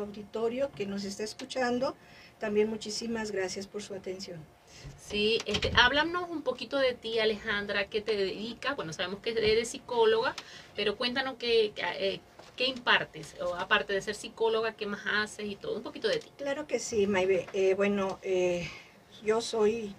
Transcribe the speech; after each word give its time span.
nuestro 0.00 0.04
auditorio 0.04 0.70
que 0.72 0.86
nos 0.86 1.04
está 1.04 1.24
escuchando. 1.24 1.94
También 2.38 2.70
muchísimas 2.70 3.30
gracias 3.32 3.66
por 3.66 3.82
su 3.82 3.94
atención. 3.94 4.40
Sí, 4.98 5.38
este, 5.44 5.72
háblanos 5.74 6.30
un 6.30 6.42
poquito 6.42 6.78
de 6.78 6.94
ti, 6.94 7.18
Alejandra, 7.18 7.88
qué 7.88 8.00
te 8.00 8.16
dedicas. 8.16 8.76
Bueno, 8.76 8.92
sabemos 8.92 9.20
que 9.20 9.30
eres 9.30 9.68
psicóloga, 9.68 10.34
pero 10.74 10.96
cuéntanos 10.96 11.34
qué, 11.38 11.74
eh, 11.76 12.20
qué 12.56 12.66
impartes, 12.66 13.36
o 13.42 13.54
aparte 13.56 13.92
de 13.92 14.00
ser 14.00 14.14
psicóloga, 14.14 14.74
qué 14.74 14.86
más 14.86 15.02
haces 15.06 15.46
y 15.46 15.56
todo, 15.56 15.76
un 15.76 15.82
poquito 15.82 16.08
de 16.08 16.18
ti. 16.18 16.30
Claro 16.38 16.66
que 16.66 16.78
sí, 16.78 17.06
Maybe. 17.06 17.46
Eh, 17.52 17.74
bueno, 17.74 18.18
eh, 18.22 18.68
yo 19.22 19.40
soy 19.40 19.94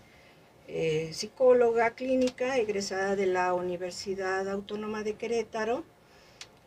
psicóloga 1.11 1.95
clínica, 1.95 2.57
egresada 2.57 3.17
de 3.17 3.25
la 3.25 3.53
Universidad 3.53 4.47
Autónoma 4.47 5.03
de 5.03 5.15
Querétaro. 5.15 5.83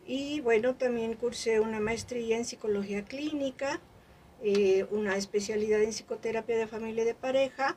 Y 0.06 0.40
bueno, 0.40 0.74
también 0.74 1.14
cursé 1.14 1.60
una 1.60 1.80
maestría 1.80 2.36
en 2.36 2.44
psicología 2.44 3.04
clínica, 3.04 3.80
una 4.90 5.16
especialidad 5.16 5.82
en 5.82 5.90
psicoterapia 5.90 6.58
de 6.58 6.66
familia 6.66 7.02
y 7.02 7.06
de 7.06 7.14
pareja 7.14 7.76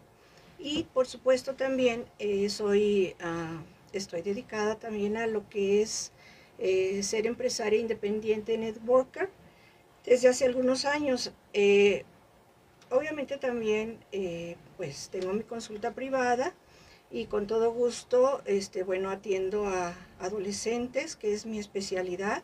y 0.60 0.84
por 0.94 1.08
supuesto 1.08 1.56
también 1.56 2.06
eh, 2.20 2.50
soy, 2.50 3.16
ah, 3.20 3.62
estoy 3.94 4.22
dedicada 4.22 4.76
también 4.76 5.18
a 5.18 5.28
lo 5.28 5.48
que 5.50 5.82
es 5.82 6.12
eh, 6.60 7.04
ser 7.04 7.28
empresaria 7.28 7.80
independiente 7.80 8.58
networker 8.58 9.30
desde 10.04 10.30
hace 10.30 10.46
algunos 10.46 10.86
años. 10.86 11.32
Eh, 11.54 12.04
obviamente 12.90 13.38
también 13.38 14.00
pues 14.78 15.10
tengo 15.10 15.34
mi 15.34 15.44
consulta 15.44 15.94
privada 15.94 16.56
y 17.10 17.26
con 17.26 17.48
todo 17.48 17.72
gusto 17.72 18.42
este, 18.46 18.84
bueno, 18.84 19.10
atiendo 19.10 19.68
a 19.68 19.96
adolescentes, 20.20 21.16
que 21.16 21.34
es 21.34 21.46
mi 21.46 21.60
especialidad 21.60 22.44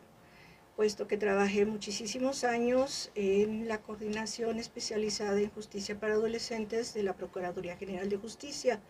puesto 0.76 1.06
que 1.06 1.16
trabajé 1.16 1.66
muchísimos 1.66 2.44
años 2.44 3.10
en 3.14 3.68
la 3.68 3.80
coordinación 3.80 4.58
especializada 4.58 5.40
en 5.40 5.50
justicia 5.50 5.98
para 5.98 6.14
adolescentes 6.14 6.94
de 6.94 7.02
la 7.02 7.14
Procuraduría 7.14 7.76
General 7.76 8.08
de 8.08 8.16
Justicia 8.16 8.80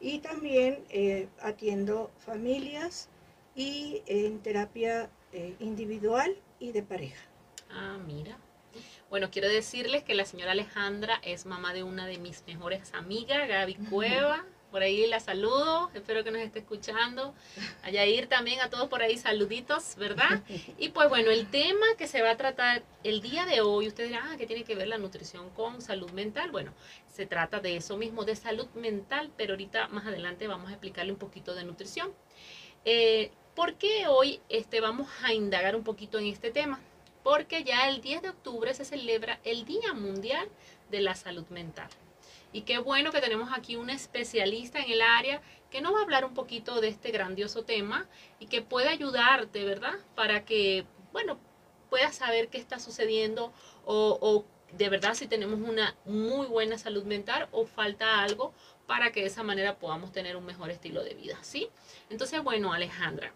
y 0.00 0.18
también 0.18 0.84
eh, 0.90 1.28
atiendo 1.40 2.10
familias 2.18 3.08
y 3.54 4.02
en 4.06 4.40
terapia 4.40 5.10
eh, 5.32 5.54
individual 5.60 6.36
y 6.58 6.72
de 6.72 6.82
pareja. 6.82 7.22
Ah, 7.70 7.98
mira. 8.04 8.36
Bueno, 9.08 9.30
quiero 9.30 9.48
decirles 9.48 10.02
que 10.02 10.14
la 10.14 10.24
señora 10.24 10.52
Alejandra 10.52 11.20
es 11.22 11.46
mamá 11.46 11.72
de 11.74 11.82
una 11.82 12.06
de 12.06 12.18
mis 12.18 12.42
mejores 12.46 12.92
amigas, 12.94 13.46
Gaby 13.46 13.74
Cueva. 13.74 14.44
Por 14.72 14.82
ahí 14.82 15.06
la 15.06 15.20
saludo, 15.20 15.90
espero 15.92 16.24
que 16.24 16.30
nos 16.30 16.40
esté 16.40 16.60
escuchando. 16.60 17.34
A 17.82 17.90
Yair 17.90 18.26
también, 18.26 18.58
a 18.62 18.70
todos 18.70 18.88
por 18.88 19.02
ahí, 19.02 19.18
saluditos, 19.18 19.96
¿verdad? 19.96 20.42
Y 20.78 20.88
pues 20.88 21.10
bueno, 21.10 21.30
el 21.30 21.50
tema 21.50 21.84
que 21.98 22.08
se 22.08 22.22
va 22.22 22.30
a 22.30 22.36
tratar 22.38 22.82
el 23.04 23.20
día 23.20 23.44
de 23.44 23.60
hoy, 23.60 23.86
ustedes 23.86 24.08
dirán, 24.08 24.28
ah, 24.28 24.36
¿qué 24.38 24.46
tiene 24.46 24.64
que 24.64 24.74
ver 24.74 24.88
la 24.88 24.96
nutrición 24.96 25.50
con 25.50 25.82
salud 25.82 26.10
mental? 26.12 26.50
Bueno, 26.50 26.72
se 27.06 27.26
trata 27.26 27.60
de 27.60 27.76
eso 27.76 27.98
mismo, 27.98 28.24
de 28.24 28.34
salud 28.34 28.66
mental, 28.74 29.30
pero 29.36 29.52
ahorita 29.52 29.88
más 29.88 30.06
adelante 30.06 30.48
vamos 30.48 30.70
a 30.70 30.72
explicarle 30.72 31.12
un 31.12 31.18
poquito 31.18 31.54
de 31.54 31.64
nutrición. 31.64 32.10
Eh, 32.86 33.30
¿Por 33.54 33.74
qué 33.74 34.06
hoy 34.08 34.40
este, 34.48 34.80
vamos 34.80 35.06
a 35.22 35.34
indagar 35.34 35.76
un 35.76 35.84
poquito 35.84 36.18
en 36.18 36.28
este 36.28 36.50
tema? 36.50 36.80
Porque 37.22 37.62
ya 37.62 37.90
el 37.90 38.00
10 38.00 38.22
de 38.22 38.30
octubre 38.30 38.72
se 38.72 38.86
celebra 38.86 39.38
el 39.44 39.66
Día 39.66 39.92
Mundial 39.92 40.48
de 40.90 41.02
la 41.02 41.14
Salud 41.14 41.46
Mental. 41.50 41.90
Y 42.52 42.62
qué 42.62 42.78
bueno 42.78 43.12
que 43.12 43.20
tenemos 43.20 43.50
aquí 43.52 43.76
un 43.76 43.90
especialista 43.90 44.78
en 44.78 44.92
el 44.92 45.00
área 45.00 45.40
que 45.70 45.80
nos 45.80 45.94
va 45.94 46.00
a 46.00 46.02
hablar 46.02 46.24
un 46.24 46.34
poquito 46.34 46.80
de 46.80 46.88
este 46.88 47.10
grandioso 47.10 47.64
tema 47.64 48.06
y 48.38 48.46
que 48.46 48.60
puede 48.60 48.88
ayudarte, 48.88 49.64
¿verdad? 49.64 49.94
Para 50.14 50.44
que, 50.44 50.84
bueno, 51.12 51.38
puedas 51.88 52.14
saber 52.16 52.48
qué 52.48 52.58
está 52.58 52.78
sucediendo 52.78 53.52
o, 53.84 54.44
de 54.72 54.88
verdad 54.88 55.12
si 55.12 55.26
tenemos 55.26 55.60
una 55.60 55.94
muy 56.06 56.46
buena 56.46 56.78
salud 56.78 57.04
mental 57.04 57.48
o 57.52 57.66
falta 57.66 58.22
algo 58.22 58.54
para 58.86 59.12
que 59.12 59.20
de 59.20 59.26
esa 59.26 59.42
manera 59.42 59.76
podamos 59.78 60.12
tener 60.12 60.36
un 60.36 60.46
mejor 60.46 60.70
estilo 60.70 61.04
de 61.04 61.14
vida, 61.14 61.36
¿sí? 61.42 61.68
Entonces, 62.08 62.42
bueno, 62.42 62.72
Alejandra, 62.72 63.32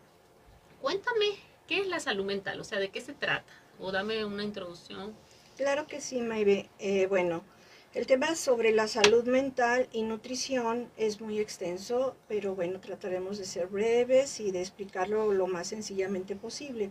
cuéntame 0.80 1.26
qué 1.66 1.80
es 1.80 1.88
la 1.88 2.00
salud 2.00 2.24
mental, 2.24 2.58
o 2.60 2.64
sea, 2.64 2.78
de 2.78 2.88
qué 2.88 3.02
se 3.02 3.12
trata, 3.12 3.52
o 3.78 3.92
dame 3.92 4.24
una 4.24 4.44
introducción. 4.44 5.14
Claro 5.56 5.86
que 5.86 6.00
sí, 6.00 6.20
Maybe. 6.20 6.70
Eh, 6.78 7.06
bueno, 7.06 7.44
el 7.96 8.06
tema 8.06 8.34
sobre 8.36 8.72
la 8.72 8.88
salud 8.88 9.24
mental 9.24 9.88
y 9.90 10.02
nutrición 10.02 10.90
es 10.98 11.22
muy 11.22 11.38
extenso, 11.38 12.14
pero 12.28 12.54
bueno, 12.54 12.78
trataremos 12.78 13.38
de 13.38 13.46
ser 13.46 13.68
breves 13.68 14.38
y 14.38 14.50
de 14.50 14.60
explicarlo 14.60 15.32
lo 15.32 15.46
más 15.46 15.68
sencillamente 15.68 16.36
posible. 16.36 16.90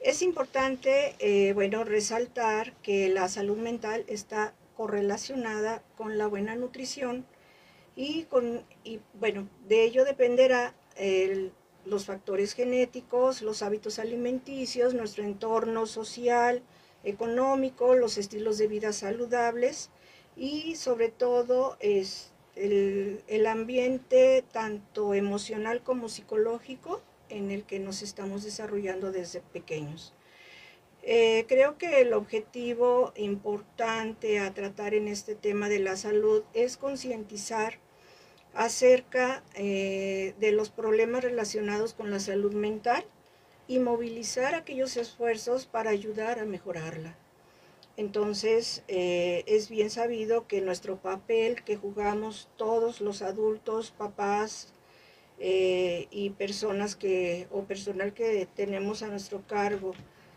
Es 0.00 0.20
importante, 0.22 1.14
eh, 1.20 1.52
bueno, 1.52 1.84
resaltar 1.84 2.72
que 2.82 3.08
la 3.08 3.28
salud 3.28 3.58
mental 3.58 4.04
está 4.08 4.54
correlacionada 4.76 5.84
con 5.96 6.18
la 6.18 6.26
buena 6.26 6.56
nutrición 6.56 7.24
y, 7.94 8.24
con, 8.24 8.64
y 8.82 8.98
bueno, 9.20 9.48
de 9.68 9.84
ello 9.84 10.04
dependerá 10.04 10.74
los 11.84 12.06
factores 12.06 12.54
genéticos, 12.54 13.40
los 13.40 13.62
hábitos 13.62 14.00
alimenticios, 14.00 14.94
nuestro 14.94 15.22
entorno 15.22 15.86
social, 15.86 16.60
económico, 17.04 17.94
los 17.94 18.18
estilos 18.18 18.58
de 18.58 18.66
vida 18.66 18.92
saludables, 18.92 19.90
y 20.38 20.76
sobre 20.76 21.08
todo 21.08 21.76
es 21.80 22.30
el, 22.54 23.46
ambiente 23.46 24.44
tanto 24.52 25.14
emocional 25.14 25.82
como 25.82 26.08
psicológico 26.08 27.02
en 27.28 27.50
el 27.50 27.64
que 27.64 27.80
nos 27.80 28.02
estamos 28.02 28.44
desarrollando 28.44 29.10
desde 29.10 29.40
pequeños. 29.40 30.14
Eh, 31.02 31.44
creo 31.48 31.76
que 31.78 32.00
el 32.00 32.12
objetivo 32.12 33.12
importante 33.16 34.38
a 34.40 34.52
tratar 34.54 34.94
en 34.94 35.08
este 35.08 35.34
tema 35.34 35.68
de 35.68 35.78
la 35.80 35.96
salud 35.96 36.42
es 36.54 36.76
concientizar 36.76 37.78
acerca 38.54 39.42
eh, 39.54 40.34
de 40.38 40.52
los 40.52 40.70
problemas 40.70 41.22
relacionados 41.22 41.94
con 41.94 42.10
la 42.10 42.20
salud 42.20 42.52
mental 42.52 43.04
y 43.66 43.78
movilizar 43.78 44.54
aquellos 44.54 44.96
esfuerzos 44.96 45.66
para 45.66 45.90
ayudar 45.90 46.38
a 46.38 46.44
mejorarla. 46.44 47.16
Entonces, 47.98 48.84
eh, 48.86 49.42
es 49.48 49.68
bien 49.68 49.90
sabido 49.90 50.46
que 50.46 50.60
nuestro 50.60 50.98
papel 50.98 51.64
que 51.64 51.76
jugamos 51.76 52.48
todos 52.56 53.00
los 53.00 53.22
adultos, 53.22 53.90
papás 53.90 54.72
eh, 55.40 56.06
y 56.12 56.30
personas 56.30 56.94
que, 56.94 57.48
o 57.50 57.64
personal 57.64 58.14
que 58.14 58.46
tenemos 58.54 59.02
a 59.02 59.08
nuestro 59.08 59.44
cargo, 59.48 59.94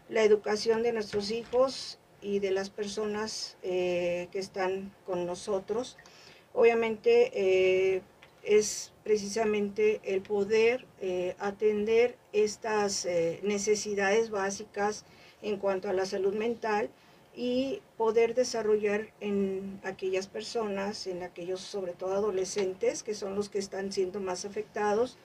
la 0.09 0.23
educación 0.23 0.81
de 0.81 0.91
nuestros 0.91 1.29
hijos 1.29 1.99
y 2.19 2.39
de 2.39 2.49
las 2.49 2.71
personas 2.71 3.57
eh, 3.61 4.27
que 4.31 4.39
están 4.39 4.91
con 5.05 5.27
nosotros, 5.27 5.99
obviamente 6.55 8.01
es 8.41 8.91
precisamente 9.03 10.01
el 10.03 10.23
poder 10.23 10.87
atender 11.37 12.17
estas 12.33 13.07
necesidades 13.43 14.31
básicas 14.31 15.05
en 15.43 15.57
cuanto 15.57 15.89
a 15.89 15.93
la 15.93 16.07
salud 16.07 16.33
mental 16.33 16.89
y 17.35 17.81
poder 17.97 18.35
desarrollar 18.35 19.13
en 19.19 19.79
aquellas 19.83 20.27
personas, 20.27 21.07
en 21.07 21.23
aquellos 21.23 21.61
sobre 21.61 21.93
todo 21.93 22.13
adolescentes, 22.13 23.03
que 23.03 23.15
son 23.15 23.35
los 23.35 23.49
que 23.49 23.59
están 23.59 23.91
siendo 23.91 24.19
más 24.19 24.45
afectados, 24.45 25.17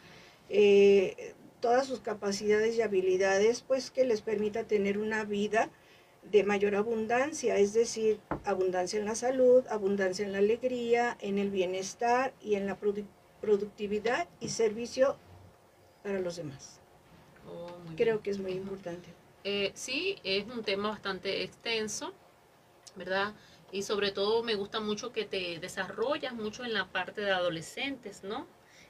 eh, 0.49 1.35
todas 1.61 1.87
sus 1.87 2.01
capacidades 2.01 2.77
y 2.77 2.83
habilidades, 2.83 3.63
pues 3.63 3.91
que 3.91 4.05
les 4.05 4.21
permita 4.21 4.65
tener 4.65 4.99
una 4.99 5.25
vida 5.25 5.71
de 6.31 6.45
mayor 6.45 6.75
abundancia, 6.75 7.57
es 7.57 7.73
decir, 7.73 8.21
abundancia 8.45 8.99
en 8.99 9.07
la 9.07 9.15
salud, 9.15 9.65
abundancia 9.69 10.25
en 10.25 10.33
la 10.33 10.39
alegría, 10.39 11.17
en 11.21 11.39
el 11.39 11.51
bienestar 11.51 12.33
y 12.41 12.55
en 12.55 12.67
la 12.67 12.79
productividad 13.41 14.29
y 14.41 14.49
servicio 14.49 15.17
para 16.03 16.21
los 16.21 16.37
demás. 16.37 16.81
Oh, 17.49 17.69
Creo 17.97 18.23
que 18.23 18.31
es 18.31 18.39
muy 18.39 18.53
importante. 18.53 19.09
Eh, 19.49 19.71
sí, 19.75 20.19
es 20.25 20.45
un 20.49 20.65
tema 20.65 20.89
bastante 20.89 21.45
extenso, 21.45 22.13
¿verdad? 22.97 23.33
Y 23.71 23.85
sobre 23.85 24.11
todo 24.11 24.43
me 24.43 24.57
gusta 24.57 24.81
mucho 24.81 25.13
que 25.13 25.25
te 25.25 25.61
desarrollas 25.61 26.35
mucho 26.35 26.65
en 26.65 26.73
la 26.73 26.87
parte 26.87 27.21
de 27.21 27.31
adolescentes, 27.31 28.25
¿no? 28.25 28.49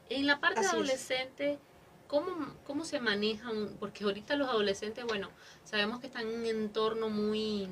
En 0.08 0.26
la 0.26 0.40
parte 0.40 0.62
de 0.62 0.68
adolescentes, 0.68 1.58
¿cómo, 2.06 2.56
¿cómo 2.64 2.86
se 2.86 3.00
manejan? 3.00 3.76
Porque 3.78 4.04
ahorita 4.04 4.34
los 4.36 4.48
adolescentes, 4.48 5.04
bueno, 5.04 5.28
sabemos 5.62 6.00
que 6.00 6.06
están 6.06 6.26
en 6.26 6.40
un 6.40 6.46
entorno 6.46 7.10
muy, 7.10 7.68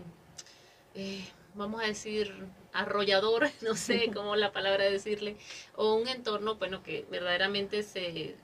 eh, 0.94 1.24
vamos 1.54 1.82
a 1.82 1.86
decir, 1.86 2.34
arrollador, 2.74 3.48
no 3.62 3.76
sé 3.76 4.10
cómo 4.12 4.36
la 4.36 4.52
palabra 4.52 4.84
decirle, 4.84 5.38
o 5.74 5.94
un 5.94 6.06
entorno, 6.06 6.56
bueno, 6.56 6.82
que 6.82 7.06
verdaderamente 7.10 7.82
se, 7.82 8.36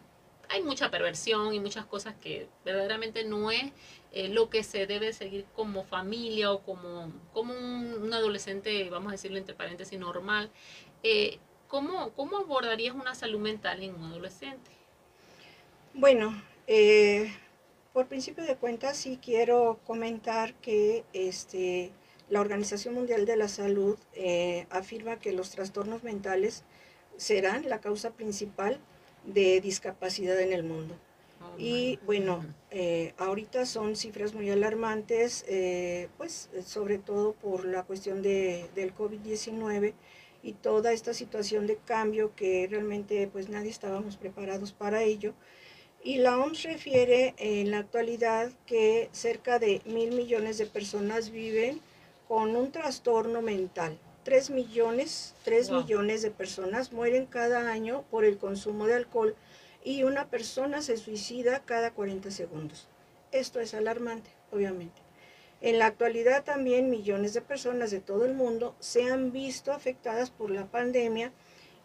hay 0.51 0.63
mucha 0.63 0.91
perversión 0.91 1.55
y 1.55 1.61
muchas 1.61 1.87
cosas 1.87 2.15
que 2.21 2.49
verdaderamente 2.65 3.25
no 3.25 3.51
es 3.51 3.73
eh, 4.13 4.29
lo 4.29 4.51
que 4.51 4.65
se 4.65 4.87
debe 4.87 5.13
seguir 5.13 5.47
como 5.55 5.85
familia 5.85 6.53
o 6.53 6.63
como, 6.63 7.13
como 7.33 7.55
un, 7.55 8.13
adolescente, 8.13 8.91
vamos 8.91 9.11
a 9.11 9.13
decirlo 9.13 9.39
entre 9.39 9.55
paréntesis, 9.55 9.99
normal. 9.99 10.51
Eh, 11.03 11.39
¿cómo, 11.69 12.11
¿Cómo 12.15 12.39
abordarías 12.39 12.95
una 12.95 13.15
salud 13.15 13.39
mental 13.39 13.83
en 13.83 13.95
un 13.95 14.05
adolescente? 14.05 14.71
Bueno, 15.95 16.43
eh, 16.67 17.33
por 17.93 18.07
principio 18.09 18.45
de 18.45 18.57
cuentas 18.57 18.97
sí 18.97 19.19
quiero 19.23 19.79
comentar 19.87 20.55
que 20.55 21.05
este, 21.13 21.93
la 22.29 22.41
Organización 22.41 22.95
Mundial 22.95 23.27
de 23.27 23.37
la 23.37 23.49
Salud 23.49 23.97
afirma 24.71 25.21
que 25.21 25.33
los 25.33 25.51
trastornos 25.51 26.03
mentales 26.03 26.65
serán 27.17 27.69
la 27.69 27.81
causa 27.81 28.11
principal 28.11 28.81
de 29.25 29.61
discapacidad 29.61 30.41
en 30.41 30.53
el 30.53 30.65
mundo. 30.65 30.97
Y 31.59 31.99
bueno, 32.07 32.45
eh, 32.71 33.13
ahorita 33.19 33.67
son 33.67 33.97
cifras 33.97 34.35
muy 34.35 34.51
alarmantes, 34.51 35.45
eh, 35.49 36.09
pues 36.17 36.49
sobre 36.65 36.99
todo 36.99 37.33
por 37.35 37.65
la 37.65 37.83
cuestión 37.83 38.23
de, 38.23 38.69
del 38.75 38.95
COVID-19 38.95 39.93
y 40.43 40.53
toda 40.55 40.93
esta 40.93 41.13
situación 41.13 41.67
de 41.67 41.77
cambio 41.77 42.35
que 42.35 42.67
realmente 42.71 43.29
pues 43.31 43.49
nadie 43.49 43.71
estábamos 43.71 44.17
preparados 44.17 44.73
para 44.73 45.03
ello. 45.03 45.35
Y 46.03 46.17
la 46.19 46.39
OMS 46.39 46.63
refiere 46.63 47.35
en 47.37 47.71
la 47.71 47.79
actualidad 47.79 48.51
que 48.65 49.11
cerca 49.13 49.59
de 49.59 49.83
mil 49.85 50.13
millones 50.13 50.57
de 50.57 50.65
personas 50.65 51.31
viven 51.31 51.81
con 52.27 52.57
un 52.57 52.73
trastorno 52.73 53.43
mental. 53.43 53.99
Tres 54.25 54.49
millones, 54.51 55.35
tres 55.45 55.69
Wow. 55.69 55.83
millones 55.83 56.23
de 56.23 56.31
personas 56.31 56.93
mueren 56.93 57.27
cada 57.27 57.71
año 57.71 58.05
por 58.11 58.25
el 58.25 58.39
consumo 58.39 58.87
de 58.87 58.95
alcohol 58.95 59.35
y 59.85 60.03
una 60.03 60.29
persona 60.29 60.83
se 60.83 60.97
suicida 60.97 61.65
cada 61.65 61.93
40 61.93 62.31
segundos. 62.31 62.89
Esto 63.33 63.61
es 63.61 63.75
alarmante, 63.75 64.31
obviamente. 64.51 65.01
En 65.61 65.79
la 65.79 65.87
actualidad 65.87 66.45
también 66.45 66.91
millones 66.91 67.35
de 67.35 67.43
personas 67.43 67.91
de 67.91 68.01
todo 68.01 68.25
el 68.25 68.35
mundo 68.35 68.75
se 68.81 69.11
han 69.11 69.31
visto 69.31 69.73
afectadas 69.73 70.31
por 70.31 70.51
la 70.51 70.67
pandemia 70.67 71.33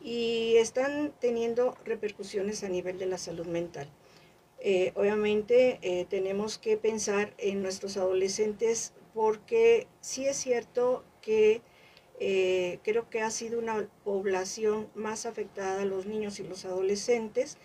y 0.02 0.56
están 0.58 1.14
teniendo 1.20 1.78
repercusiones 1.84 2.64
a 2.64 2.70
nivel 2.70 2.98
de 2.98 3.06
la 3.06 3.18
salud 3.18 3.48
mental. 3.48 3.88
Eh, 4.60 4.94
obviamente 4.96 5.80
eh, 5.82 6.06
tenemos 6.10 6.58
que 6.58 6.78
pensar 6.78 7.34
en 7.38 7.62
nuestros 7.62 7.98
adolescentes 7.98 8.94
porque 9.14 9.88
sí 10.02 10.26
es 10.26 10.38
cierto 10.38 11.04
que 11.22 11.62
eh, 12.20 12.80
creo 12.84 13.10
que 13.10 13.22
ha 13.22 13.30
sido 13.30 13.60
una 13.60 13.90
población 14.06 14.88
más 14.96 15.26
afectada 15.26 15.84
los 15.84 16.06
niños 16.06 16.40
y 16.40 16.44
los 16.44 16.64
adolescentes 16.64 17.58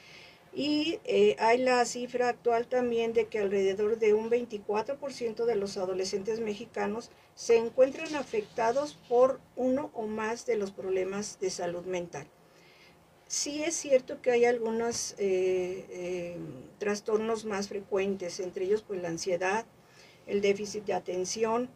y 0.52 0.98
eh, 1.04 1.36
hay 1.38 1.58
la 1.58 1.84
cifra 1.84 2.28
actual 2.28 2.66
también 2.66 3.12
de 3.12 3.26
que 3.26 3.38
alrededor 3.38 3.98
de 3.98 4.14
un 4.14 4.30
24% 4.30 5.44
de 5.44 5.54
los 5.54 5.76
adolescentes 5.76 6.40
mexicanos 6.40 7.10
se 7.34 7.56
encuentran 7.56 8.14
afectados 8.16 8.98
por 9.08 9.40
uno 9.54 9.90
o 9.94 10.06
más 10.06 10.46
de 10.46 10.56
los 10.56 10.72
problemas 10.72 11.38
de 11.40 11.50
salud 11.50 11.84
mental. 11.84 12.26
Sí 13.28 13.62
es 13.62 13.76
cierto 13.76 14.20
que 14.20 14.32
hay 14.32 14.44
algunos 14.44 15.12
eh, 15.18 15.86
eh, 15.90 16.36
trastornos 16.78 17.44
más 17.44 17.68
frecuentes, 17.68 18.40
entre 18.40 18.64
ellos 18.64 18.82
pues 18.82 19.00
la 19.00 19.08
ansiedad, 19.08 19.66
el 20.26 20.40
déficit 20.40 20.84
de 20.84 20.94
atención, 20.94 21.70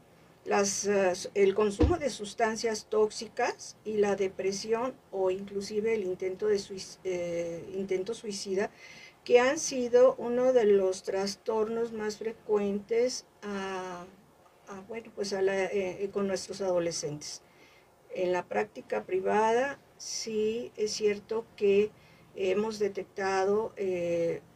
las, 0.44 0.86
eh, 0.86 1.12
el 1.34 1.54
consumo 1.54 1.96
de 1.98 2.10
sustancias 2.10 2.86
tóxicas 2.88 3.76
y 3.84 3.96
la 3.96 4.14
depresión 4.16 4.94
o 5.10 5.30
inclusive 5.30 5.94
el 5.94 6.04
intento, 6.04 6.46
de 6.48 6.60
eh, 7.04 7.64
intento 7.74 8.14
suicida, 8.14 8.70
que 9.24 9.40
han 9.40 9.58
sido 9.58 10.14
uno 10.18 10.52
de 10.52 10.64
los 10.64 11.02
trastornos 11.02 11.92
más 11.92 12.18
frecuentes 12.18 13.24
a- 13.42 14.06
bueno, 14.88 15.10
pues 15.14 15.32
a 15.32 15.40
la- 15.42 15.64
eh, 15.66 16.10
con 16.12 16.26
nuestros 16.26 16.60
adolescentes. 16.60 17.42
En 18.14 18.32
la 18.32 18.44
práctica 18.46 19.04
privada 19.04 19.78
sí 19.98 20.72
es 20.76 20.92
cierto 20.92 21.44
que 21.56 21.90
hemos 22.36 22.78
detectado 22.78 23.74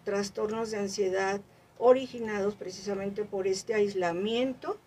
trastornos 0.04 0.70
de 0.70 0.78
ansiedad 0.78 1.40
originados 1.78 2.54
precisamente 2.56 3.24
por 3.24 3.46
este 3.46 3.74
aislamiento. 3.74 4.78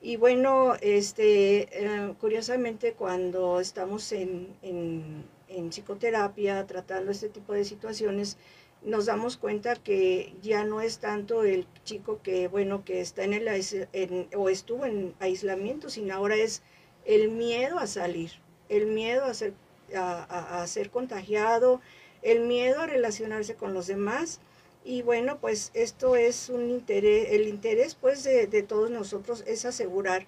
Y 0.00 0.16
bueno, 0.16 0.74
este, 0.80 1.68
eh, 1.84 2.14
curiosamente 2.20 2.92
cuando 2.94 3.60
estamos 3.60 4.12
en, 4.12 4.56
en- 4.62 5.24
en 5.48 5.70
psicoterapia 5.70 6.66
tratando 6.66 7.10
este 7.10 7.28
tipo 7.28 7.52
de 7.52 7.64
situaciones, 7.64 8.36
nos 8.82 9.06
damos 9.06 9.36
cuenta 9.36 9.74
que 9.76 10.34
ya 10.42 10.64
no 10.64 10.80
es 10.80 10.98
tanto 11.00 11.42
el 11.42 11.66
chico 11.84 12.20
que, 12.22 12.46
bueno, 12.48 12.84
que 12.84 13.00
está 13.00 13.24
en 13.24 13.34
el 13.34 13.48
en- 13.92 14.28
o 14.36 14.48
estuvo 14.48 14.84
en 14.86 15.14
aislamiento, 15.20 15.90
sino 15.90 16.14
ahora 16.14 16.36
es 16.36 16.62
el 17.04 17.30
miedo 17.30 17.78
a 17.78 17.86
salir, 17.88 18.30
el 18.68 18.86
miedo 18.86 19.24
a 19.24 19.34
ser, 19.34 19.54
a, 19.96 20.22
a- 20.24 20.62
a 20.62 20.66
ser 20.68 20.90
contagiado, 20.90 21.80
el 22.22 22.40
miedo 22.40 22.80
a 22.82 22.86
relacionarse 22.86 23.54
con 23.56 23.74
los 23.74 23.86
demás. 23.88 24.40
Y 24.88 25.02
bueno, 25.02 25.38
pues 25.38 25.70
esto 25.74 26.16
es 26.16 26.48
un 26.48 26.70
interés, 26.70 27.32
el 27.32 27.46
interés 27.46 27.94
pues 27.94 28.24
de, 28.24 28.46
de 28.46 28.62
todos 28.62 28.90
nosotros 28.90 29.44
es 29.46 29.66
asegurar 29.66 30.26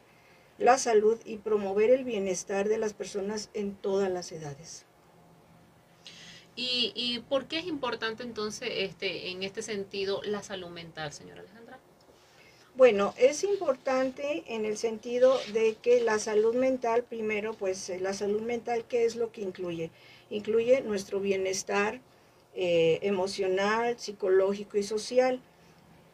la 0.58 0.76
salud 0.76 1.18
y 1.24 1.38
promover 1.38 1.88
el 1.88 2.04
bienestar 2.04 2.68
de 2.68 2.76
las 2.76 2.92
personas 2.92 3.48
en 3.54 3.74
todas 3.74 4.10
las 4.10 4.30
edades. 4.32 4.84
¿Y, 6.56 6.92
y 6.94 7.20
por 7.20 7.46
qué 7.46 7.60
es 7.60 7.64
importante 7.64 8.22
entonces 8.22 8.68
este, 8.70 9.30
en 9.30 9.44
este 9.44 9.62
sentido 9.62 10.20
la 10.24 10.42
salud 10.42 10.68
mental, 10.68 11.10
señora 11.14 11.40
Alejandra? 11.40 11.78
Bueno, 12.74 13.14
es 13.16 13.44
importante 13.44 14.44
en 14.46 14.66
el 14.66 14.76
sentido 14.76 15.40
de 15.54 15.76
que 15.76 16.02
la 16.02 16.18
salud 16.18 16.54
mental, 16.54 17.04
primero, 17.04 17.54
pues 17.54 17.88
eh, 17.88 17.98
la 17.98 18.12
salud 18.12 18.42
mental, 18.42 18.84
¿qué 18.86 19.06
es 19.06 19.16
lo 19.16 19.32
que 19.32 19.40
incluye? 19.40 19.90
Incluye 20.28 20.82
nuestro 20.82 21.18
bienestar 21.18 22.02
eh, 22.54 22.98
emocional, 23.02 23.98
psicológico 23.98 24.78
y 24.78 24.82
social, 24.82 25.40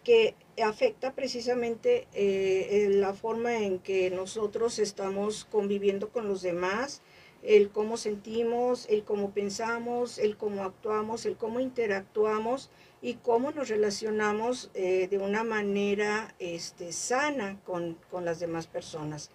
que 0.05 0.35
afecta 0.63 1.15
precisamente 1.15 2.07
eh, 2.15 2.89
la 2.93 3.13
forma 3.13 3.59
en 3.59 3.79
que 3.79 4.11
nosotros 4.11 4.79
estamos 4.79 5.45
conviviendo 5.45 6.11
con 6.11 6.29
los 6.29 6.43
demás, 6.43 7.03
el 7.43 7.71
cómo 7.71 7.97
sentimos, 7.97 8.87
el 8.89 9.05
cómo 9.05 9.31
pensamos, 9.31 10.19
el 10.19 10.37
cómo 10.37 10.65
actuamos, 10.65 11.27
el 11.27 11.37
cómo 11.37 11.61
interactuamos 11.61 12.71
y 13.03 13.15
cómo 13.15 13.53
nos 13.53 13.69
relacionamos 13.69 14.71
eh, 14.75 15.07
de 15.09 15.19
una 15.19 15.45
manera 15.45 16.35
este, 16.39 16.93
sana 16.93 17.61
con, 17.65 17.97
con 18.11 18.25
las 18.25 18.41
demás 18.41 18.67
personas. 18.67 19.31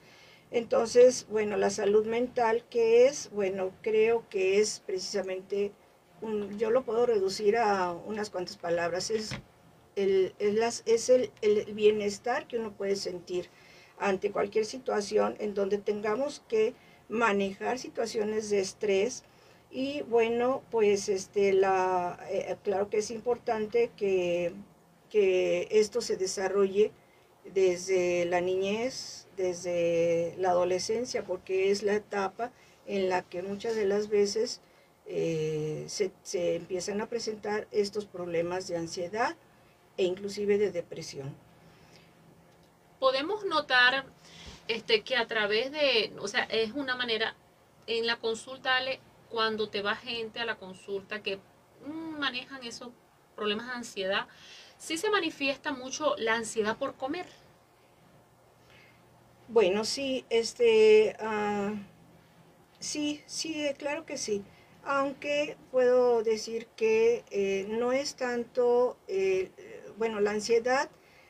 Entonces, 0.51 1.27
bueno, 1.29 1.55
la 1.55 1.69
salud 1.69 2.05
mental, 2.05 2.65
¿qué 2.69 3.07
es? 3.07 3.29
Bueno, 3.31 3.71
creo 3.81 4.25
que 4.29 4.59
es 4.59 4.81
precisamente, 4.85 5.71
yo 6.57 6.71
lo 6.71 6.83
puedo 6.83 7.05
reducir 7.05 7.57
a 7.57 7.91
unas 7.91 8.29
cuantas 8.29 8.57
palabras, 8.57 9.09
es 9.09 9.31
el, 9.95 10.33
es 10.39 11.09
el, 11.09 11.31
el 11.41 11.73
bienestar 11.73 12.47
que 12.47 12.57
uno 12.57 12.71
puede 12.71 12.95
sentir 12.95 13.49
ante 13.97 14.31
cualquier 14.31 14.65
situación 14.65 15.35
en 15.39 15.53
donde 15.53 15.77
tengamos 15.77 16.43
que 16.47 16.73
manejar 17.07 17.77
situaciones 17.77 18.49
de 18.49 18.59
estrés. 18.59 19.23
Y 19.69 20.01
bueno, 20.01 20.63
pues 20.71 21.07
este, 21.07 21.53
la, 21.53 22.19
eh, 22.29 22.55
claro 22.63 22.89
que 22.89 22.97
es 22.97 23.11
importante 23.11 23.91
que, 23.95 24.53
que 25.09 25.67
esto 25.71 26.01
se 26.01 26.17
desarrolle 26.17 26.91
desde 27.53 28.25
la 28.25 28.41
niñez, 28.41 29.27
desde 29.37 30.35
la 30.37 30.49
adolescencia, 30.49 31.23
porque 31.23 31.71
es 31.71 31.83
la 31.83 31.93
etapa 31.93 32.51
en 32.87 33.07
la 33.07 33.21
que 33.21 33.43
muchas 33.43 33.75
de 33.75 33.85
las 33.85 34.09
veces 34.09 34.61
eh, 35.05 35.85
se, 35.87 36.11
se 36.23 36.55
empiezan 36.55 37.01
a 37.01 37.07
presentar 37.07 37.67
estos 37.71 38.05
problemas 38.05 38.67
de 38.67 38.77
ansiedad 38.77 39.35
e 39.97 40.03
inclusive 40.03 40.57
de 40.57 40.71
depresión. 40.71 41.35
Podemos 42.99 43.45
notar 43.45 44.05
este, 44.67 45.03
que 45.03 45.15
a 45.17 45.27
través 45.27 45.71
de, 45.71 46.13
o 46.19 46.27
sea, 46.27 46.43
es 46.43 46.71
una 46.71 46.95
manera, 46.95 47.35
en 47.87 48.05
la 48.07 48.17
consulta, 48.17 48.77
Ale, 48.77 48.99
cuando 49.29 49.69
te 49.69 49.81
va 49.81 49.95
gente 49.95 50.39
a 50.39 50.45
la 50.45 50.55
consulta 50.55 51.21
que 51.21 51.37
mm, 51.85 52.19
manejan 52.19 52.63
esos 52.63 52.89
problemas 53.35 53.67
de 53.67 53.73
ansiedad, 53.73 54.27
sí 54.77 54.97
se 54.97 55.09
manifiesta 55.09 55.71
mucho 55.71 56.15
la 56.17 56.35
ansiedad 56.35 56.77
por 56.77 56.95
comer. 56.95 57.25
Bueno, 59.47 59.83
sí, 59.83 60.25
este, 60.29 61.15
ah, 61.19 61.73
sí, 62.79 63.21
sí, 63.25 63.65
claro 63.77 64.05
que 64.05 64.17
sí. 64.17 64.43
Aunque 64.83 65.57
puedo 65.71 66.23
decir 66.23 66.67
que 66.75 67.23
eh, 67.29 67.67
no 67.69 67.91
es 67.91 68.15
tanto, 68.15 68.97
eh, 69.07 69.51
bueno, 69.97 70.19
la 70.19 70.31
ansiedad 70.31 70.89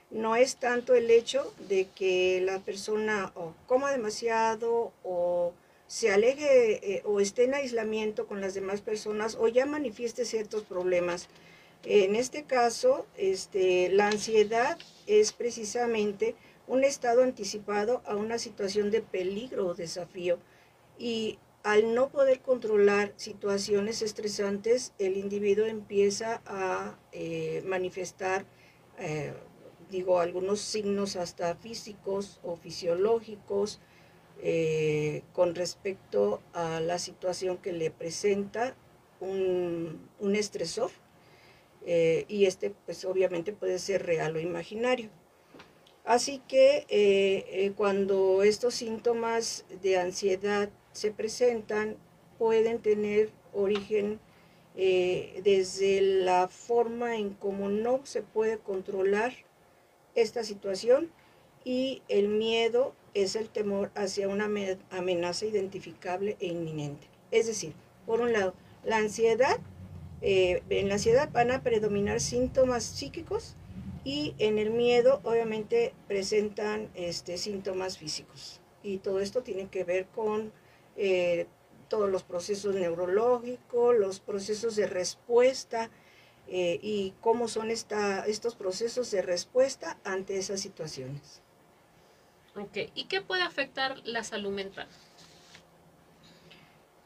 no 0.10 0.36
es 0.36 0.58
tanto 0.58 0.93
el 0.93 1.10
hecho 1.10 1.53
de 1.70 1.88
que 1.96 2.41
la 2.41 2.60
persona 2.60 3.34
coma 3.67 3.91
demasiado 3.91 4.91
o 5.03 5.53
se 5.88 6.12
aleje 6.12 6.96
eh, 6.96 7.01
o 7.05 7.20
esté 7.20 7.46
en 7.46 7.53
aislamiento 7.53 8.25
con 8.25 8.39
las 8.39 8.53
demás 8.53 8.81
personas 8.81 9.36
o 9.36 9.48
ya 9.48 9.65
manifieste 9.65 10.24
ciertos 10.24 10.63
problemas. 10.63 11.27
En 11.84 12.15
este 12.15 12.43
caso, 12.43 13.05
este, 13.17 13.89
la 13.89 14.08
ansiedad 14.08 14.77
es 15.08 15.34
precisamente 15.34 16.36
un 16.67 16.84
estado 16.84 17.24
anticipado 17.24 18.01
a 18.05 18.15
una 18.15 18.38
situación 18.38 18.91
de 18.91 19.01
peligro 19.01 19.67
o 19.67 19.74
desafío 19.74 20.38
y 20.98 21.39
al 21.63 21.94
no 21.94 22.10
poder 22.10 22.41
controlar 22.41 23.13
situaciones 23.18 24.01
estresantes, 24.01 24.94
el 24.98 25.18
individuo 25.18 25.65
empieza 25.65 26.41
a 26.46 26.98
eh, 27.12 27.62
manifestar 27.65 28.46
eh, 28.98 29.34
digo, 29.89 30.20
algunos 30.20 30.60
signos 30.62 31.15
hasta 31.15 31.56
físicos 31.56 32.39
o 32.44 32.56
fisiológicos 32.56 33.80
eh, 34.41 35.24
con 35.34 35.53
respecto 35.53 36.41
a 36.53 36.80
la 36.80 36.98
situación 36.98 37.58
que 37.58 37.74
le 37.74 37.91
presenta 37.91 38.75
un, 39.20 40.10
un 40.20 40.36
estresor 40.36 40.89
y 41.84 42.46
este 42.46 42.70
pues 42.86 43.06
obviamente 43.06 43.53
puede 43.53 43.80
ser 43.80 44.06
real 44.06 44.36
o 44.36 44.39
imaginario. 44.39 45.10
Así 46.06 46.39
que 46.48 47.74
cuando 47.75 48.44
estos 48.44 48.75
síntomas 48.75 49.65
de 49.82 49.98
ansiedad 49.98 50.70
se 50.91 51.12
presentan, 51.12 51.98
pueden 52.38 52.79
tener 52.79 53.29
origen 53.53 54.19
desde 54.74 56.00
la 56.01 56.48
forma 56.48 57.17
en 57.17 57.33
cómo 57.33 57.67
no 57.67 58.05
se 58.05 58.21
puede 58.21 58.57
controlar 58.57 59.33
esta 60.15 60.43
situación 60.43 61.12
y 61.63 62.01
el 62.07 62.27
miedo 62.27 62.95
es 63.13 63.36
el 63.36 63.50
temor 63.50 63.91
hacia 63.95 64.27
una 64.27 64.50
amenaza 64.89 65.45
identificable 65.45 66.38
e 66.39 66.48
inminente. 66.48 67.07
Es 67.31 67.48
decir, 67.48 67.74
por 68.05 68.21
un 68.21 68.33
lado, 68.33 68.53
la 68.83 68.98
ansiedad, 68.98 69.60
eh, 70.21 70.63
en 70.69 70.88
la 70.88 70.95
ansiedad 70.95 71.29
van 71.31 71.51
a 71.51 71.62
predominar 71.62 72.19
síntomas 72.19 72.83
psíquicos 72.83 73.55
y 74.03 74.33
en 74.39 74.57
el 74.57 74.71
miedo 74.71 75.21
obviamente 75.24 75.93
presentan 76.07 76.89
este, 76.95 77.38
síntomas 77.38 77.98
físicos. 77.98 78.60
Y 78.83 78.98
todo 78.98 79.19
esto 79.19 79.43
tiene 79.43 79.67
que 79.67 79.83
ver 79.83 80.07
con 80.07 80.51
eh, 80.98 81.48
todos 81.89 82.10
los 82.10 82.24
procesos 82.24 82.75
neurológicos, 82.75 83.95
los 83.95 84.19
procesos 84.19 84.75
de 84.75 84.88
respuesta 84.88 85.89
eh, 86.48 86.79
y 86.81 87.13
cómo 87.21 87.48
son 87.48 87.69
esta, 87.69 88.25
estos 88.25 88.55
procesos 88.55 89.12
de 89.12 89.21
respuesta 89.21 89.98
ante 90.03 90.38
esas 90.38 90.60
situaciones. 90.62 91.41
Ok, 92.55 92.89
¿y 92.95 93.05
qué 93.05 93.21
puede 93.21 93.43
afectar 93.43 94.00
la 94.05 94.24
salud 94.24 94.51
mental? 94.51 94.88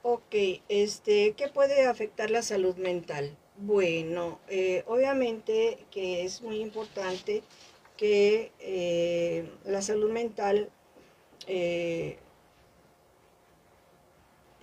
Ok, 0.02 0.36
este, 0.70 1.34
¿qué 1.34 1.48
puede 1.48 1.88
afectar 1.88 2.30
la 2.30 2.44
salud 2.44 2.76
mental? 2.76 3.36
Bueno, 3.58 4.40
eh, 4.50 4.84
obviamente 4.86 5.86
que 5.90 6.24
es 6.24 6.42
muy 6.42 6.62
importante 6.62 7.42
que 7.98 8.52
eh, 8.60 9.50
la 9.64 9.82
salud 9.82 10.12
mental 10.12 10.70
eh, 11.48 12.20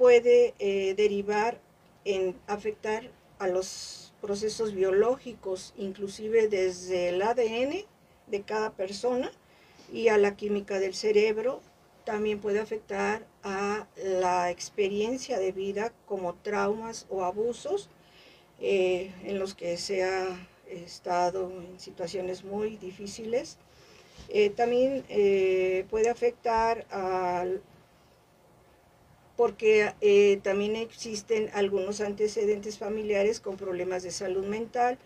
puede 0.03 0.55
derivar 0.97 1.61
en 2.05 2.35
afectar 2.49 3.09
a 3.39 3.47
los 3.47 4.13
procesos 4.21 4.75
biológicos, 4.75 5.75
inclusive 5.77 6.49
desde 6.49 7.11
el 7.11 7.23
ADN 7.23 7.85
de 8.27 8.43
cada 8.43 8.73
persona, 8.73 9.31
y 9.93 10.09
a 10.09 10.19
la 10.19 10.37
química 10.37 10.81
del 10.81 10.95
cerebro. 10.95 11.61
También 12.05 12.41
puede 12.41 12.59
afectar 12.59 13.25
a 13.45 13.87
la 13.97 14.51
experiencia 14.51 15.39
de 15.39 15.53
vida 15.53 15.93
como 16.07 16.35
traumas 16.35 17.07
o 17.11 17.23
abusos 17.23 17.89
eh, 18.61 19.13
en 19.23 19.39
los 19.39 19.55
que 19.55 19.77
se 19.77 20.03
ha 20.03 20.49
estado 20.69 21.49
en 21.51 21.79
situaciones 21.79 22.43
muy 22.43 22.77
difíciles. 22.77 23.59
Eh, 24.29 24.51
también 24.51 25.05
eh, 25.09 25.87
puede 25.91 26.09
afectar 26.09 26.87
al 26.91 27.63
porque 29.43 30.41
también 30.45 30.77
existen 30.77 31.51
algunos 31.53 32.01
antecedentes 32.01 32.79
familiares 32.79 33.41
con 33.41 33.57
problemas 33.57 34.05
de 34.05 34.13
salud 34.13 34.47
mental, 34.47 34.99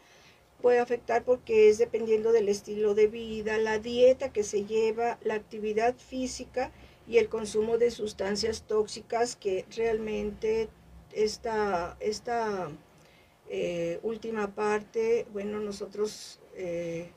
puede 0.61 0.79
afectar 0.79 1.25
porque 1.25 1.71
es 1.71 1.79
dependiendo 1.79 2.33
del 2.33 2.51
estilo 2.51 2.95
de 2.95 3.07
vida, 3.07 3.57
la 3.57 3.79
dieta 3.79 4.33
que 4.33 4.43
se 4.43 4.67
lleva, 4.67 5.19
la 5.23 5.35
actividad 5.35 5.95
física 5.97 6.71
y 7.09 7.17
el 7.17 7.31
consumo 7.31 7.79
de 7.79 7.91
sustancias 7.91 8.65
tóxicas 8.67 9.37
que 9.37 9.65
realmente 9.75 10.69
esta, 11.13 11.97
esta 12.01 12.69
eh, 13.49 14.01
última 14.03 14.55
parte, 14.55 15.27
bueno, 15.33 15.61
nosotros 15.61 16.41
eh, 16.57 17.11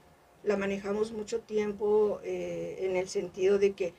la 0.43 0.55
manejamos 0.55 1.11
mucho 1.11 1.39
tiempo 1.41 2.21
eh, 2.23 2.77
en 2.81 2.95
el 2.95 3.09
sentido 3.09 3.57
de 3.57 3.73
que 3.73 3.93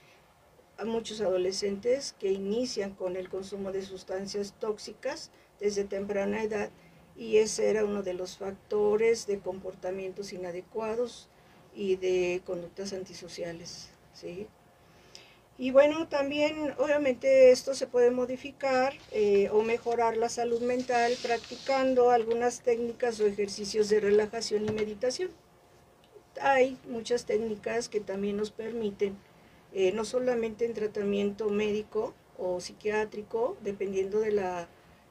hay 0.81 0.87
muchos 0.87 1.21
adolescentes 1.21 2.15
que 2.19 2.33
inician 2.33 2.95
con 2.95 3.17
el 3.17 3.29
consumo 3.29 3.71
de 3.71 3.83
sustancias 3.83 4.55
tóxicas 4.59 5.31
desde 5.61 5.85
temprana 5.85 6.43
edad 6.43 6.71
y 7.17 7.37
ese 7.37 7.69
era 7.69 7.85
uno 7.85 8.03
de 8.03 8.15
los 8.15 8.39
factores 8.39 9.27
de 9.27 9.41
comportamientos 9.41 10.33
inadecuados 10.33 11.29
y 11.75 11.97
de 11.97 12.41
conductas 12.47 12.95
antisociales. 12.95 13.91
¿sí? 14.15 14.47
Y 15.59 15.71
bueno, 15.71 16.09
también 16.09 16.73
obviamente 16.79 17.51
esto 17.51 17.75
se 17.75 17.87
puede 17.87 18.11
modificar 18.11 18.95
eh, 19.11 19.51
o 19.53 19.63
mejorar 19.63 20.17
la 20.17 20.31
salud 20.31 20.63
mental 20.63 21.13
practicando 21.23 22.11
algunas 22.11 22.63
técnicas 22.63 23.21
o 23.21 23.27
ejercicios 23.27 23.91
de 23.91 24.01
relajación 24.01 24.65
y 24.65 24.73
meditación. 24.73 25.31
Hay 26.41 26.79
muchas 26.89 27.27
técnicas 27.27 27.91
que 27.91 28.01
también 28.01 28.39
nos 28.39 28.51
permiten, 28.51 29.19
eh, 29.73 29.93
no 29.93 30.05
solamente 30.05 30.65
en 30.65 30.75
tratamiento 30.75 31.49
médico 31.49 32.15
o 32.39 32.61
psiquiátrico, 32.61 33.57
dependiendo 33.63 34.21
de 34.21 34.33
la 34.33 34.69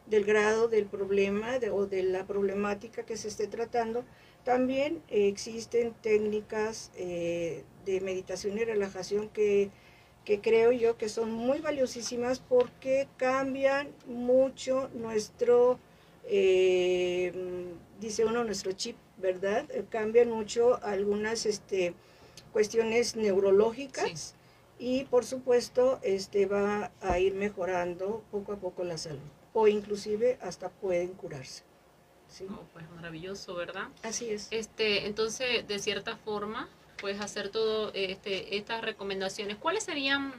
del 0.10 0.25
grado 0.25 0.68
del 0.68 0.86
problema 0.86 1.60
o 1.72 1.86
de 1.86 2.04
la 2.04 2.25
problemática 2.25 3.04
que 3.04 3.16
se 3.16 3.28
esté 3.28 3.48
tratando. 3.48 4.04
También 4.44 5.04
existen 5.10 5.94
técnicas 6.01 6.92
eh, 6.96 7.63
de 7.86 8.01
meditación 8.01 8.58
y 8.58 8.63
relajación 8.63 9.30
que, 9.30 9.70
creo 10.42 10.72
yo 10.72 10.98
que 10.98 11.10
son 11.10 11.32
muy 11.32 11.60
valiosísimas 11.60 12.39
porque 12.39 13.08
cambian 13.18 13.89
mucho 14.06 14.89
nuestro, 14.94 15.80
eh, 16.25 17.32
dice 18.00 18.25
uno, 18.25 18.44
nuestro 18.44 18.72
chip, 18.72 18.96
¿verdad? 19.18 19.66
Eh, 19.72 19.86
cambian 19.89 20.30
mucho 20.30 20.80
algunas 20.84 21.46
este, 21.46 21.94
cuestiones 22.54 23.16
neurológicas. 23.16 24.36
Y 24.79 25.03
por 25.05 25.25
supuesto, 25.25 26.00
este 26.01 26.45
va 26.45 26.91
a 27.01 27.19
ir 27.19 27.36
mejorando 27.36 28.24
poco 28.31 28.53
a 28.53 28.55
poco 28.55 28.83
la 28.83 28.98
salud 28.98 29.19
o 29.53 29.67
inclusive 29.67 30.38
hasta 30.41 30.69
pueden 30.69 31.09
curarse. 31.13 31.63
¿sí? 32.29 32.48
Oh, 32.50 32.63
pues 32.74 32.89
maravilloso, 32.91 33.55
¿verdad? 33.55 33.88
Así 34.03 34.29
es. 34.29 34.48
Este, 34.51 35.05
entonces, 35.05 35.67
de 35.67 35.79
cierta 35.79 36.15
forma, 36.17 36.69
puedes 37.01 37.19
hacer 37.21 37.50
todo 37.50 37.91
este, 37.93 38.57
estas 38.57 38.81
recomendaciones. 38.81 39.57
¿Cuáles 39.57 39.83
serían 39.83 40.33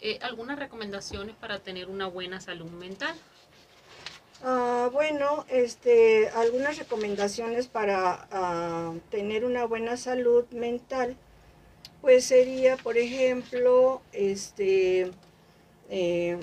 eh, 0.00 0.18
algunas 0.22 0.58
recomendaciones 0.58 1.36
para 1.36 1.58
tener 1.58 1.88
una 1.88 2.06
buena 2.06 2.40
salud 2.40 2.70
mental? 2.70 3.14
Ah, 4.42 4.90
bueno, 4.92 5.46
este, 5.48 6.28
algunas 6.30 6.78
recomendaciones 6.78 7.68
para 7.68 8.28
ah, 8.30 8.92
tener 9.10 9.44
una 9.44 9.64
buena 9.64 9.96
salud 9.96 10.44
mental, 10.50 11.16
pues 12.06 12.24
sería, 12.24 12.76
por 12.76 12.96
ejemplo, 12.96 14.00
este, 14.12 15.10
eh, 15.90 16.38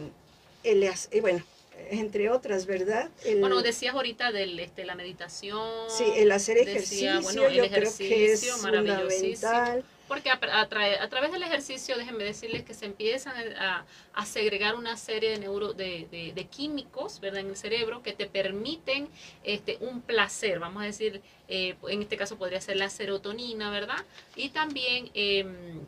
el, 0.61 0.89
bueno, 1.21 1.41
entre 1.89 2.29
otras, 2.29 2.65
¿verdad? 2.65 3.09
bueno, 3.39 3.61
decías 3.61 3.95
ahorita 3.95 4.33
de 4.33 4.61
este, 4.61 4.83
la 4.83 4.95
meditación. 4.95 5.65
Sí, 5.87 6.03
el 6.17 6.33
hacer 6.33 6.57
ejercicio, 6.57 7.21
bueno, 7.21 7.45
el 7.45 7.59
ejercicio, 7.59 8.55
creo 8.61 9.83
Porque 10.13 10.29
a, 10.29 10.37
a, 10.61 10.67
través 11.09 11.31
del 11.31 11.41
ejercicio, 11.41 11.97
déjenme 11.97 12.23
decirles 12.23 12.61
que 12.61 12.75
se 12.75 12.85
empiezan 12.85 13.33
a, 13.57 13.83
segregar 14.27 14.75
una 14.75 14.95
serie 14.95 15.31
de, 15.31 15.39
neuro, 15.39 15.73
de, 15.73 16.47
químicos 16.51 17.19
¿verdad? 17.19 17.39
en 17.39 17.47
el 17.47 17.55
cerebro 17.57 18.03
que 18.03 18.13
te 18.13 18.27
permiten 18.27 19.09
este, 19.43 19.79
un 19.81 20.03
placer, 20.03 20.59
vamos 20.59 20.83
a 20.83 20.85
decir, 20.85 21.23
eh, 21.47 21.73
en 21.89 22.03
este 22.03 22.15
caso 22.15 22.37
podría 22.37 22.61
ser 22.61 22.77
la 22.77 22.91
serotonina, 22.91 23.71
¿verdad? 23.71 24.05
Y 24.35 24.49
también... 24.49 25.09
Em, 25.15 25.79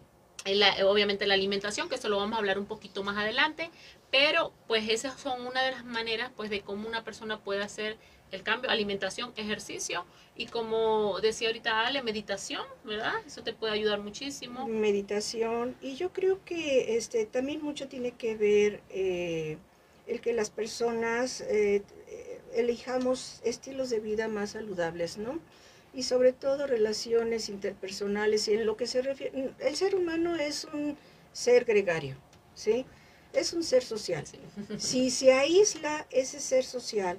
obviamente 0.86 1.26
la 1.26 1.34
alimentación, 1.34 1.90
que 1.90 1.96
eso 1.96 2.08
lo 2.08 2.18
vamos 2.18 2.36
a 2.36 2.38
hablar 2.38 2.60
un 2.60 2.68
poquito 2.68 3.04
más 3.04 3.18
adelante, 3.18 3.72
pero 4.12 4.54
pues 4.68 4.88
esas 4.90 5.20
son 5.20 5.42
una 5.46 5.64
de 5.64 5.72
las 5.72 5.84
maneras 5.86 6.32
pues 6.36 6.52
de 6.52 6.62
cómo 6.62 6.88
una 6.88 7.04
persona 7.04 7.40
puede 7.40 7.64
hacer 7.64 7.98
el 8.36 8.44
cambio, 8.44 8.70
alimentación, 8.70 9.34
ejercicio 9.36 10.06
y 10.36 10.48
como 10.48 11.20
decía 11.22 11.48
ahorita 11.48 11.88
Ale, 11.88 12.04
meditación, 12.04 12.64
¿verdad? 12.84 13.14
Eso 13.26 13.44
te 13.44 13.54
puede 13.54 13.74
ayudar 13.74 14.00
muchísimo. 14.00 14.68
Meditación 14.68 15.76
y 15.82 15.96
yo 15.96 16.12
creo 16.14 16.44
que 16.46 16.98
este 16.98 17.26
también 17.26 17.62
mucho 17.64 17.88
tiene 17.88 18.12
que 18.12 18.36
ver 18.36 18.82
eh, 18.90 19.58
el 20.08 20.22
que 20.22 20.34
las 20.34 20.50
personas 20.50 21.42
eh, 21.42 21.84
elijamos 22.54 23.42
estilos 23.44 23.90
de 23.90 24.00
vida 24.00 24.28
más 24.28 24.52
saludables, 24.52 25.18
¿no? 25.18 25.40
Y 25.94 26.04
sobre 26.04 26.34
todo 26.34 26.68
relaciones 26.68 27.48
interpersonales 27.50 28.48
y 28.50 28.54
en 28.54 28.66
lo 28.66 28.76
que 28.76 28.86
se 28.86 29.02
refiere, 29.02 29.54
el 29.60 29.76
ser 29.76 29.96
humano 29.96 30.36
es 30.36 30.66
un 30.66 30.98
ser 31.32 31.64
gregario, 31.64 32.18
¿sí? 32.54 32.86
es 33.36 33.54
un 33.54 33.64
ser 33.64 33.84
social. 33.84 34.24
Si 34.78 35.12
se 35.12 35.34
aísla 35.34 36.08
ese 36.10 36.40
ser 36.40 36.64
social, 36.64 37.18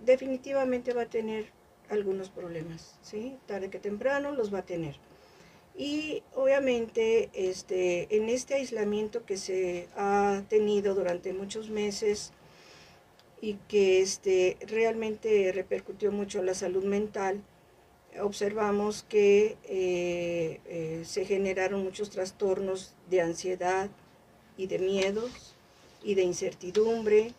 definitivamente 0.00 0.92
va 0.92 1.02
a 1.02 1.10
tener 1.10 1.46
algunos 1.90 2.30
problemas, 2.30 2.98
¿sí? 3.02 3.36
Tarde 3.46 3.70
que 3.70 3.78
temprano 3.78 4.32
los 4.32 4.52
va 4.52 4.60
a 4.60 4.64
tener. 4.64 4.96
Y 5.76 6.22
obviamente 6.34 7.30
este, 7.34 8.14
en 8.16 8.28
este 8.28 8.54
aislamiento 8.54 9.24
que 9.24 9.36
se 9.36 9.88
ha 9.96 10.42
tenido 10.48 10.94
durante 10.94 11.32
muchos 11.32 11.68
meses 11.68 12.32
y 13.40 13.54
que 13.68 14.00
este, 14.00 14.56
realmente 14.68 15.50
repercutió 15.52 16.12
mucho 16.12 16.38
en 16.38 16.46
la 16.46 16.54
salud 16.54 16.84
mental, 16.84 17.42
observamos 18.20 19.02
que 19.02 19.56
eh, 19.64 20.60
eh, 20.66 21.02
se 21.04 21.24
generaron 21.24 21.82
muchos 21.82 22.10
trastornos 22.10 22.94
de 23.10 23.20
ansiedad 23.20 23.90
y 24.56 24.68
de 24.68 24.78
miedos 24.78 25.56
y 26.02 26.14
de 26.14 26.22
incertidumbre. 26.22 27.34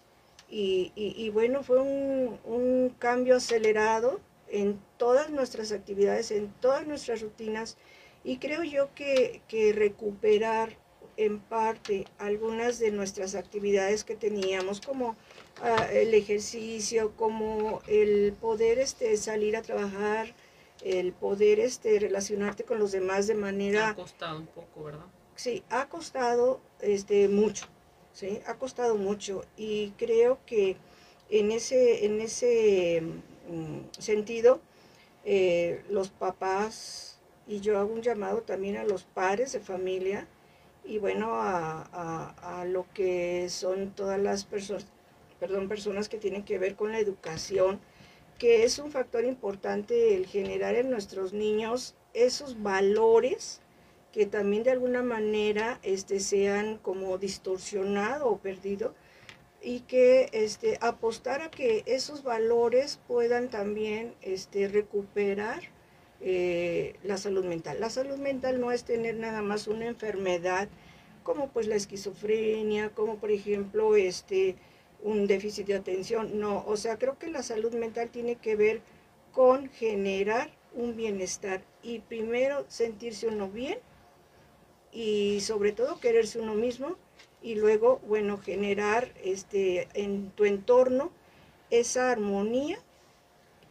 Y, 0.57 1.29
bueno, 1.33 1.63
fue 1.63 1.81
un, 1.81 2.39
un 2.45 2.95
cambio 2.97 3.35
acelerado 3.35 4.21
en 4.47 4.79
todas 4.97 5.29
nuestras 5.29 5.73
actividades, 5.73 6.31
en 6.31 6.53
todas 6.61 6.87
nuestras 6.87 7.21
rutinas 7.21 7.77
y 8.25 8.37
creo 8.37 8.63
yo 8.63 8.89
que, 8.95 9.41
recuperar 9.73 10.77
en 11.15 11.39
parte 11.39 12.05
algunas 12.17 12.79
de 12.79 12.91
nuestras 12.91 13.35
actividades 13.35 14.03
que 14.03 14.15
teníamos, 14.15 14.81
como 14.81 15.15
ah, 15.61 15.87
el 15.93 16.13
ejercicio, 16.13 17.15
como 17.15 17.81
el 17.87 18.33
poder 18.33 18.79
este, 18.79 19.15
salir 19.15 19.55
a 19.55 19.61
trabajar, 19.61 20.33
el 20.83 21.13
poder 21.13 21.59
este, 21.59 21.99
relacionarte 21.99 22.63
con 22.63 22.79
los 22.79 22.91
demás 22.91 23.27
de 23.27 23.35
manera... 23.35 23.89
Ha 23.89 23.95
costado 23.95 24.39
un 24.39 24.47
poco, 24.47 24.83
¿verdad? 24.83 25.05
Sí, 25.35 25.63
ha 25.69 25.87
costado 25.87 26.59
este, 26.81 27.29
mucho, 27.29 27.67
¿sí? 28.15 28.41
Ha 28.47 28.55
costado 28.55 28.95
mucho 28.95 29.43
y 29.57 29.91
creo 29.91 30.39
que 30.47 30.77
en 31.29 31.51
ese, 31.51 32.05
en 32.05 32.21
ese 32.21 33.03
mm, 33.49 33.99
sentido, 33.99 34.61
eh, 35.25 35.83
los 35.89 36.09
papás 36.09 37.19
y 37.47 37.59
yo 37.59 37.77
hago 37.77 37.93
un 37.93 38.01
llamado 38.01 38.41
también 38.41 38.77
a 38.77 38.83
los 38.83 39.03
padres 39.03 39.51
de 39.51 39.59
familia 39.59 40.27
y 40.83 40.97
bueno, 40.99 41.31
a, 41.33 42.65
lo 42.67 42.85
que 42.93 43.49
son 43.49 43.91
todas 43.91 44.19
las 44.19 44.45
personas, 44.45 44.85
perdón, 45.39 45.67
personas 45.67 46.09
que 46.09 46.17
tienen 46.17 46.43
que 46.43 46.59
ver 46.59 46.75
con 46.75 46.91
la 46.91 46.99
educación, 46.99 47.79
que 48.37 48.63
es 48.63 48.79
un 48.79 48.91
factor 48.91 49.25
importante 49.25 50.15
el 50.15 50.25
generar 50.27 50.75
en 50.75 50.89
nuestros 50.89 51.33
niños 51.33 51.95
esos 52.13 52.61
valores 52.61 53.61
que 54.15 54.25
también 54.25 54.63
de 54.63 54.71
alguna 54.71 55.03
manera 55.03 55.77
este, 55.83 56.21
sean 56.21 56.77
como 56.77 57.17
distorsionado 57.17 58.29
o 58.29 58.37
perdido 58.37 58.95
y 59.61 59.81
que 59.81 60.29
este, 60.31 60.77
apostar 60.79 61.41
a 61.41 61.51
que 61.51 61.83
esos 61.85 62.23
valores 62.23 63.01
puedan 63.09 63.49
también 63.49 64.13
este, 64.21 64.69
recuperar 64.69 65.63
eh, 66.21 66.95
la 67.03 67.17
salud 67.17 67.43
mental. 67.43 67.81
La 67.81 67.89
salud 67.89 68.17
mental 68.17 68.61
no 68.61 68.71
es 68.71 68.85
tener 68.85 69.17
nada 69.17 69.41
más 69.41 69.67
una 69.67 69.85
enfermedad 69.85 70.69
como 71.23 71.49
pues 71.49 71.67
la 71.67 71.75
esquizofrenia, 71.75 72.91
como 72.91 73.17
por 73.17 73.31
ejemplo 73.31 73.97
este 73.97 74.55
un 75.03 75.27
déficit 75.27 75.67
de 75.67 75.75
atención, 75.75 76.39
no, 76.39 76.63
o 76.65 76.77
sea, 76.77 76.97
creo 76.97 77.19
que 77.19 77.27
la 77.27 77.43
salud 77.43 77.73
mental 77.73 78.11
tiene 78.11 78.37
que 78.37 78.55
ver 78.55 78.79
con 79.33 79.69
generar 79.71 80.51
un 80.73 80.95
bienestar 80.95 81.65
y 81.83 81.99
primero 81.99 82.63
sentirse 82.69 83.27
uno 83.27 83.49
bien 83.49 83.77
y 84.95 85.41
sobre 85.41 85.73
todo 85.73 85.99
quererse 85.99 86.39
uno 86.39 86.55
mismo 86.55 86.95
y 87.43 87.55
luego, 87.55 87.99
bueno, 88.07 88.39
generar 88.39 89.11
este 89.23 89.89
en 89.93 90.31
tu 90.31 90.45
entorno 90.45 91.11
esa 91.69 92.09
armonía, 92.11 92.79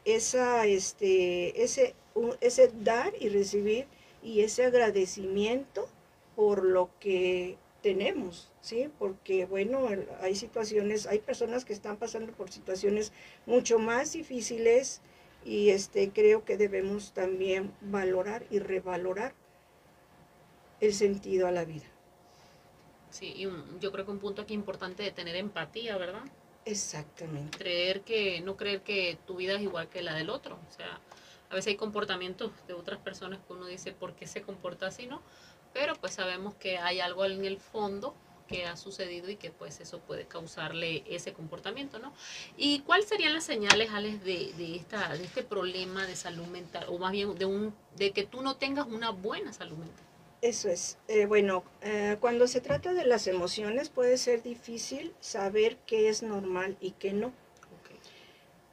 esa 0.05 0.67
este 0.67 1.65
ese 1.65 1.95
ese 2.41 2.71
dar 2.83 3.13
y 3.19 3.31
recibir 3.31 3.87
y 4.23 4.43
ese 4.43 4.67
agradecimiento 4.67 5.89
por 6.37 6.63
lo 6.65 6.91
que 7.01 7.57
tenemos, 7.83 8.51
¿sí? 8.61 8.89
Porque, 8.99 9.45
bueno, 9.45 9.89
hay 10.23 10.35
situaciones, 10.35 11.07
hay 11.07 11.19
personas 11.19 11.65
que 11.65 11.75
están 11.75 11.97
pasando 11.99 12.33
por 12.33 12.51
situaciones 12.51 13.13
mucho 13.45 13.79
más 13.79 14.13
difíciles 14.15 15.03
y 15.45 15.69
este, 15.71 16.11
creo 16.11 16.45
que 16.45 16.57
debemos 16.57 17.13
también 17.13 17.73
valorar 17.83 18.47
y 18.51 18.59
revalorar 18.59 19.35
el 20.81 20.95
sentido 20.95 21.47
a 21.47 21.51
la 21.51 21.65
vida. 21.65 21.85
Sí, 23.11 23.33
y 23.37 23.49
yo 23.81 23.93
creo 23.93 24.05
que 24.05 24.11
un 24.11 24.19
punto 24.19 24.43
aquí 24.43 24.55
importante 24.55 25.03
de 25.03 25.13
tener 25.13 25.37
empatía, 25.37 25.97
¿verdad? 25.97 26.25
Exactamente. 26.65 27.57
Creer 27.57 28.01
que, 28.01 28.41
no 28.41 28.57
creer 28.57 28.83
que 28.83 29.19
tu 29.27 29.37
vida 29.37 29.55
es 29.55 29.63
igual 29.63 29.89
que 29.89 30.03
la 30.03 30.15
del 30.15 30.31
otro, 30.31 30.59
o 30.69 30.73
sea, 30.73 31.01
a 31.51 31.55
veces 31.55 31.69
hay 31.69 31.77
comportamientos 31.77 32.51
de 32.67 32.75
otras 32.75 32.99
personas 32.99 33.39
que 33.47 33.53
uno 33.53 33.67
dice 33.67 33.93
por 33.93 34.15
qué 34.15 34.27
se 34.27 34.43
comporta 34.43 34.87
así, 34.87 35.07
¿no? 35.07 35.23
Pero 35.73 35.95
pues 35.95 36.15
sabemos 36.15 36.55
que 36.55 36.79
hay 36.79 37.01
algo 37.01 37.25
en 37.25 37.45
el 37.45 37.59
fondo 37.59 38.15
que 38.49 38.67
ha 38.67 38.77
sucedido 38.77 39.31
y 39.31 39.37
que 39.37 39.51
pues 39.51 39.81
eso 39.81 40.01
puede 40.01 40.27
causarle 40.27 41.05
ese 41.07 41.33
comportamiento, 41.33 41.99
¿no? 41.99 42.13
¿Y 42.57 42.81
cuáles 42.81 43.09
serían 43.09 43.33
las 43.33 43.45
señales, 43.45 43.91
Alex, 43.91 44.25
de, 44.25 44.53
de, 44.57 44.77
esta, 44.77 45.17
de 45.17 45.25
este 45.25 45.43
problema 45.43 46.07
de 46.07 46.17
salud 46.17 46.47
mental, 46.47 46.87
o 46.89 46.99
más 46.99 47.13
bien 47.13 47.35
de, 47.37 47.45
un, 47.45 47.75
de 47.97 48.11
que 48.13 48.25
tú 48.25 48.43
no 48.43 48.57
tengas 48.57 48.87
una 48.87 49.11
buena 49.11 49.53
salud 49.53 49.77
mental? 49.77 50.05
Eso 50.45 50.69
es. 50.69 50.99
Eh, 51.09 51.25
bueno, 51.25 51.65
eh, 51.81 52.19
cuando 52.21 52.47
se 52.47 52.61
trata 52.61 52.93
de 52.93 53.07
las 53.07 53.27
emociones 53.29 53.89
puede 53.89 54.19
ser 54.19 54.43
difícil 54.43 55.15
saber 55.19 55.79
qué 55.87 56.11
es 56.11 56.23
normal 56.23 56.77
y 56.83 56.91
qué 56.91 57.15
no. 57.15 57.33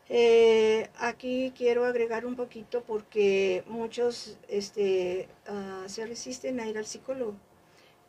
Eh, 0.10 0.90
aquí 0.98 1.54
quiero 1.56 1.86
agregar 1.86 2.26
un 2.26 2.36
poquito 2.36 2.84
porque 2.84 3.64
muchos 3.68 4.38
este, 4.50 5.30
ah, 5.48 5.86
se 5.88 6.06
resisten 6.06 6.60
a 6.60 6.68
ir 6.68 6.78
al 6.78 6.86
psicólogo. 6.86 7.36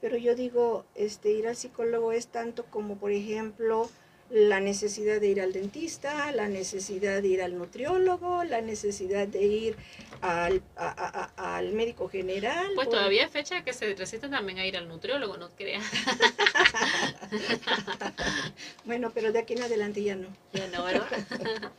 Pero 0.00 0.16
yo 0.16 0.34
digo, 0.34 0.84
este, 0.96 1.30
ir 1.30 1.46
al 1.46 1.54
psicólogo 1.54 2.10
es 2.10 2.26
tanto 2.26 2.64
como, 2.64 2.96
por 2.96 3.12
ejemplo, 3.12 3.88
la 4.32 4.60
necesidad 4.60 5.20
de 5.20 5.26
ir 5.26 5.42
al 5.42 5.52
dentista, 5.52 6.32
la 6.32 6.48
necesidad 6.48 7.20
de 7.20 7.28
ir 7.28 7.42
al 7.42 7.58
nutriólogo, 7.58 8.44
la 8.44 8.62
necesidad 8.62 9.28
de 9.28 9.42
ir 9.42 9.76
al, 10.22 10.62
al 10.74 11.72
médico 11.72 12.08
general. 12.08 12.72
Pues 12.74 12.88
todavía 12.88 13.24
hay 13.24 13.28
fecha 13.28 13.62
que 13.62 13.74
se 13.74 13.94
resisten 13.94 14.30
también 14.30 14.58
a 14.58 14.66
ir 14.66 14.78
al 14.78 14.88
nutriólogo, 14.88 15.36
no 15.36 15.50
creas. 15.50 15.84
bueno, 18.86 19.10
pero 19.12 19.32
de 19.32 19.40
aquí 19.40 19.52
en 19.52 19.64
adelante 19.64 20.02
ya 20.02 20.16
no. 20.16 20.28
Ya 20.54 20.66
no, 20.68 20.84
¿verdad? 20.84 21.08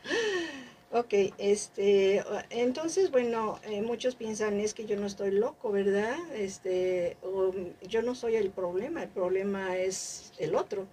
Ok, 0.96 1.12
este, 1.38 2.22
entonces, 2.50 3.10
bueno, 3.10 3.58
eh, 3.64 3.82
muchos 3.82 4.14
piensan 4.14 4.60
es 4.60 4.74
que 4.74 4.86
yo 4.86 4.94
no 4.94 5.08
estoy 5.08 5.32
loco, 5.32 5.72
¿verdad? 5.72 6.16
Este, 6.36 7.16
o 7.20 7.52
yo 7.82 8.02
no 8.02 8.14
soy 8.14 8.36
el 8.36 8.50
problema, 8.50 9.02
el 9.02 9.08
problema 9.08 9.76
es 9.76 10.32
el 10.38 10.54
otro. 10.54 10.86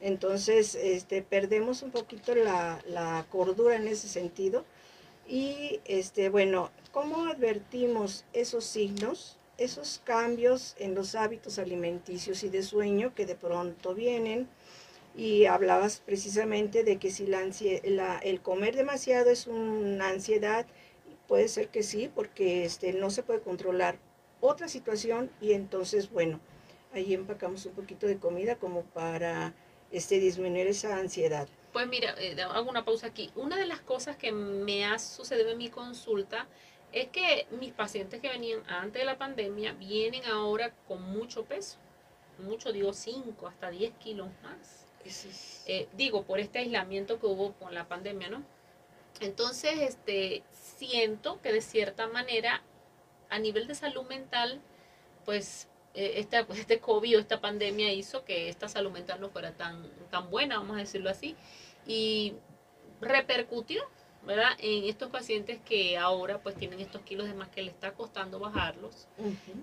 Entonces, 0.00 0.74
este, 0.74 1.22
perdemos 1.22 1.82
un 1.82 1.90
poquito 1.90 2.34
la, 2.34 3.26
cordura 3.30 3.76
en 3.76 3.88
ese 3.88 4.08
sentido. 4.08 4.64
Y, 5.26 5.80
este, 5.84 6.28
bueno, 6.28 6.70
¿cómo 6.92 7.26
advertimos 7.26 8.24
esos 8.32 8.64
signos, 8.64 9.38
esos 9.58 10.00
cambios 10.04 10.76
en 10.78 10.94
los 10.94 11.14
hábitos 11.14 11.58
alimenticios 11.58 12.44
y 12.44 12.48
de 12.48 12.62
sueño 12.62 13.14
que 13.14 13.26
de 13.26 13.34
pronto 13.34 13.94
vienen? 13.94 14.48
Y 15.16 15.46
hablabas 15.46 16.02
precisamente 16.04 16.84
de 16.84 16.98
que 16.98 17.10
si 17.10 17.26
la, 17.26 18.18
el 18.22 18.42
comer 18.42 18.76
demasiado 18.76 19.30
es 19.30 19.46
una 19.46 20.10
ansiedad, 20.10 20.66
puede 21.26 21.48
ser 21.48 21.68
que 21.68 21.82
sí, 21.82 22.10
porque 22.14 22.64
este, 22.64 22.92
no 22.92 23.10
se 23.10 23.22
puede 23.22 23.40
controlar 23.40 23.98
otra 24.40 24.68
situación 24.68 25.30
y 25.40 25.52
entonces, 25.52 26.10
bueno, 26.10 26.38
ahí 26.92 27.14
empacamos 27.14 27.64
un 27.66 27.72
poquito 27.72 28.06
de 28.06 28.18
comida 28.18 28.56
como 28.56 28.82
para 28.82 29.54
este, 29.96 30.20
disminuir 30.20 30.66
esa 30.66 30.96
ansiedad. 30.96 31.48
Pues 31.72 31.86
mira, 31.88 32.14
eh, 32.18 32.40
hago 32.42 32.70
una 32.70 32.84
pausa 32.84 33.06
aquí. 33.06 33.30
Una 33.34 33.56
de 33.56 33.66
las 33.66 33.80
cosas 33.80 34.16
que 34.16 34.32
me 34.32 34.84
ha 34.84 34.98
sucedido 34.98 35.50
en 35.50 35.58
mi 35.58 35.68
consulta 35.68 36.46
es 36.92 37.08
que 37.08 37.46
mis 37.60 37.72
pacientes 37.72 38.20
que 38.20 38.28
venían 38.28 38.62
antes 38.68 39.00
de 39.00 39.06
la 39.06 39.18
pandemia 39.18 39.72
vienen 39.72 40.24
ahora 40.26 40.72
con 40.86 41.02
mucho 41.02 41.44
peso. 41.44 41.78
Mucho, 42.38 42.72
digo 42.72 42.92
5 42.92 43.46
hasta 43.46 43.70
10 43.70 43.94
kilos 43.94 44.28
más. 44.42 44.86
Eh, 45.66 45.88
digo, 45.96 46.24
por 46.24 46.40
este 46.40 46.58
aislamiento 46.58 47.20
que 47.20 47.26
hubo 47.26 47.52
con 47.54 47.72
la 47.74 47.86
pandemia, 47.86 48.28
¿no? 48.28 48.42
Entonces, 49.20 49.78
este, 49.80 50.42
siento 50.52 51.40
que 51.40 51.52
de 51.52 51.60
cierta 51.60 52.06
manera, 52.06 52.62
a 53.30 53.38
nivel 53.38 53.66
de 53.66 53.74
salud 53.74 54.04
mental, 54.06 54.60
pues 55.24 55.68
eh, 55.96 56.14
esta, 56.16 56.46
pues, 56.46 56.58
este 56.60 56.78
COVID 56.78 57.16
o 57.16 57.20
esta 57.20 57.40
pandemia 57.40 57.92
hizo 57.92 58.24
que 58.24 58.48
esta 58.48 58.68
salud 58.68 58.92
mental 58.92 59.20
no 59.20 59.30
fuera 59.30 59.52
tan, 59.52 59.90
tan 60.10 60.30
buena, 60.30 60.58
vamos 60.58 60.76
a 60.76 60.80
decirlo 60.80 61.10
así, 61.10 61.34
y 61.86 62.34
repercutió, 63.00 63.82
¿verdad? 64.24 64.50
En 64.58 64.84
estos 64.84 65.10
pacientes 65.10 65.60
que 65.64 65.98
ahora 65.98 66.38
pues 66.38 66.56
tienen 66.56 66.80
estos 66.80 67.02
kilos 67.02 67.28
de 67.28 67.34
más 67.34 67.48
que 67.48 67.62
le 67.62 67.70
está 67.70 67.92
costando 67.92 68.40
bajarlos. 68.40 69.06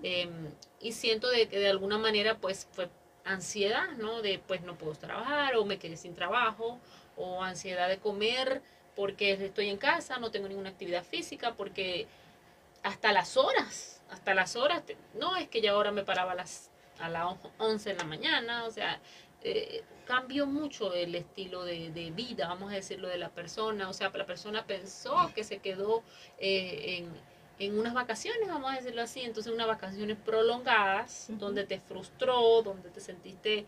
Em, 0.02 0.50
y 0.80 0.92
siento 0.92 1.28
de 1.28 1.48
que 1.48 1.58
de 1.58 1.68
alguna 1.68 1.98
manera 1.98 2.38
pues 2.38 2.66
fue 2.72 2.88
ansiedad, 3.24 3.90
¿no? 3.98 4.22
De 4.22 4.38
pues 4.38 4.62
no 4.62 4.76
puedo 4.76 4.94
trabajar 4.94 5.56
o 5.56 5.64
me 5.66 5.78
quedé 5.78 5.98
sin 5.98 6.14
trabajo 6.14 6.78
o 7.16 7.42
ansiedad 7.42 7.88
de 7.88 7.98
comer 7.98 8.62
porque 8.96 9.32
estoy 9.32 9.68
en 9.68 9.76
casa, 9.76 10.18
no 10.18 10.30
tengo 10.30 10.48
ninguna 10.48 10.70
actividad 10.70 11.04
física, 11.04 11.54
porque 11.54 12.06
hasta 12.82 13.12
las 13.12 13.36
horas, 13.36 14.02
hasta 14.10 14.34
las 14.34 14.56
horas, 14.56 14.82
no 15.14 15.36
es 15.36 15.48
que 15.48 15.60
ya 15.60 15.72
ahora 15.72 15.90
me 15.90 16.04
paraba 16.04 16.32
a 16.32 16.34
las, 16.34 16.70
a 16.98 17.08
las 17.08 17.36
11 17.58 17.90
de 17.90 17.96
la 17.96 18.04
mañana, 18.04 18.64
o 18.64 18.70
sea, 18.70 19.00
eh, 19.42 19.82
cambió 20.06 20.46
mucho 20.46 20.94
el 20.94 21.14
estilo 21.14 21.64
de, 21.64 22.12
vida, 22.14 22.48
vamos 22.48 22.72
a 22.72 22.76
decirlo, 22.76 23.08
de 23.08 23.18
la 23.18 23.30
persona, 23.30 23.88
o 23.88 23.92
sea, 23.92 24.10
la 24.10 24.26
persona 24.26 24.66
pensó 24.66 25.30
que 25.34 25.44
se 25.44 25.58
quedó 25.58 26.02
eh, 26.38 26.98
en 26.98 27.34
en 27.58 27.78
unas 27.78 27.94
vacaciones, 27.94 28.48
vamos 28.48 28.72
a 28.72 28.76
decirlo 28.76 29.02
así, 29.02 29.20
entonces 29.20 29.52
unas 29.52 29.66
vacaciones 29.66 30.16
prolongadas, 30.24 31.26
donde 31.30 31.64
te 31.64 31.78
frustró, 31.78 32.62
donde 32.62 32.90
te 32.90 33.00
sentiste 33.00 33.66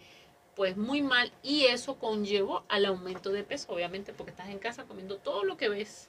pues 0.55 0.77
muy 0.77 1.03
mal 1.03 1.33
y 1.43 1.67
eso 1.67 1.97
conllevó 1.97 2.65
al 2.69 2.87
aumento 2.87 3.31
de 3.31 3.45
peso, 3.45 3.73
obviamente 3.73 4.15
porque 4.15 4.31
estás 4.31 4.49
en 4.49 4.59
casa 4.59 4.85
comiendo 4.85 5.19
todo 5.19 5.45
lo 5.45 5.57
que 5.57 5.69
ves 5.69 6.09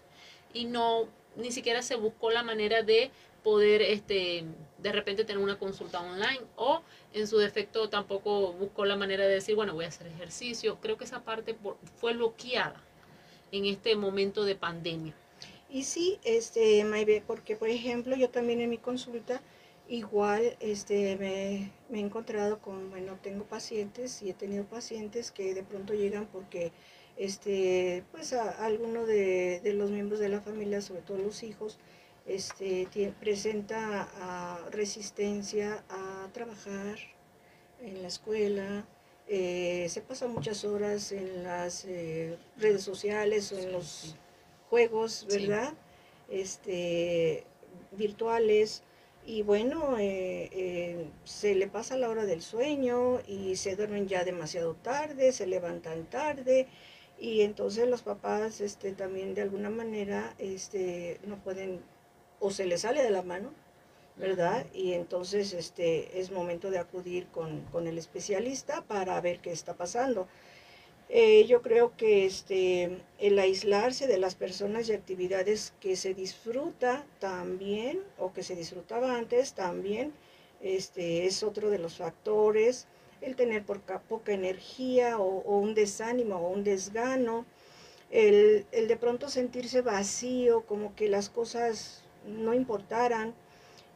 y 0.53 0.65
no 0.65 1.07
ni 1.35 1.51
siquiera 1.51 1.81
se 1.81 1.95
buscó 1.95 2.31
la 2.31 2.43
manera 2.43 2.81
de 2.81 3.11
poder 3.47 3.81
este 3.81 4.43
de 4.77 4.91
repente 4.91 5.23
tener 5.23 5.41
una 5.41 5.57
consulta 5.57 6.01
online 6.01 6.41
o 6.57 6.81
en 7.13 7.27
su 7.27 7.37
defecto 7.37 7.87
tampoco 7.87 8.51
buscó 8.51 8.83
la 8.83 8.97
manera 8.97 9.25
de 9.25 9.35
decir, 9.35 9.55
bueno, 9.55 9.73
voy 9.73 9.85
a 9.85 9.87
hacer 9.87 10.07
ejercicio. 10.07 10.79
Creo 10.81 10.97
que 10.97 11.05
esa 11.05 11.23
parte 11.23 11.55
fue 11.95 12.13
bloqueada 12.13 12.83
en 13.53 13.63
este 13.63 13.95
momento 13.95 14.43
de 14.43 14.55
pandemia. 14.55 15.15
Y 15.69 15.83
sí, 15.83 16.19
este, 16.25 16.83
Maybe, 16.83 17.23
porque 17.25 17.55
por 17.55 17.69
ejemplo 17.69 18.17
yo 18.17 18.29
también 18.29 18.59
en 18.59 18.69
mi 18.69 18.79
consulta 18.79 19.41
igual 19.87 20.57
este, 20.59 21.15
me, 21.15 21.71
he 21.97 22.01
encontrado 22.01 22.59
con, 22.59 22.89
bueno, 22.89 23.17
tengo 23.23 23.45
pacientes 23.45 24.21
y 24.21 24.29
he 24.29 24.33
tenido 24.33 24.65
pacientes 24.65 25.31
que 25.31 25.53
de 25.53 25.63
pronto 25.63 25.93
llegan 25.93 26.27
porque 26.27 26.73
este, 27.15 28.03
pues 28.11 28.33
a, 28.33 28.65
alguno 28.65 29.05
de, 29.05 29.61
los 29.73 29.89
miembros 29.89 30.19
de 30.19 30.27
la 30.27 30.41
familia, 30.41 30.81
sobre 30.81 31.01
todo 31.01 31.17
los 31.17 31.43
hijos, 31.43 31.79
este, 32.27 32.87
presenta 33.19 34.07
resistencia 34.71 35.83
a 35.89 36.29
trabajar 36.33 36.97
en 37.81 38.01
la 38.01 38.07
escuela, 38.07 38.85
eh, 39.29 39.87
se 39.89 40.01
pasa 40.01 40.27
muchas 40.27 40.63
horas 40.63 41.11
en 41.11 41.43
las 41.43 41.83
eh, 41.85 42.37
redes 42.57 42.81
sociales 42.81 43.51
o 43.51 43.59
en 43.59 43.73
los 43.73 44.15
juegos, 44.69 45.27
¿verdad? 45.29 45.73
Este, 46.29 47.43
virtuales. 47.91 48.83
Y 49.25 49.41
bueno, 49.41 49.97
eh, 49.99 50.49
eh, 50.53 51.09
se 51.25 51.55
le 51.55 51.67
pasa 51.67 51.97
la 51.97 52.09
hora 52.09 52.25
del 52.25 52.41
sueño 52.41 53.19
y 53.27 53.57
se 53.57 53.75
duermen 53.75 54.07
ya 54.07 54.23
demasiado 54.23 54.75
tarde, 54.75 55.33
se 55.33 55.47
levantan 55.47 56.05
tarde 56.05 56.67
y 57.19 57.41
entonces 57.41 57.89
los 57.89 58.03
papás 58.03 58.61
este, 58.61 58.93
también 58.93 59.33
de 59.33 59.41
alguna 59.41 59.69
manera 59.69 60.33
este, 60.37 61.19
no 61.25 61.35
pueden 61.43 61.81
o 62.39 62.51
se 62.51 62.65
les 62.65 62.81
sale 62.81 63.03
de 63.03 63.11
la 63.11 63.23
mano, 63.23 63.51
¿verdad? 64.17 64.65
Y 64.73 64.93
entonces 64.93 65.53
este, 65.53 66.19
es 66.19 66.31
momento 66.31 66.71
de 66.71 66.79
acudir 66.79 67.27
con, 67.27 67.61
con 67.71 67.87
el 67.87 67.97
especialista 67.97 68.81
para 68.83 69.19
ver 69.21 69.39
qué 69.39 69.51
está 69.51 69.75
pasando. 69.75 70.27
Eh, 71.09 71.45
yo 71.45 71.61
creo 71.61 71.95
que 71.95 72.25
este, 72.25 72.99
el 73.19 73.39
aislarse 73.39 74.07
de 74.07 74.17
las 74.17 74.35
personas 74.35 74.89
y 74.89 74.93
actividades 74.93 75.73
que 75.79 75.95
se 75.95 76.13
disfruta 76.13 77.05
también, 77.19 78.01
o 78.17 78.33
que 78.33 78.43
se 78.43 78.55
disfrutaba 78.55 79.15
antes 79.15 79.53
también, 79.53 80.11
este, 80.61 81.25
es 81.25 81.43
otro 81.43 81.69
de 81.69 81.79
los 81.79 81.97
factores. 81.97 82.87
El 83.21 83.35
tener 83.35 83.65
poca, 83.65 83.99
poca 84.01 84.33
energía 84.33 85.17
o, 85.17 85.41
un 85.59 85.73
desánimo 85.73 86.35
o 86.37 86.49
un 86.49 86.63
desgano, 86.63 87.45
el, 88.11 88.65
el 88.71 88.87
de 88.87 88.97
pronto 88.97 89.29
sentirse 89.29 89.81
vacío, 89.81 90.65
como 90.65 90.95
que 90.95 91.09
las 91.09 91.29
cosas 91.29 92.03
no 92.27 92.53
importaran, 92.53 93.33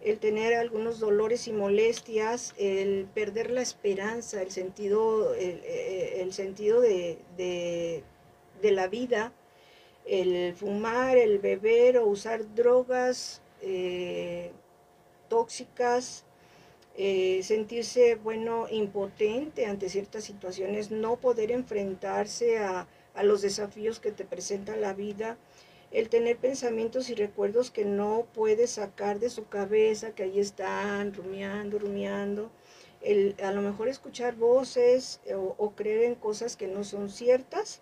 el 0.02 0.17
tener 0.17 0.56
algunos 0.56 1.00
dolores 1.00 1.48
y 1.48 1.54
molestias, 1.54 2.56
el 2.58 3.08
perder 3.13 3.52
la 3.52 3.62
esperanza, 3.62 4.41
el 4.41 4.52
sentido, 4.52 5.36
el, 5.36 5.62
eh, 5.63 6.28
sentido 6.32 6.82
de, 6.82 8.04
la 8.63 8.88
vida, 8.88 9.32
el 10.06 10.56
fumar, 10.56 11.17
el 11.17 11.38
beber 11.39 11.98
o 11.98 12.08
usar 12.08 12.56
drogas 12.56 13.41
eh, 13.62 14.52
tóxicas, 15.30 16.26
eh, 16.98 17.41
sentirse, 17.44 18.15
bueno, 18.15 18.67
impotente 18.70 19.67
ante 19.67 19.88
ciertas 19.88 20.24
situaciones, 20.24 20.89
no 20.89 21.17
poder 21.17 21.52
enfrentarse 21.52 22.58
a, 22.58 22.88
a 23.13 23.24
los 23.24 23.41
desafíos 23.41 24.00
que 24.00 24.12
te 24.12 24.26
presenta 24.26 24.76
la 24.76 24.94
vida, 24.94 25.38
el 25.92 26.10
tener 26.10 26.38
pensamientos 26.38 27.10
y 27.10 27.16
recuerdos 27.16 27.70
que 27.70 27.86
no 27.86 28.26
puede 28.34 28.68
sacar 28.68 29.20
de 29.20 29.30
su 29.30 29.48
cabeza, 29.48 30.16
que 30.16 30.24
ahí 30.24 30.40
están 30.40 31.14
rumiando, 31.14 31.80
rumiando, 31.80 32.50
el 33.02 33.36
a 33.44 33.52
lo 33.52 33.62
mejor 33.62 33.88
escuchar 33.88 34.36
voces 34.36 35.20
o, 35.36 35.72
creer 35.72 36.04
en 36.04 36.16
cosas 36.16 36.56
que 36.56 36.68
no 36.68 36.84
son 36.84 37.10
ciertas 37.10 37.82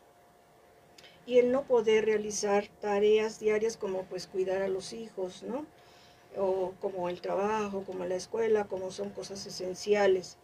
y 1.25 1.37
el 1.37 1.51
no 1.51 1.63
poder 1.63 2.05
realizar 2.05 2.67
tareas 2.79 3.39
diarias 3.39 3.77
como 3.77 4.03
pues 4.03 4.27
cuidar 4.27 4.61
a 4.63 4.67
los 4.67 4.93
hijos, 4.93 5.43
¿no? 5.43 5.65
O 6.37 6.73
como 6.79 7.09
el 7.09 7.21
trabajo, 7.21 7.83
como 7.85 8.05
la 8.05 8.15
escuela, 8.15 8.65
como 8.65 8.91
son 8.91 9.09
cosas 9.09 9.45
esenciales. 9.45 10.37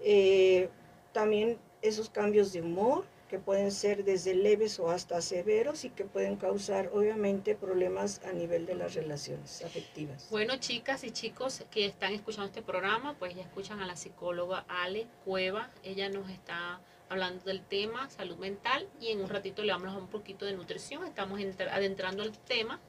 Eh, 0.00 0.68
también 1.12 1.58
esos 1.82 2.10
cambios 2.10 2.52
de 2.52 2.60
humor, 2.60 3.04
que 3.28 3.38
pueden 3.38 3.70
ser 3.70 4.04
desde 4.04 4.34
leves 4.34 4.80
o 4.80 4.90
hasta 4.90 5.20
severos 5.20 5.84
y 5.84 5.90
que 5.90 6.04
pueden 6.04 6.36
causar 6.36 6.90
obviamente 6.92 7.54
problemas 7.54 8.20
a 8.24 8.32
nivel 8.32 8.66
de 8.66 8.74
las 8.74 8.94
relaciones 8.94 9.62
afectivas. 9.62 10.28
Bueno, 10.30 10.56
chicas 10.56 11.04
y 11.04 11.10
chicos 11.10 11.64
que 11.70 11.86
están 11.86 12.14
escuchando 12.14 12.46
este 12.46 12.62
programa, 12.62 13.14
pues 13.18 13.34
ya 13.34 13.42
escuchan 13.42 13.80
a 13.80 13.86
la 13.86 13.96
psicóloga 13.96 14.64
Ale 14.68 15.06
Cueva, 15.24 15.70
ella 15.82 16.08
nos 16.08 16.30
está 16.30 16.80
hablando 17.08 17.44
del 17.44 17.62
tema 17.62 18.08
salud 18.10 18.36
mental 18.36 18.88
y 19.00 19.08
en 19.08 19.20
un 19.20 19.28
ratito 19.28 19.62
le 19.62 19.72
vamos 19.72 19.94
a 19.94 19.98
un 19.98 20.08
poquito 20.08 20.44
de 20.44 20.52
nutrición, 20.54 21.04
estamos 21.04 21.40
adentrando 21.70 22.22
al 22.22 22.36
tema. 22.38 22.80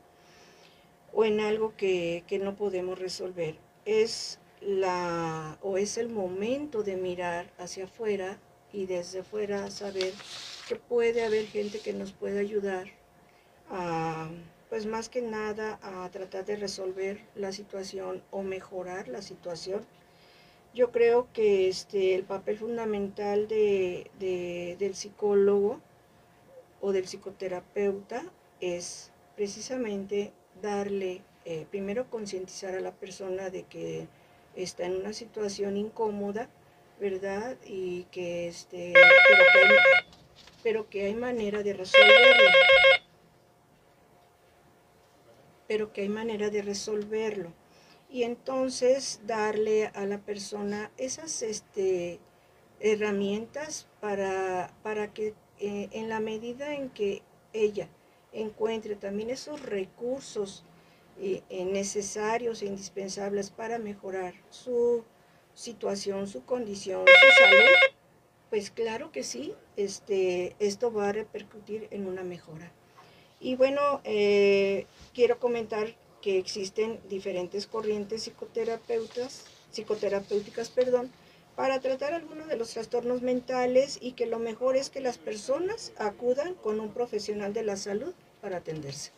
o 1.14 1.26
en 1.26 1.40
algo 1.40 1.74
que, 1.76 2.24
que 2.28 2.38
no 2.38 2.56
podemos 2.56 3.00
resolver 3.00 3.56
es 3.90 4.40
la 4.62 5.58
o 5.62 5.78
es 5.78 5.98
el 5.98 6.10
momento 6.10 6.84
de 6.84 6.96
mirar 6.96 7.52
hacia 7.58 7.86
afuera 7.86 8.38
y 8.72 8.86
desde 8.86 9.24
fuera 9.24 9.72
saber 9.72 10.14
que 10.68 10.76
puede 10.76 11.26
haber 11.26 11.48
gente 11.48 11.80
que 11.80 11.94
nos 11.94 12.12
pueda 12.12 12.40
ayudar 12.40 12.88
a, 13.70 14.30
pues 14.70 14.86
más 14.86 15.10
que 15.10 15.22
nada, 15.22 15.80
a 15.82 16.08
tratar 16.10 16.46
de 16.46 16.56
resolver 16.56 17.20
la 17.36 17.52
situación 17.52 18.22
o 18.30 18.44
mejorar 18.44 19.08
la 19.08 19.24
situación. 19.24 19.86
Yo 20.76 20.92
creo 20.92 21.28
que 21.34 21.68
este, 21.68 22.14
el 22.14 22.24
papel 22.24 22.60
fundamental 22.60 23.48
de, 23.48 24.76
del 24.78 24.94
psicólogo 24.94 25.82
o 26.82 26.92
del 26.92 27.06
psicoterapeuta 27.06 28.24
es 28.62 29.12
precisamente 29.36 30.32
darle, 30.62 31.22
eh, 31.46 31.66
primero 31.70 32.10
concientizar 32.10 32.76
a 32.76 32.80
la 32.80 32.92
persona 32.92 33.50
de 33.50 33.64
que 33.64 34.08
está 34.56 34.86
en 34.86 34.96
una 34.98 35.14
situación 35.14 35.78
incómoda, 35.78 36.50
¿verdad? 37.00 37.58
Y 37.66 38.04
que, 38.06 38.48
este, 38.48 38.94
pero 40.64 40.90
que 40.90 41.06
hay, 41.06 41.16
manera 41.16 41.64
de 41.64 41.74
resolverlo. 41.74 42.50
Pero 45.68 45.94
que 45.94 46.02
hay 46.02 46.10
manera 46.10 46.50
de 46.50 46.62
resolverlo. 46.62 47.54
Y 48.10 48.24
entonces 48.24 49.22
darle 49.26 49.88
a 49.88 50.06
la 50.06 50.18
persona 50.18 50.92
esas 50.98 51.42
este, 51.42 52.20
herramientas 52.80 53.88
para, 54.02 54.74
para 54.84 55.14
que 55.14 55.36
eh, 55.60 55.90
en 55.92 56.10
la 56.10 56.20
medida 56.20 56.74
en 56.74 56.90
que 56.90 57.22
ella 57.54 57.88
encuentre 58.32 58.96
también 58.96 59.30
esos 59.30 59.62
recursos 59.62 60.64
eh, 61.22 61.66
necesarios 61.66 62.62
e 62.62 62.68
indispensables 62.68 63.50
para 63.50 63.78
mejorar 63.78 64.34
su 64.50 65.04
situación, 65.54 66.28
su 66.28 66.46
condición, 66.46 67.06
su 67.06 67.44
salud, 67.44 67.76
pues 68.50 68.72
claro 68.72 69.12
que 69.12 69.24
sí, 69.24 69.54
este, 69.76 70.56
esto 70.60 70.92
va 70.92 71.10
a 71.10 71.12
repercutir 71.12 71.88
en 71.92 72.08
una 72.08 72.24
mejora. 72.24 72.72
Y 73.40 73.56
bueno, 73.56 74.02
eh, 74.04 74.86
quiero 75.14 75.40
comentar 75.40 75.96
que 76.22 76.38
existen 76.38 77.00
diferentes 77.10 77.68
corrientes 77.68 78.32
psicoterapéuticas, 79.72 80.70
perdón, 80.70 81.12
para 81.56 81.80
tratar 81.82 82.14
algunos 82.14 82.48
de 82.48 82.56
los 82.56 82.70
trastornos 82.72 83.22
mentales 83.22 83.98
y 84.02 84.14
que 84.14 84.26
lo 84.26 84.40
mejor 84.40 84.78
es 84.78 84.90
que 84.90 85.02
las 85.02 85.18
personas 85.18 85.92
acudan 85.98 86.54
con 86.56 86.80
un 86.80 86.94
profesional 86.94 87.54
de 87.54 87.64
la 87.64 87.76
salud 87.76 88.14
para 88.42 88.58
atenderse. 88.58 89.12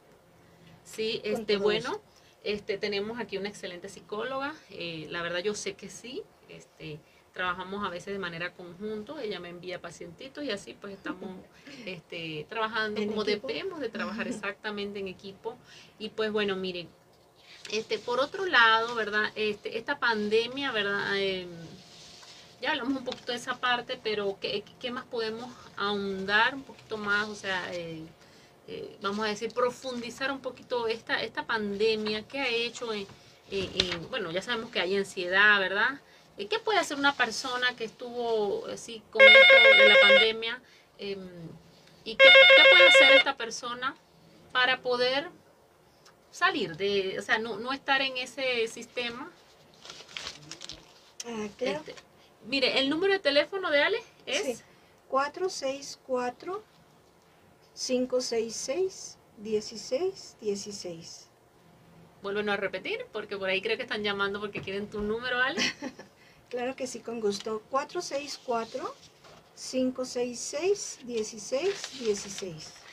Sí, 0.82 1.20
este, 1.22 1.56
bueno, 1.56 2.02
este, 2.42 2.78
tenemos 2.78 3.20
aquí 3.20 3.38
una 3.38 3.48
excelente 3.48 3.88
psicóloga, 3.88 4.56
eh, 4.70 5.06
la 5.10 5.22
verdad 5.22 5.38
yo 5.38 5.54
sé 5.54 5.74
que 5.74 5.88
sí, 5.88 6.24
este, 6.48 6.98
trabajamos 7.32 7.86
a 7.86 7.90
veces 7.90 8.12
de 8.12 8.18
manera 8.18 8.54
conjunto, 8.54 9.20
ella 9.20 9.38
me 9.38 9.50
envía 9.50 9.80
pacientitos 9.80 10.42
y 10.42 10.50
así 10.50 10.74
pues 10.74 10.94
estamos 10.94 11.30
este, 11.86 12.44
trabajando 12.48 13.00
como 13.06 13.22
debemos 13.22 13.78
de 13.78 13.88
trabajar 13.88 14.26
exactamente 14.34 14.98
en 14.98 15.06
equipo. 15.06 15.56
Y 16.00 16.08
pues 16.08 16.32
bueno, 16.32 16.56
miren, 16.56 16.88
este, 17.70 17.98
por 17.98 18.20
otro 18.20 18.46
lado, 18.46 18.94
¿verdad? 18.94 19.30
Este, 19.34 19.78
esta 19.78 19.98
pandemia, 19.98 20.72
¿verdad? 20.72 21.16
Em, 21.16 21.48
ya 22.60 22.70
hablamos 22.70 22.98
un 22.98 23.04
poquito 23.04 23.32
de 23.32 23.38
esa 23.38 23.56
parte, 23.56 23.98
pero 24.02 24.38
¿qué, 24.40 24.90
más 24.90 25.04
podemos 25.04 25.50
ahondar 25.76 26.54
un 26.54 26.62
poquito 26.62 26.96
más? 26.96 27.28
O 27.28 27.34
sea, 27.34 27.72
eh, 27.74 28.02
eh, 28.68 28.96
vamos 29.02 29.26
a 29.26 29.28
decir, 29.28 29.52
profundizar 29.52 30.30
un 30.32 30.40
poquito 30.40 30.86
esta, 30.88 31.22
esta 31.22 31.44
pandemia, 31.46 32.26
¿qué 32.26 32.40
ha 32.40 32.48
hecho? 32.48 32.92
En, 32.92 33.06
bueno, 34.08 34.30
ya 34.30 34.42
sabemos 34.42 34.70
que 34.70 34.80
hay 34.80 34.96
ansiedad, 34.96 35.60
¿verdad? 35.60 36.00
Eh, 36.38 36.46
¿Qué 36.48 36.58
puede 36.58 36.78
hacer 36.78 36.96
una 36.96 37.14
persona 37.14 37.76
que 37.76 37.84
estuvo 37.84 38.66
así 38.66 39.02
con 39.10 39.22
esto 39.22 39.54
de 39.78 39.88
la 39.88 40.00
pandemia? 40.00 40.62
Em, 40.98 41.28
¿Y 42.04 42.16
qué 42.16 42.24
puede 42.70 42.88
hacer 42.88 43.16
esta 43.16 43.36
persona 43.36 43.94
para 44.52 44.80
poder 44.80 45.28
salir 46.34 46.76
de, 46.76 47.16
o 47.16 47.22
sea, 47.22 47.38
no, 47.38 47.58
no 47.58 47.72
estar 47.72 48.02
en 48.02 48.16
ese 48.16 48.66
sistema. 48.66 49.30
Ah, 51.24 51.46
claro. 51.56 51.78
Este, 51.78 51.94
mire, 52.46 52.80
el 52.80 52.90
número 52.90 53.12
de 53.12 53.20
teléfono 53.20 53.70
de 53.70 53.82
Ale 53.82 54.02
es 54.26 54.64
464 55.08 56.64
566 57.72 59.18
1616. 59.38 61.28
Vuelven 62.20 62.48
a 62.48 62.56
repetir, 62.56 63.06
porque 63.12 63.36
por 63.36 63.48
ahí 63.48 63.62
creo 63.62 63.76
que 63.76 63.84
están 63.84 64.02
llamando 64.02 64.40
porque 64.40 64.60
quieren 64.60 64.90
tu 64.90 65.02
número, 65.02 65.38
Ale. 65.38 65.60
claro 66.50 66.74
que 66.74 66.88
sí, 66.88 66.98
con 66.98 67.20
gusto. 67.20 67.62
464 67.70 68.92
566 69.54 70.98
1616. 71.04 72.83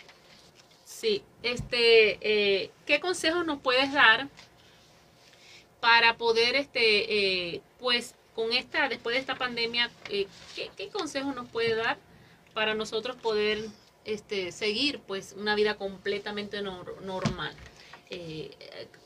Sí, 1.01 1.23
este, 1.41 2.19
eh, 2.21 2.69
¿qué 2.85 2.99
consejos 2.99 3.43
nos 3.43 3.59
puedes 3.59 3.91
dar 3.91 4.29
para 5.79 6.15
poder, 6.15 6.55
este, 6.55 7.55
eh, 7.55 7.61
pues, 7.79 8.13
con 8.35 8.53
esta, 8.53 8.87
después 8.87 9.15
de 9.15 9.19
esta 9.19 9.33
pandemia, 9.33 9.89
eh, 10.11 10.27
¿qué, 10.55 10.89
consejos 10.89 11.35
nos 11.35 11.49
puede 11.49 11.73
dar 11.73 11.97
para 12.53 12.75
nosotros 12.75 13.15
poder, 13.15 13.65
este, 14.05 14.51
seguir, 14.51 14.99
pues, 14.99 15.33
una 15.35 15.55
vida 15.55 15.75
completamente 15.75 16.61
normal 16.61 17.55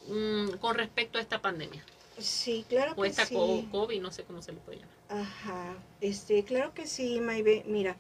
mm, 0.10 0.58
con 0.60 0.76
respecto 0.76 1.18
a 1.18 1.22
esta 1.22 1.42
pandemia? 1.42 1.86
Sí, 2.18 2.66
claro 2.68 2.92
o 2.98 3.06
esta 3.06 3.26
COVID, 3.26 4.02
no 4.02 4.12
sé 4.12 4.26
cómo 4.26 4.42
se 4.42 4.52
le 4.52 4.60
puede 4.60 4.80
llamar. 4.80 4.96
Ajá, 5.08 5.78
este, 6.02 6.44
claro 6.44 6.74
que 6.74 6.88
sí, 6.88 7.22
Maybe. 7.22 7.64
Mira, 7.66 7.96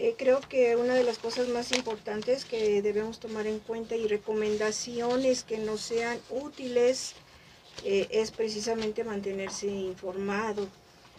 eh, 0.00 0.14
creo 0.16 0.38
que 0.40 0.76
una 0.76 0.94
de 0.94 1.02
las 1.02 1.18
cosas 1.18 1.48
más 1.48 1.72
importantes 1.72 2.44
que 2.44 2.82
debemos 2.82 3.18
tomar 3.18 3.48
en 3.48 3.58
cuenta 3.58 3.96
y 3.96 4.06
recomendaciones 4.06 5.42
que 5.42 5.58
nos 5.58 5.80
sean 5.80 6.20
útiles 6.30 7.14
eh, 7.84 8.06
es 8.12 8.30
precisamente 8.30 9.02
mantenerse 9.02 9.66
informado. 9.66 10.68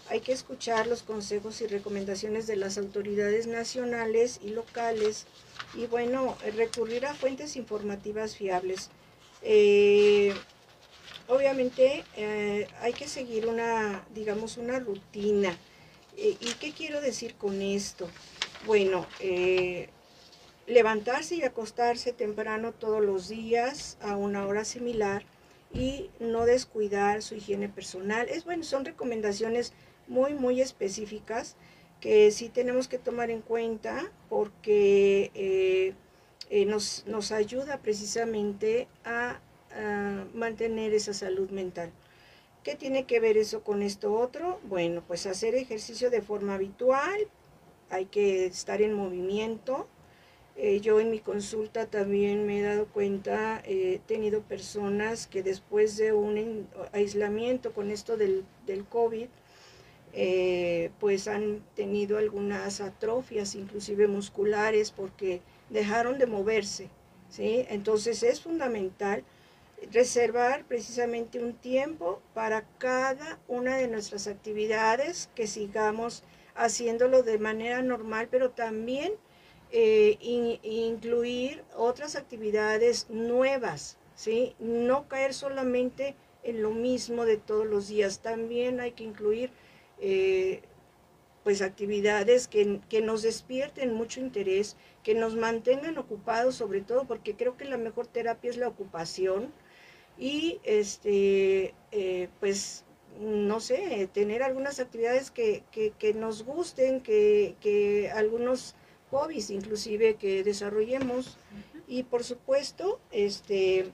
Hay 0.08 0.22
que 0.22 0.32
escuchar 0.32 0.88
los 0.88 1.04
consejos 1.04 1.60
y 1.60 1.68
recomendaciones 1.68 2.48
de 2.48 2.56
las 2.56 2.78
autoridades 2.78 3.48
nacionales 3.48 4.40
y 4.42 4.52
locales 4.52 5.26
y 5.76 5.86
bueno, 5.88 6.38
recurrir 6.56 7.06
a 7.06 7.14
fuentes 7.14 7.58
informativas 7.58 8.38
fiables. 8.38 8.90
Eh, 9.42 10.34
obviamente 11.28 12.06
hay 12.80 12.94
que 12.94 13.10
seguir 13.10 13.46
una, 13.46 14.06
digamos, 14.16 14.56
una 14.56 14.80
rutina. 14.80 15.56
¿Y 16.16 16.54
qué 16.62 16.72
quiero 16.72 17.02
decir 17.02 17.36
con 17.36 17.62
esto? 17.62 18.10
Bueno, 18.66 19.06
eh, 19.22 19.90
levantarse 20.68 21.36
y 21.36 21.44
acostarse 21.44 22.12
temprano 22.12 22.74
todos 22.74 23.04
los 23.04 23.30
días 23.30 23.98
a 24.02 24.18
una 24.18 24.46
hora 24.46 24.66
similar 24.66 25.24
y 25.74 26.10
no 26.20 26.46
descuidar 26.46 27.22
su 27.22 27.36
higiene 27.36 27.70
personal. 27.70 28.28
Es 28.30 28.44
bueno, 28.44 28.64
son 28.64 28.86
recomendaciones 28.86 29.74
muy, 30.08 30.34
muy 30.34 30.62
específicas 30.62 31.56
que 32.02 32.32
sí 32.32 32.50
tenemos 32.50 32.88
que 32.88 32.98
tomar 32.98 33.30
en 33.30 33.42
cuenta 33.42 34.12
porque 34.30 35.32
eh, 35.36 35.94
eh, 36.50 36.66
nos, 36.66 37.06
nos, 37.08 37.32
ayuda 37.32 37.78
precisamente 37.78 38.88
a, 39.06 39.40
a, 39.72 40.26
mantener 40.34 40.94
esa 40.94 41.14
salud 41.14 41.50
mental. 41.50 41.92
¿Qué 42.64 42.76
tiene 42.76 43.06
que 43.06 43.20
ver 43.20 43.38
eso 43.38 43.64
con 43.64 43.82
esto 43.84 44.14
otro? 44.14 44.60
Bueno, 44.64 45.04
pues 45.08 45.26
hacer 45.26 45.56
ejercicio 45.56 46.10
de 46.10 46.22
forma 46.22 46.56
habitual, 46.56 47.28
hay 47.90 48.06
que 48.06 48.46
estar 48.46 48.82
en 48.82 48.94
movimiento. 48.94 49.88
Eh, 50.56 50.82
yo 50.82 51.00
en 51.00 51.10
mi 51.10 51.20
consulta 51.20 51.86
también 51.86 52.46
me 52.46 52.60
he 52.60 52.64
dado 52.64 52.88
cuenta, 52.88 53.62
eh, 53.66 53.94
he 53.96 54.00
tenido 54.00 54.42
personas 54.42 55.28
que 55.28 55.42
después 55.42 55.96
de 55.98 56.12
un 56.12 56.68
aislamiento 56.92 57.72
con 57.72 57.92
esto 57.92 58.18
del, 58.18 58.44
del 58.66 58.84
COVID, 58.86 59.28
eh, 60.12 60.92
pues 61.00 61.28
han 61.28 61.62
tenido 61.76 62.18
algunas 62.18 62.82
atrofias, 62.82 63.56
inclusive 63.56 64.08
musculares, 64.08 64.92
porque 64.92 65.42
dejaron 65.70 66.18
de 66.18 66.26
moverse. 66.26 66.90
¿sí? 67.30 67.66
Entonces 67.70 68.24
es 68.24 68.42
fundamental 68.42 69.24
reservar 69.92 70.66
precisamente 70.66 71.40
un 71.42 71.54
tiempo 71.54 72.22
para 72.34 72.66
cada 72.80 73.40
una 73.48 73.78
de 73.78 73.88
nuestras 73.88 74.28
actividades 74.28 75.30
que 75.36 75.48
sigamos 75.48 76.24
haciéndolo 76.60 77.24
de 77.24 77.40
manera 77.40 77.82
normal, 77.82 78.28
pero 78.30 78.52
también 78.52 79.14
eh, 79.72 80.18
incluir 80.64 81.64
otras 81.76 82.16
actividades 82.16 83.10
nuevas, 83.10 83.98
¿sí? 84.16 84.56
No 84.60 85.08
caer 85.08 85.34
solamente 85.34 86.16
en 86.44 86.62
lo 86.62 86.72
mismo 86.72 87.26
de 87.26 87.38
todos 87.38 87.66
los 87.66 87.88
días, 87.88 88.20
también 88.20 88.80
hay 88.80 88.92
que 88.92 89.04
incluir 89.04 89.52
eh, 90.00 90.62
pues 91.44 91.62
actividades 91.62 92.48
que, 92.48 92.82
que, 92.90 93.02
nos 93.02 93.22
despierten 93.22 93.94
mucho 93.94 94.20
interés, 94.20 94.76
que 95.04 95.16
nos 95.16 95.36
mantengan 95.36 95.98
ocupados 95.98 96.56
sobre 96.56 96.82
todo, 96.82 97.06
porque 97.06 97.36
creo 97.36 97.56
que 97.58 97.66
la 97.66 97.78
mejor 97.78 98.08
terapia 98.08 98.50
es 98.50 98.58
la 98.58 98.68
ocupación 98.68 99.54
y 100.18 100.60
este, 100.64 101.74
eh, 101.92 102.28
pues 102.40 102.86
no 103.20 103.60
sé, 103.60 104.10
tener 104.14 104.44
algunas 104.44 104.80
actividades 104.80 105.30
que, 105.30 105.64
que, 105.72 105.92
que 105.92 106.14
nos 106.14 106.44
gusten, 106.44 107.02
que, 107.02 107.56
que, 107.60 108.10
algunos 108.12 108.76
hobbies 109.12 109.50
inclusive 109.50 110.16
que 110.16 110.44
desarrollemos. 110.44 111.38
Y 111.88 112.04
por 112.04 112.24
supuesto 112.24 113.00
este 113.12 113.92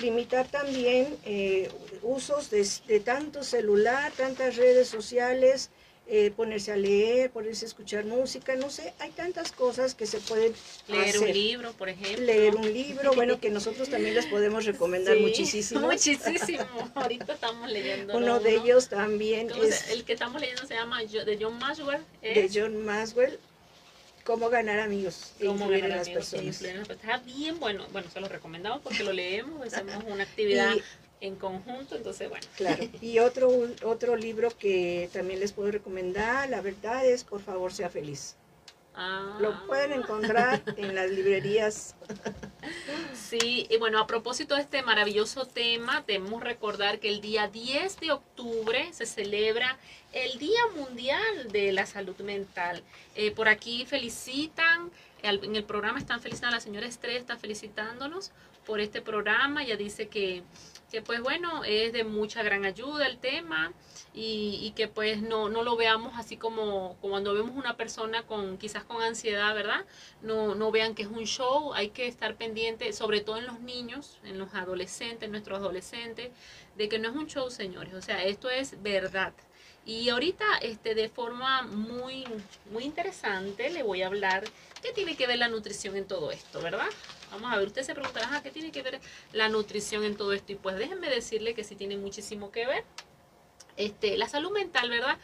limitar 0.00 0.46
también 0.48 1.16
eh, 1.24 1.70
usos 2.02 2.50
de, 2.50 2.66
de, 2.86 3.00
tanto 3.00 3.42
celular, 3.42 4.12
tantas 4.12 4.56
redes 4.56 4.88
sociales, 4.88 5.70
eh, 6.10 6.30
ponerse 6.34 6.72
a 6.72 6.76
leer, 6.76 7.30
ponerse 7.30 7.66
a 7.66 7.68
escuchar 7.68 8.06
música, 8.06 8.56
no 8.56 8.70
sé, 8.70 8.94
hay 8.98 9.10
tantas 9.10 9.52
cosas 9.52 9.94
que 9.94 10.06
se 10.06 10.18
pueden 10.20 10.54
leer 10.86 11.18
un 11.18 11.30
libro, 11.30 11.72
por 11.74 11.90
ejemplo. 11.90 12.24
Leer 12.24 12.56
un 12.56 12.72
libro, 12.72 13.12
bueno, 13.12 13.38
que 13.38 13.50
nosotros 13.50 13.90
también 13.90 14.14
les 14.14 14.24
podemos 14.24 14.64
recomendar 14.64 15.18
muchísimo. 15.18 15.80
Muchísimo, 15.80 16.64
ahorita 16.94 17.34
estamos 17.34 17.70
leyendo. 17.70 18.16
Uno 18.16 18.40
de 18.40 18.54
ellos 18.54 18.88
también 18.88 19.50
es... 19.62 19.90
El 19.90 20.04
que 20.04 20.14
estamos 20.14 20.40
leyendo 20.40 20.66
se 20.66 20.74
llama 20.74 21.02
de 21.02 21.38
John 21.38 21.58
Maxwell. 21.58 22.00
De 22.22 22.50
John 22.54 22.86
Maxwell, 22.86 23.38
cómo 24.24 24.48
ganar 24.48 24.78
amigos 24.80 25.34
e 25.38 25.44
cómo 25.44 25.68
ganar 25.68 25.90
las 25.90 26.08
personas. 26.08 26.62
Está 26.62 27.18
bien 27.18 27.60
bueno, 27.60 27.86
bueno, 27.92 28.08
se 28.10 28.20
lo 28.20 28.28
recomendamos 28.28 28.80
porque 28.82 29.04
lo 29.04 29.12
leemos, 29.12 29.66
hacemos 29.74 30.04
una 30.06 30.22
actividad 30.22 30.74
en 31.20 31.36
conjunto, 31.36 31.96
entonces 31.96 32.28
bueno. 32.28 32.46
Claro, 32.56 32.84
y 33.00 33.18
otro, 33.18 33.50
otro 33.84 34.16
libro 34.16 34.50
que 34.56 35.08
también 35.12 35.40
les 35.40 35.52
puedo 35.52 35.70
recomendar, 35.70 36.48
la 36.48 36.60
verdad 36.60 37.04
es 37.04 37.24
Por 37.24 37.40
favor 37.40 37.72
sea 37.72 37.90
feliz. 37.90 38.36
Ah. 39.00 39.38
Lo 39.40 39.64
pueden 39.68 39.92
encontrar 39.92 40.60
en 40.76 40.94
las 40.94 41.10
librerías. 41.10 41.94
Sí, 43.14 43.66
y 43.68 43.76
bueno, 43.76 43.98
a 44.00 44.06
propósito 44.06 44.54
de 44.54 44.62
este 44.62 44.82
maravilloso 44.82 45.44
tema, 45.44 46.02
debemos 46.06 46.42
recordar 46.42 46.98
que 46.98 47.08
el 47.08 47.20
día 47.20 47.46
10 47.46 48.00
de 48.00 48.10
octubre 48.10 48.90
se 48.92 49.04
celebra 49.04 49.78
el 50.12 50.38
Día 50.38 50.60
Mundial 50.74 51.52
de 51.52 51.72
la 51.72 51.84
Salud 51.84 52.16
Mental. 52.20 52.82
Eh, 53.14 53.30
por 53.30 53.48
aquí 53.48 53.84
felicitan, 53.84 54.90
en 55.22 55.56
el 55.56 55.64
programa 55.64 55.98
están 55.98 56.20
felicitando, 56.20 56.56
la 56.56 56.60
señora 56.60 56.86
Estrella 56.86 57.18
está 57.18 57.36
felicitándonos 57.36 58.32
por 58.66 58.80
este 58.80 59.02
programa, 59.02 59.62
ya 59.62 59.76
dice 59.76 60.08
que 60.08 60.42
que 60.90 61.02
pues 61.02 61.20
bueno, 61.20 61.64
es 61.64 61.92
de 61.92 62.04
mucha 62.04 62.42
gran 62.42 62.64
ayuda 62.64 63.06
el 63.06 63.18
tema 63.18 63.72
y, 64.14 64.72
que 64.74 64.88
pues 64.88 65.22
no, 65.22 65.48
no, 65.48 65.62
lo 65.62 65.76
veamos 65.76 66.14
así 66.16 66.36
como, 66.36 66.96
cuando 67.00 67.34
vemos 67.34 67.52
una 67.54 67.76
persona 67.76 68.22
con 68.22 68.58
quizás 68.58 68.84
con 68.84 69.02
ansiedad, 69.02 69.54
¿verdad? 69.54 69.84
No, 70.22 70.54
no 70.54 70.70
vean 70.70 70.94
que 70.94 71.02
es 71.02 71.08
un 71.08 71.24
show, 71.24 71.72
hay 71.74 71.90
que 71.90 72.06
estar 72.08 72.36
pendiente, 72.36 72.92
sobre 72.92 73.20
todo 73.20 73.36
en 73.36 73.46
los 73.46 73.60
niños, 73.60 74.18
en 74.24 74.38
los 74.38 74.54
adolescentes, 74.54 75.30
nuestros 75.30 75.58
adolescentes, 75.58 76.30
de 76.76 76.88
que 76.88 76.98
no 76.98 77.10
es 77.10 77.16
un 77.16 77.26
show, 77.26 77.50
señores, 77.50 77.94
o 77.94 78.02
sea, 78.02 78.24
esto 78.24 78.50
es 78.50 78.82
verdad. 78.82 79.34
Y 79.88 80.10
ahorita, 80.10 80.44
este, 80.60 80.94
de 80.94 81.08
forma 81.08 81.62
muy, 81.62 82.26
muy 82.70 82.84
interesante, 82.84 83.70
le 83.70 83.82
voy 83.82 84.02
a 84.02 84.08
hablar 84.08 84.44
qué 84.82 84.92
tiene 84.92 85.16
que 85.16 85.26
ver 85.26 85.38
la 85.38 85.48
nutrición 85.48 85.96
en 85.96 86.06
todo 86.06 86.30
esto, 86.30 86.60
¿verdad? 86.60 86.90
Vamos 87.30 87.50
a 87.50 87.56
ver, 87.56 87.68
usted 87.68 87.84
se 87.84 87.94
preguntará, 87.94 88.28
ah, 88.32 88.42
¿qué 88.42 88.50
tiene 88.50 88.70
que 88.70 88.82
ver 88.82 89.00
la 89.32 89.48
nutrición 89.48 90.04
en 90.04 90.14
todo 90.14 90.34
esto? 90.34 90.52
Y 90.52 90.56
pues 90.56 90.76
déjenme 90.76 91.08
decirle 91.08 91.54
que 91.54 91.64
sí 91.64 91.74
tiene 91.74 91.96
muchísimo 91.96 92.50
que 92.50 92.66
ver. 92.66 92.84
Este, 93.78 94.18
la 94.18 94.28
salud 94.28 94.50
mental, 94.50 94.90
¿verdad? 94.90 95.16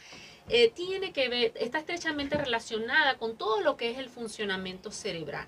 Eh, 0.49 0.71
tiene 0.71 1.13
que 1.13 1.29
ver, 1.29 1.53
está 1.57 1.79
estrechamente 1.79 2.39
relacionada 2.39 3.19
con 3.19 3.37
todo 3.37 3.61
lo 3.61 3.77
que 3.77 3.91
es 3.91 3.99
el 3.99 4.09
funcionamiento 4.09 4.91
cerebral. 4.91 5.47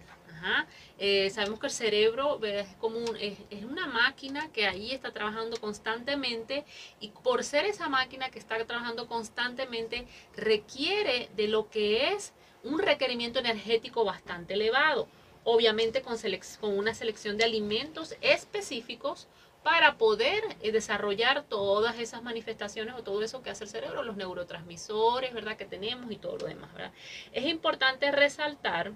Eh, 0.99 1.31
sabemos 1.31 1.61
que 1.61 1.66
el 1.66 1.72
cerebro 1.72 2.42
es 2.44 2.68
como 2.77 2.99
es, 3.20 3.38
una 3.64 3.87
máquina 3.87 4.51
que 4.53 4.66
ahí 4.66 4.92
está 4.92 5.12
trabajando 5.12 5.59
constantemente 5.61 6.64
y 7.01 7.09
por 7.09 7.44
ser 7.44 7.64
esa 7.66 7.88
máquina 7.88 8.31
que 8.31 8.38
está 8.38 8.64
trabajando 8.64 9.07
constantemente 9.07 10.07
requiere 10.37 11.29
de 11.37 11.49
lo 11.49 11.68
que 11.68 12.12
es 12.12 12.33
un 12.62 12.79
requerimiento 12.79 13.38
energético 13.38 14.05
bastante 14.05 14.55
elevado, 14.55 15.09
obviamente 15.44 16.03
con, 16.03 16.16
con 16.61 16.79
una 16.79 16.94
selección 16.94 17.37
de 17.37 17.44
alimentos 17.44 18.16
específicos 18.20 19.29
para 19.62 19.99
poder 19.99 20.44
eh, 20.62 20.70
desarrollar 20.70 21.42
todas 21.42 21.99
esas 21.99 22.22
manifestaciones 22.22 22.94
o 22.94 23.03
todo 23.03 23.22
eso 23.22 23.42
que 23.42 23.51
hace 23.51 23.64
el 23.64 23.70
cerebro, 23.70 24.05
los 24.05 24.16
neurotransmisores, 24.16 25.35
¿verdad? 25.35 25.57
Que 25.57 25.64
tenemos 25.64 26.11
y 26.12 26.16
todo 26.16 26.38
lo 26.38 26.46
demás, 26.46 26.72
¿verdad? 26.72 26.92
Es 27.33 27.46
importante 27.46 28.12
resaltar 28.12 28.92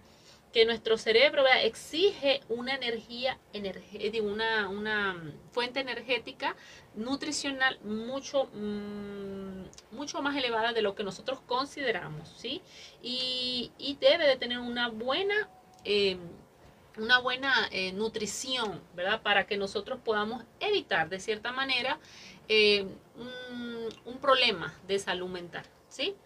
que 0.53 0.65
nuestro 0.65 0.99
cerebro 0.99 1.45
exige 1.63 2.41
una 2.49 2.75
energía, 2.75 3.39
una, 4.23 4.69
una 4.69 5.33
fuente 5.53 5.81
energética 5.81 6.57
nutricional 6.95 7.79
mucho, 7.85 8.47
mm, 8.53 9.95
mucho 9.95 10.23
más 10.23 10.37
elevada 10.37 10.73
de 10.73 10.83
lo 10.83 10.95
que 10.95 11.05
nosotros 11.05 11.41
consideramos, 11.47 12.35
¿sí? 12.37 12.63
Y, 13.03 13.71
debe 14.01 14.27
de 14.27 14.37
tener 14.37 14.59
una 14.59 14.89
buena, 14.89 15.49
eh, 15.85 16.17
una 16.97 17.19
buena 17.19 17.69
eh, 17.71 17.93
nutrición, 17.93 18.81
¿verdad? 18.95 19.23
Para 19.23 19.47
que 19.47 19.57
nosotros 19.57 20.01
podamos 20.03 20.43
evitar, 20.59 21.09
de 21.09 21.21
cierta 21.21 21.53
manera, 21.53 22.01
eh, 22.49 22.87
un, 23.17 23.89
un 24.05 24.19
problema 24.19 24.75
de 24.89 24.99
salud 24.99 25.29
mental, 25.29 25.65
¿sí? 25.89 26.17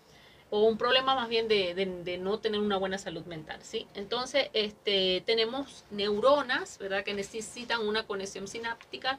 O 0.54 0.60
un 0.66 0.78
problema 0.78 1.16
más 1.16 1.28
bien 1.28 1.48
de, 1.48 2.18
no 2.20 2.38
tener 2.38 2.60
una 2.60 2.76
buena 2.76 2.96
salud 2.96 3.24
mental, 3.24 3.58
¿sí? 3.64 3.88
Entonces, 3.94 4.50
este, 4.52 5.20
tenemos 5.26 5.82
neuronas, 5.90 6.78
¿verdad? 6.78 7.02
Que 7.02 7.12
necesitan 7.12 7.84
una 7.84 8.06
conexión 8.06 8.46
sináptica 8.46 9.18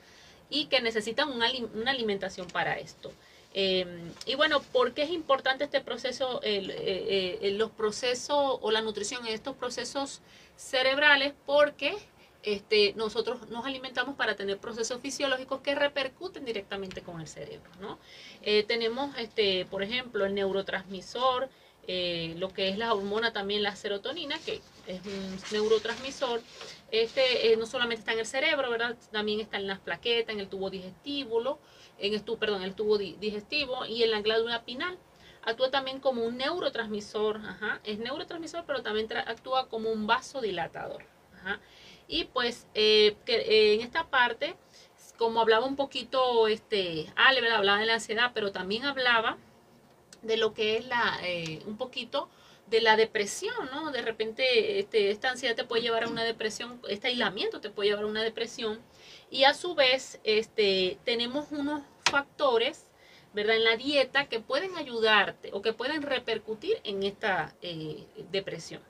y 0.50 0.68
que 0.68 0.80
necesitan 0.80 1.30
una, 1.30 1.48
alimentación 1.92 2.48
para 2.48 2.80
esto. 2.80 3.12
Em, 3.54 4.14
y 4.26 4.36
bueno, 4.36 4.62
¿por 4.62 4.94
qué 4.94 5.04
es 5.04 5.10
importante 5.10 5.66
este 5.66 5.82
proceso, 5.82 6.42
el, 6.42 6.72
eh, 6.72 7.40
eh, 7.42 7.52
los 7.52 7.70
procesos 7.70 8.60
o 8.62 8.72
la 8.72 8.80
nutrición 8.80 9.28
en 9.28 9.34
estos 9.34 9.58
procesos 9.58 10.22
cerebrales? 10.56 11.34
Porque 11.46 11.98
este, 12.46 12.94
nosotros 12.96 13.50
nos 13.50 13.66
alimentamos 13.66 14.16
para 14.16 14.36
tener 14.36 14.60
procesos 14.60 15.02
fisiológicos 15.02 15.62
que 15.62 15.74
repercuten 15.74 16.46
directamente 16.46 17.02
con 17.02 17.20
el 17.20 17.28
cerebro. 17.28 17.72
¿no? 17.82 17.98
Eh, 18.44 18.64
tenemos, 18.64 19.18
este, 19.18 19.66
por 19.66 19.82
ejemplo, 19.82 20.26
el 20.26 20.36
neurotransmisor, 20.36 21.50
eh, 21.88 22.36
lo 22.38 22.50
que 22.50 22.70
es 22.70 22.78
la 22.78 22.94
hormona 22.94 23.34
también, 23.34 23.64
la 23.64 23.76
serotonina, 23.76 24.38
que 24.46 24.62
es 24.86 25.02
un 25.06 25.40
neurotransmisor. 25.52 26.42
Este 26.92 27.52
eh, 27.52 27.58
no 27.58 27.66
solamente 27.66 28.02
está 28.02 28.14
en 28.14 28.20
el 28.20 28.28
cerebro, 28.28 28.70
¿verdad? 28.70 28.96
También 29.12 29.40
está 29.40 29.58
en 29.58 29.66
las 29.66 29.80
plaquetas, 29.80 30.34
en 30.34 30.40
el 30.40 30.48
tubo 30.48 30.70
digestivo, 30.70 31.60
en 31.98 32.14
el, 32.14 32.22
perdón, 32.22 32.62
en 32.62 32.68
el 32.70 32.76
tubo 32.76 33.00
digestivo 33.00 33.86
y 33.86 34.04
en 34.04 34.12
la 34.12 34.22
glándula 34.22 34.64
pinal 34.64 34.98
actúa 35.42 35.70
también 35.70 36.00
como 36.00 36.24
un 36.24 36.38
neurotransmisor, 36.38 37.38
ajá, 37.38 37.80
es 37.84 38.00
neurotransmisor, 38.00 38.66
pero 38.66 38.82
también 38.82 39.08
actúa 39.16 39.68
como 39.70 39.92
un 39.92 40.08
vasodilatador. 40.08 41.04
Ajá. 41.36 41.60
Y 42.08 42.26
pues 42.26 42.68
eh, 42.74 43.16
eh, 43.28 43.76
en 43.76 43.82
esta 43.82 44.08
parte, 44.10 44.56
como 45.18 45.42
hablaba 45.42 45.66
un 45.66 45.76
poquito, 45.76 46.48
este, 46.48 47.12
Ale, 47.16 47.50
hablaba 47.52 47.80
de 47.80 47.86
la 47.86 47.96
ansiedad, 47.96 48.32
pero 48.34 48.52
también 48.52 48.86
hablaba 48.86 49.38
de 50.22 50.38
lo 50.38 50.54
que 50.54 50.78
es 50.78 50.88
la, 50.88 51.20
eh, 51.24 51.62
un 51.66 51.78
poquito 51.78 52.30
de 52.68 52.82
la 52.82 52.96
depresión, 52.96 53.70
¿no? 53.72 53.92
De 53.92 54.02
repente 54.02 54.80
este, 54.80 55.12
esta 55.12 55.30
ansiedad 55.30 55.56
te 55.56 55.66
puede 55.66 55.84
llevar 55.84 56.04
a 56.04 56.08
una 56.08 56.24
depresión, 56.24 56.82
este 56.90 57.10
aislamiento 57.10 57.62
te 57.62 57.70
puede 57.70 57.90
llevar 57.90 58.06
a 58.06 58.08
una 58.08 58.24
depresión. 58.24 58.80
Y 59.30 59.44
a 59.44 59.54
su 59.54 59.76
vez, 59.76 60.20
este, 60.24 60.98
tenemos 61.04 61.52
unos 61.52 61.82
factores, 62.10 62.86
¿verdad? 63.34 63.56
En 63.56 63.64
la 63.64 63.76
dieta 63.76 64.28
que 64.28 64.40
pueden 64.40 64.76
ayudarte 64.78 65.50
o 65.54 65.62
que 65.62 65.74
pueden 65.74 66.02
repercutir 66.04 66.80
en 66.84 67.04
esta 67.04 67.56
depresión. 68.32 68.82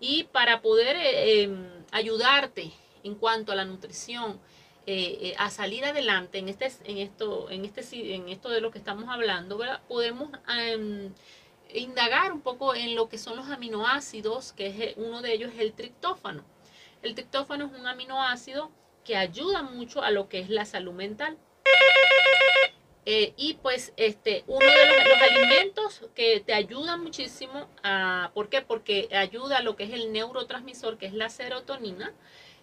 Y 0.00 0.24
para 0.24 0.60
poder 0.60 0.96
eh, 0.96 1.42
em, 1.42 1.68
ayudarte 1.90 2.72
en 3.02 3.14
cuanto 3.14 3.52
a 3.52 3.54
la 3.54 3.64
nutrición, 3.64 4.40
eh, 4.86 5.18
eh, 5.20 5.34
a 5.38 5.50
salir 5.50 5.84
adelante 5.84 6.38
en 6.38 6.48
este, 6.48 6.70
en 6.84 6.98
esto, 6.98 7.50
en 7.50 7.64
este, 7.64 8.14
en 8.14 8.28
esto 8.28 8.48
de 8.48 8.60
lo 8.60 8.70
que 8.70 8.78
estamos 8.78 9.08
hablando, 9.08 9.58
podemos 9.88 10.30
em, 10.48 11.12
indagar 11.74 12.32
un 12.32 12.40
poco 12.40 12.74
en 12.74 12.94
lo 12.94 13.08
que 13.08 13.18
son 13.18 13.36
los 13.36 13.48
aminoácidos, 13.48 14.52
que 14.52 14.66
es 14.68 14.96
uno 14.96 15.22
de 15.22 15.32
ellos 15.32 15.52
es 15.54 15.60
el 15.60 15.72
triptófano. 15.72 16.44
El 17.02 17.14
triptófano 17.14 17.66
es 17.66 17.72
un 17.72 17.86
aminoácido 17.86 18.70
que 19.04 19.16
ayuda 19.16 19.62
mucho 19.62 20.02
a 20.02 20.10
lo 20.10 20.28
que 20.28 20.40
es 20.40 20.50
la 20.50 20.64
salud 20.64 20.92
mental. 20.92 21.36
Eh, 23.08 23.34
y 23.36 23.54
pues 23.54 23.92
este, 23.96 24.42
uno 24.48 24.66
de 24.66 25.08
los, 25.08 25.22
alimentos 25.30 26.02
que 26.16 26.40
te 26.40 26.52
ayuda 26.52 26.96
muchísimo, 26.96 27.68
a, 27.84 28.32
¿por 28.34 28.48
qué? 28.48 28.62
Porque 28.62 29.08
ayuda 29.12 29.58
a 29.58 29.62
lo 29.62 29.76
que 29.76 29.84
es 29.84 29.92
el 29.92 30.12
neurotransmisor, 30.12 30.98
que 30.98 31.06
es 31.06 31.12
la 31.12 31.28
serotonina. 31.28 32.12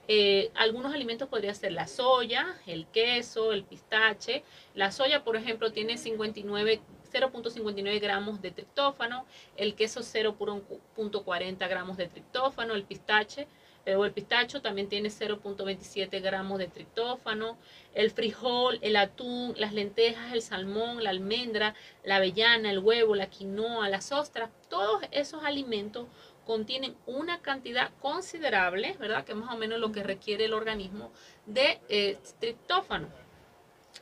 Eh, 0.10 0.52
algunos 0.56 0.94
alimentos 0.94 1.30
podría 1.30 1.54
ser 1.54 1.72
la 1.72 1.88
soya, 1.88 2.58
el 2.68 2.86
queso, 2.88 3.54
el 3.54 3.64
pistache. 3.64 4.44
La 4.76 4.92
soya, 4.92 5.24
por 5.24 5.38
ejemplo, 5.38 5.72
tiene 5.72 5.98
59, 5.98 6.82
0.59 7.10 8.02
gramos 8.02 8.42
de 8.42 8.52
triptófano, 8.52 9.26
el 9.56 9.76
queso 9.76 10.02
0.40 10.02 11.70
gramos 11.70 11.96
de 11.96 12.08
triptófano, 12.08 12.74
el 12.74 12.84
pistache 12.84 13.48
o 13.86 14.06
el 14.06 14.12
pistacho 14.12 14.62
también 14.62 14.88
tiene 14.88 15.10
0.27 15.10 16.22
gramos 16.22 16.58
de 16.58 16.68
triptófano, 16.68 17.58
el 17.94 18.12
frijol, 18.12 18.80
el 18.82 18.96
atún, 18.96 19.54
las 19.58 19.74
lentejas, 19.74 20.34
el 20.34 20.42
salmón, 20.42 21.04
la 21.04 21.10
almendra, 21.10 21.76
la 22.04 22.18
avellana, 22.18 22.72
el 22.72 22.80
huevo, 22.80 23.16
la 23.16 23.28
quinoa, 23.28 23.90
las 23.90 24.12
ostras, 24.12 24.50
todos 24.70 25.04
esos 25.12 25.44
alimentos 25.44 26.08
contienen 26.46 26.96
una 27.06 27.42
cantidad 27.42 27.92
considerable, 28.02 28.96
¿verdad? 29.00 29.26
Que 29.26 29.34
más 29.34 29.54
o 29.54 29.58
menos 29.58 29.80
lo 29.80 29.92
que 29.92 30.04
requiere 30.04 30.46
el 30.46 30.54
organismo 30.54 31.12
de 31.46 31.80
eh, 31.90 32.18
triptófano. 32.40 33.08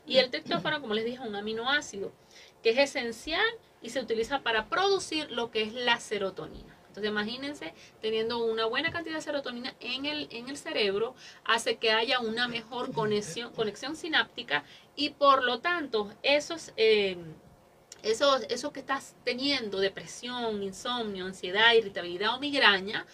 Y 0.06 0.18
el 0.18 0.30
triptófano, 0.30 0.82
como 0.82 0.94
les 0.94 1.06
dije, 1.06 1.22
es 1.22 1.28
un 1.28 1.36
aminoácido 1.36 2.12
que 2.64 2.72
es 2.72 2.78
esencial 2.78 3.46
y 3.82 3.90
se 3.90 4.00
utiliza 4.00 4.40
para 4.40 4.70
producir 4.70 5.32
lo 5.32 5.52
que 5.52 5.64
es 5.64 5.74
la 5.74 6.00
serotonina. 6.00 6.76
Entonces 6.92 7.10
imagínense, 7.10 7.74
teniendo 8.02 8.44
una 8.44 8.66
buena 8.66 8.92
cantidad 8.92 9.16
de 9.16 9.22
serotonina 9.22 9.74
en 9.80 10.06
el, 10.06 10.28
en 10.30 10.50
el 10.50 10.58
cerebro, 10.58 11.16
hace 11.46 11.78
que 11.78 11.92
haya 11.92 12.20
una 12.20 12.50
mejor 12.50 12.92
conexión, 12.92 13.54
conexión 13.54 13.96
sináptica 13.96 14.66
y 14.98 15.12
por 15.12 15.44
lo 15.44 15.60
tanto 15.60 16.12
esos... 16.22 16.74
Eh, 16.76 17.18
eso, 18.04 18.36
eso 18.50 18.74
que 18.74 18.80
estás 18.80 19.16
teniendo, 19.24 19.78
depresión, 19.78 20.64
insomnio, 20.64 21.28
ansiedad, 21.28 21.74
irritabilidad 21.74 22.36
o 22.36 22.40
migraña, 22.40 23.06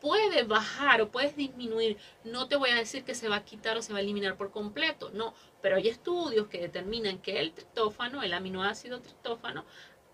puede 0.00 0.44
bajar 0.44 1.02
o 1.02 1.10
puedes 1.10 1.34
disminuir. 1.34 1.96
No 2.22 2.46
te 2.46 2.54
voy 2.54 2.70
a 2.70 2.76
decir 2.76 3.02
que 3.02 3.16
se 3.16 3.28
va 3.28 3.36
a 3.36 3.44
quitar 3.44 3.76
o 3.76 3.82
se 3.82 3.92
va 3.92 3.98
a 3.98 4.02
eliminar 4.02 4.36
por 4.36 4.52
completo, 4.52 5.10
no, 5.12 5.34
pero 5.60 5.76
hay 5.76 5.88
estudios 5.88 6.46
que 6.46 6.60
determinan 6.60 7.18
que 7.18 7.40
el 7.40 7.50
triptófano, 7.50 8.22
el 8.22 8.32
aminoácido 8.32 9.00
triptófano, 9.00 9.64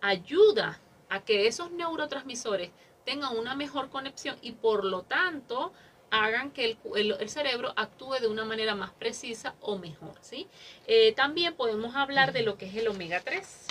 ayuda 0.00 0.80
a 1.12 1.20
que 1.20 1.46
esos 1.46 1.70
neurotransmisores 1.70 2.70
tengan 3.04 3.36
una 3.36 3.54
mejor 3.54 3.90
conexión 3.90 4.36
y 4.42 4.52
por 4.52 4.84
lo 4.84 5.02
tanto 5.02 5.72
hagan 6.10 6.50
que 6.50 6.76
el, 6.94 7.28
cerebro 7.30 7.72
actúe 7.74 8.20
de 8.20 8.28
una 8.28 8.44
manera 8.44 8.74
más 8.74 8.90
precisa 8.90 9.54
o 9.60 9.78
mejor. 9.78 10.14
¿sí? 10.20 10.46
Eh, 10.86 11.12
también 11.12 11.54
podemos 11.54 11.96
hablar 11.96 12.32
de 12.32 12.42
lo 12.42 12.58
que 12.58 12.66
es 12.66 12.76
el 12.76 12.88
omega 12.88 13.20
3. 13.20 13.66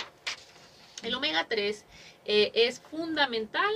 El 1.04 1.14
omega 1.14 1.46
3 1.48 1.84
eh, 2.24 2.50
es 2.54 2.80
fundamental 2.80 3.72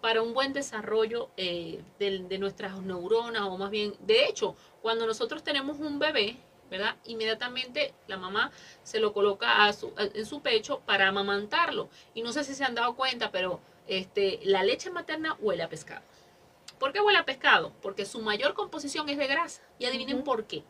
para 0.00 0.22
un 0.22 0.34
buen 0.34 0.52
desarrollo 0.52 1.30
eh, 1.36 1.80
de, 1.98 2.20
de, 2.20 2.38
nuestras 2.38 2.80
neuronas 2.80 3.42
o 3.42 3.56
más 3.56 3.70
bien, 3.70 3.94
de 4.00 4.26
hecho, 4.26 4.56
cuando 4.82 5.06
nosotros 5.06 5.42
tenemos 5.42 5.78
un 5.78 5.98
bebé, 5.98 6.36
¿verdad? 6.70 6.96
Inmediatamente 7.06 7.94
la 8.06 8.16
mamá 8.16 8.50
se 8.82 9.00
lo 9.00 9.12
coloca 9.12 9.64
a 9.64 9.72
su, 9.72 9.92
en 9.96 10.26
su 10.26 10.40
pecho 10.40 10.80
para 10.80 11.08
amamantarlo. 11.08 11.88
Y 12.14 12.22
no 12.22 12.32
sé 12.32 12.44
si 12.44 12.54
se 12.54 12.64
han 12.64 12.74
dado 12.74 12.94
cuenta, 12.94 13.30
pero 13.30 13.60
este, 13.88 14.40
la 14.44 14.62
leche 14.62 14.90
materna 14.90 15.36
huele 15.40 15.62
a 15.62 15.68
pescado. 15.68 16.02
¿Por 16.78 16.92
qué 16.92 17.00
huele 17.00 17.18
a 17.18 17.24
pescado? 17.24 17.72
Porque 17.82 18.04
su 18.04 18.20
mayor 18.20 18.54
composición 18.54 19.08
es 19.08 19.18
de 19.18 19.26
grasa. 19.26 19.62
Y 19.78 19.86
adivinen 19.86 20.22
por 20.22 20.46
qué. 20.46 20.62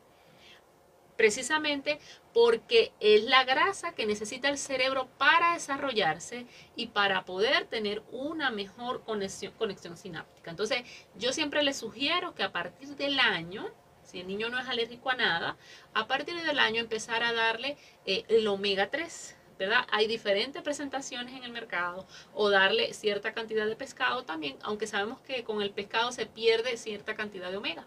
Precisamente 1.16 1.98
porque 2.32 2.92
es 3.00 3.24
la 3.24 3.44
grasa 3.44 3.92
que 3.92 4.06
necesita 4.06 4.48
el 4.48 4.56
cerebro 4.56 5.08
para 5.18 5.54
desarrollarse 5.54 6.46
y 6.76 6.86
para 6.86 7.24
poder 7.24 7.66
tener 7.66 8.02
una 8.12 8.50
mejor 8.50 9.02
conexión, 9.02 9.52
conexión 9.54 9.96
sináptica. 9.96 10.50
Entonces, 10.50 10.82
yo 11.16 11.32
siempre 11.32 11.64
les 11.64 11.76
sugiero 11.76 12.34
que 12.34 12.44
a 12.44 12.52
partir 12.52 12.90
del 12.94 13.18
año, 13.18 13.68
si 14.04 14.20
el 14.20 14.28
niño 14.28 14.48
no 14.48 14.60
es 14.60 14.68
alérgico 14.68 15.10
a 15.10 15.16
nada, 15.16 15.56
a 15.92 16.06
partir 16.06 16.40
del 16.40 16.60
año 16.60 16.80
empezar 16.80 17.24
a 17.24 17.32
darle 17.32 17.76
eh, 18.06 18.24
el 18.28 18.46
omega 18.46 18.88
3 18.88 19.37
¿verdad? 19.58 19.86
Hay 19.90 20.06
diferentes 20.06 20.62
presentaciones 20.62 21.34
en 21.34 21.44
el 21.44 21.52
mercado 21.52 22.06
o 22.34 22.50
darle 22.50 22.92
cierta 22.94 23.32
cantidad 23.32 23.66
de 23.66 23.76
pescado 23.76 24.24
también, 24.24 24.56
aunque 24.62 24.86
sabemos 24.86 25.20
que 25.20 25.44
con 25.44 25.62
el 25.62 25.70
pescado 25.70 26.12
se 26.12 26.26
pierde 26.26 26.76
cierta 26.76 27.14
cantidad 27.14 27.50
de 27.50 27.56
omega. 27.56 27.86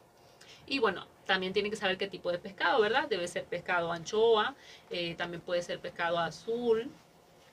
Y 0.67 0.79
bueno, 0.79 1.07
también 1.25 1.53
tiene 1.53 1.69
que 1.69 1.75
saber 1.75 1.97
qué 1.97 2.07
tipo 2.07 2.31
de 2.31 2.39
pescado, 2.39 2.81
¿verdad? 2.81 3.07
Debe 3.09 3.27
ser 3.27 3.45
pescado 3.45 3.91
anchoa, 3.91 4.55
eh, 4.89 5.15
también 5.15 5.41
puede 5.41 5.61
ser 5.61 5.79
pescado 5.79 6.19
azul. 6.19 6.89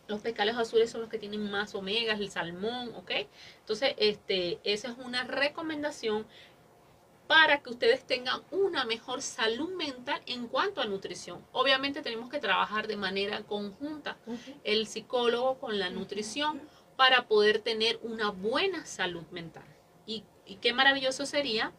Los 0.09 0.23
pescados 0.23 0.57
azules 0.57 0.91
son 0.91 1.03
los 1.03 1.11
que 1.11 1.19
tienen 1.19 1.51
más 1.51 1.75
omegas, 1.75 2.19
el 2.19 2.31
salmón, 2.31 2.95
¿ok? 2.97 3.11
Entonces, 3.61 3.95
este, 3.99 4.59
esa 4.65 4.89
es 4.89 4.99
una 4.99 5.25
recomendación 5.25 6.27
para 7.29 7.63
que 7.63 7.69
ustedes 7.69 8.05
tengan 8.07 8.43
una 8.51 8.87
mejor 8.87 9.21
salud 9.21 9.69
mental 9.75 10.21
en 10.25 10.49
cuanto 10.49 10.81
a 10.81 10.87
nutrición. 10.87 11.45
Obviamente 11.53 12.01
tenemos 12.01 12.31
que 12.31 12.41
trabajar 12.41 12.89
de 12.89 12.97
manera 12.97 13.43
conjunta 13.43 14.17
el 14.65 14.87
psicólogo 14.87 15.59
con 15.59 15.79
la 15.79 15.91
nutrición 15.91 16.61
para 16.97 17.29
poder 17.29 17.59
tener 17.61 18.01
una 18.03 18.31
buena 18.31 18.87
salud 18.87 19.25
mental. 19.31 19.67
Y, 20.07 20.25
qué 20.63 20.73
maravilloso 20.73 21.27
sería 21.27 21.73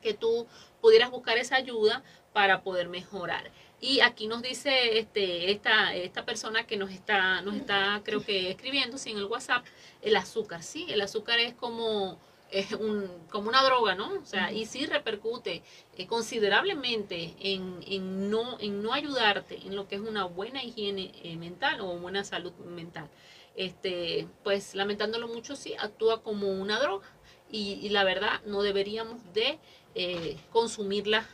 que 0.00 0.14
tú 0.14 0.46
pudieras 0.80 1.10
buscar 1.10 1.36
esa 1.36 1.56
ayuda 1.56 2.04
para 2.32 2.62
poder 2.62 2.88
mejorar. 2.88 3.50
Y 3.80 3.98
aquí 4.00 4.28
nos 4.28 4.42
dice 4.42 4.98
este, 5.00 5.50
esta, 5.50 5.92
esta 5.96 6.24
persona 6.24 6.68
que 6.68 6.76
nos 6.76 6.92
está, 6.92 7.42
nos 7.42 7.56
está, 7.56 8.00
creo 8.04 8.24
que 8.24 8.50
escribiendo, 8.50 8.96
sí, 8.96 9.10
en 9.10 9.18
el 9.18 9.24
WhatsApp, 9.24 9.64
el 10.02 10.14
azúcar, 10.14 10.62
sí, 10.62 10.86
el 10.88 11.00
azúcar 11.00 11.40
es 11.40 11.54
como 11.54 12.20
es 12.50 12.72
un, 12.72 13.08
como 13.30 13.48
una 13.48 13.62
droga, 13.62 13.94
¿no? 13.94 14.12
O 14.14 14.24
sea, 14.24 14.52
y 14.52 14.66
sí 14.66 14.86
repercute 14.86 15.62
eh, 15.96 16.06
considerablemente 16.06 17.34
en, 17.40 18.30
no, 18.30 18.58
en 18.60 18.82
no 18.82 18.92
ayudarte 18.92 19.58
en 19.64 19.76
lo 19.76 19.86
que 19.88 19.96
es 19.96 20.00
una 20.00 20.24
buena 20.24 20.62
higiene 20.62 21.12
eh, 21.22 21.36
mental 21.36 21.80
o 21.80 21.98
buena 21.98 22.24
salud 22.24 22.52
mental. 22.66 23.08
Este, 23.56 24.26
pues 24.42 24.74
lamentándolo 24.74 25.28
mucho, 25.28 25.56
sí, 25.56 25.74
actúa 25.78 26.22
como 26.22 26.48
una 26.48 26.80
droga 26.80 27.06
y, 27.50 27.88
la 27.88 28.04
verdad 28.04 28.40
no 28.46 28.62
deberíamos 28.62 29.18
de 29.34 29.58
eh, 29.94 30.36
consumirla 30.52 31.26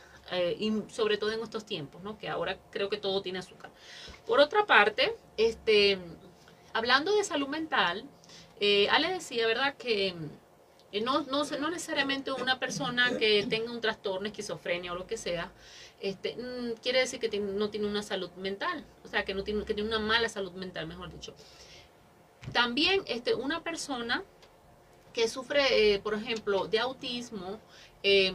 y 0.59 0.83
sobre 0.89 1.17
todo 1.17 1.31
en 1.31 1.41
estos 1.41 1.65
tiempos, 1.65 2.03
¿no? 2.03 2.17
Que 2.17 2.27
ahora 2.27 2.57
creo 2.69 2.89
que 2.89 2.97
todo 2.97 3.21
tiene 3.21 3.39
azúcar. 3.39 3.71
Por 4.25 4.41
otra 4.41 4.65
parte, 4.65 5.15
este, 5.37 5.99
hablando 6.73 7.15
de 7.15 7.23
salud 7.23 7.47
mental, 7.47 8.03
Ale 8.89 9.09
decía, 9.09 9.47
¿verdad? 9.47 9.77
Que 9.77 10.13
no, 11.03 11.21
no, 11.23 11.43
no 11.43 11.69
necesariamente 11.69 12.31
una 12.31 12.59
persona 12.59 13.17
que 13.17 13.45
tenga 13.49 13.71
un 13.71 13.81
trastorno, 13.81 14.27
esquizofrenia 14.27 14.93
o 14.93 14.95
lo 14.95 15.05
que 15.05 15.17
sea, 15.17 15.51
este, 15.99 16.35
mm, 16.35 16.79
quiere 16.81 16.99
decir 16.99 17.19
que 17.19 17.39
no 17.39 17.69
tiene 17.69 17.87
una 17.87 18.03
salud 18.03 18.31
mental, 18.37 18.85
o 19.03 19.07
sea, 19.07 19.25
que, 19.25 19.33
no 19.33 19.43
tiene, 19.43 19.65
que 19.65 19.73
tiene 19.73 19.89
una 19.89 19.99
mala 19.99 20.29
salud 20.29 20.53
mental, 20.53 20.87
mejor 20.87 21.11
dicho. 21.11 21.33
También 22.53 23.03
este, 23.07 23.35
una 23.35 23.63
persona 23.63 24.23
que 25.13 25.27
sufre, 25.27 25.93
eh, 25.95 25.99
por 25.99 26.13
ejemplo, 26.13 26.67
de 26.67 26.79
autismo, 26.79 27.59
eh, 28.03 28.33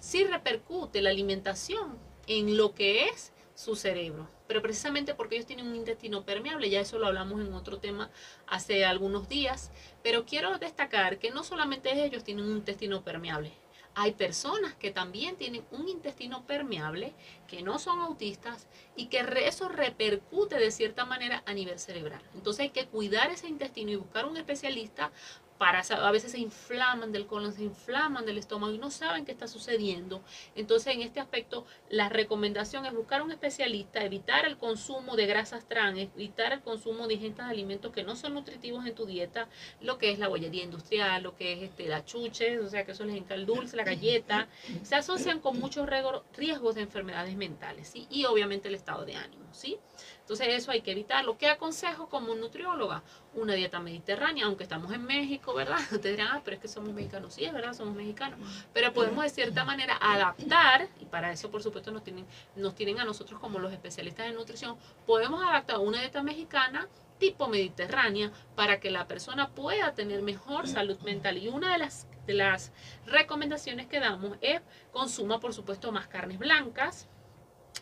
sí 0.00 0.24
repercute 0.24 1.00
la 1.00 1.10
alimentación 1.10 1.96
en 2.26 2.56
lo 2.56 2.74
que 2.74 3.08
es 3.08 3.32
su 3.54 3.76
cerebro. 3.76 4.28
Pero 4.46 4.62
precisamente 4.62 5.14
porque 5.14 5.36
ellos 5.36 5.46
tienen 5.46 5.66
un 5.66 5.76
intestino 5.76 6.24
permeable, 6.24 6.70
ya 6.70 6.80
eso 6.80 6.98
lo 6.98 7.06
hablamos 7.06 7.40
en 7.40 7.52
otro 7.54 7.78
tema 7.78 8.10
hace 8.46 8.84
algunos 8.84 9.28
días, 9.28 9.70
pero 10.02 10.24
quiero 10.24 10.58
destacar 10.58 11.18
que 11.18 11.30
no 11.30 11.44
solamente 11.44 12.04
ellos 12.04 12.24
tienen 12.24 12.44
un 12.44 12.56
intestino 12.58 13.02
permeable, 13.02 13.52
hay 13.98 14.12
personas 14.12 14.74
que 14.74 14.90
también 14.90 15.36
tienen 15.36 15.64
un 15.70 15.88
intestino 15.88 16.46
permeable, 16.46 17.14
que 17.48 17.62
no 17.62 17.78
son 17.78 18.00
autistas 18.00 18.66
y 18.94 19.06
que 19.06 19.24
eso 19.46 19.70
repercute 19.70 20.56
de 20.56 20.70
cierta 20.70 21.06
manera 21.06 21.42
a 21.46 21.54
nivel 21.54 21.78
cerebral. 21.78 22.20
Entonces 22.34 22.64
hay 22.64 22.70
que 22.70 22.86
cuidar 22.88 23.30
ese 23.30 23.48
intestino 23.48 23.90
y 23.90 23.96
buscar 23.96 24.26
un 24.26 24.36
especialista 24.36 25.12
para, 25.58 25.80
a 25.80 26.10
veces 26.10 26.32
se 26.32 26.38
inflaman 26.38 27.12
del 27.12 27.26
colon, 27.26 27.52
se 27.52 27.62
inflaman 27.62 28.24
del 28.24 28.38
estómago 28.38 28.72
y 28.72 28.78
no 28.78 28.90
saben 28.90 29.24
qué 29.24 29.32
está 29.32 29.48
sucediendo. 29.48 30.22
Entonces, 30.54 30.94
en 30.94 31.02
este 31.02 31.20
aspecto, 31.20 31.66
la 31.90 32.08
recomendación 32.08 32.86
es 32.86 32.94
buscar 32.94 33.22
un 33.22 33.32
especialista, 33.32 34.04
evitar 34.04 34.46
el 34.46 34.56
consumo 34.56 35.16
de 35.16 35.26
grasas 35.26 35.66
trans, 35.68 35.98
evitar 35.98 36.52
el 36.52 36.60
consumo 36.62 37.06
de 37.06 37.14
distintos 37.14 37.44
alimentos 37.44 37.92
que 37.92 38.02
no 38.02 38.16
son 38.16 38.34
nutritivos 38.34 38.86
en 38.86 38.94
tu 38.94 39.06
dieta, 39.06 39.48
lo 39.80 39.98
que 39.98 40.10
es 40.10 40.18
la 40.18 40.28
bollería 40.28 40.64
industrial, 40.64 41.22
lo 41.22 41.36
que 41.36 41.52
es 41.52 41.62
este, 41.62 41.88
la 41.88 42.04
chuche, 42.04 42.58
o 42.60 42.68
sea, 42.68 42.84
que 42.84 42.92
eso 42.92 43.04
les 43.04 43.16
encanta 43.16 43.34
el 43.34 43.46
dulce, 43.46 43.76
la 43.76 43.84
galleta, 43.84 44.48
se 44.82 44.94
asocian 44.94 45.40
con 45.40 45.58
muchos 45.58 45.88
riesgos 46.36 46.74
de 46.74 46.82
enfermedades 46.82 47.36
mentales, 47.36 47.88
¿sí? 47.88 48.06
Y 48.10 48.24
obviamente 48.24 48.68
el 48.68 48.74
estado 48.74 49.04
de 49.04 49.16
ánimo, 49.16 49.46
¿sí? 49.52 49.78
Entonces 50.26 50.48
eso 50.48 50.72
hay 50.72 50.80
que 50.80 50.90
evitarlo. 50.90 51.38
¿Qué 51.38 51.46
aconsejo 51.46 52.08
como 52.08 52.34
nutrióloga? 52.34 53.04
Una 53.34 53.54
dieta 53.54 53.78
mediterránea, 53.78 54.46
aunque 54.46 54.64
estamos 54.64 54.92
en 54.92 55.04
México, 55.04 55.54
¿verdad? 55.54 55.78
Ustedes 55.92 56.16
dirán, 56.16 56.30
ah, 56.32 56.42
pero 56.44 56.56
es 56.56 56.60
que 56.60 56.66
somos 56.66 56.92
mexicanos. 56.92 57.34
Sí, 57.34 57.44
es 57.44 57.52
verdad, 57.52 57.74
somos 57.74 57.94
mexicanos. 57.94 58.40
Pero 58.72 58.92
podemos 58.92 59.22
de 59.22 59.30
cierta 59.30 59.64
manera 59.64 59.96
adaptar, 60.00 60.88
y 60.98 61.04
para 61.04 61.30
eso 61.30 61.48
por 61.48 61.62
supuesto 61.62 61.92
nos 61.92 62.02
tienen, 62.02 62.26
nos 62.56 62.74
tienen 62.74 62.98
a 62.98 63.04
nosotros 63.04 63.38
como 63.38 63.60
los 63.60 63.72
especialistas 63.72 64.26
en 64.26 64.34
nutrición, 64.34 64.76
podemos 65.06 65.40
adaptar 65.44 65.78
una 65.78 66.00
dieta 66.00 66.24
mexicana 66.24 66.88
tipo 67.20 67.46
mediterránea 67.46 68.32
para 68.56 68.80
que 68.80 68.90
la 68.90 69.06
persona 69.06 69.50
pueda 69.50 69.94
tener 69.94 70.22
mejor 70.22 70.66
salud 70.66 70.98
mental. 71.02 71.38
Y 71.38 71.46
una 71.46 71.72
de 71.72 71.78
las, 71.78 72.08
de 72.26 72.34
las 72.34 72.72
recomendaciones 73.06 73.86
que 73.86 74.00
damos 74.00 74.38
es 74.40 74.60
consuma, 74.90 75.38
por 75.38 75.54
supuesto, 75.54 75.92
más 75.92 76.08
carnes 76.08 76.40
blancas, 76.40 77.08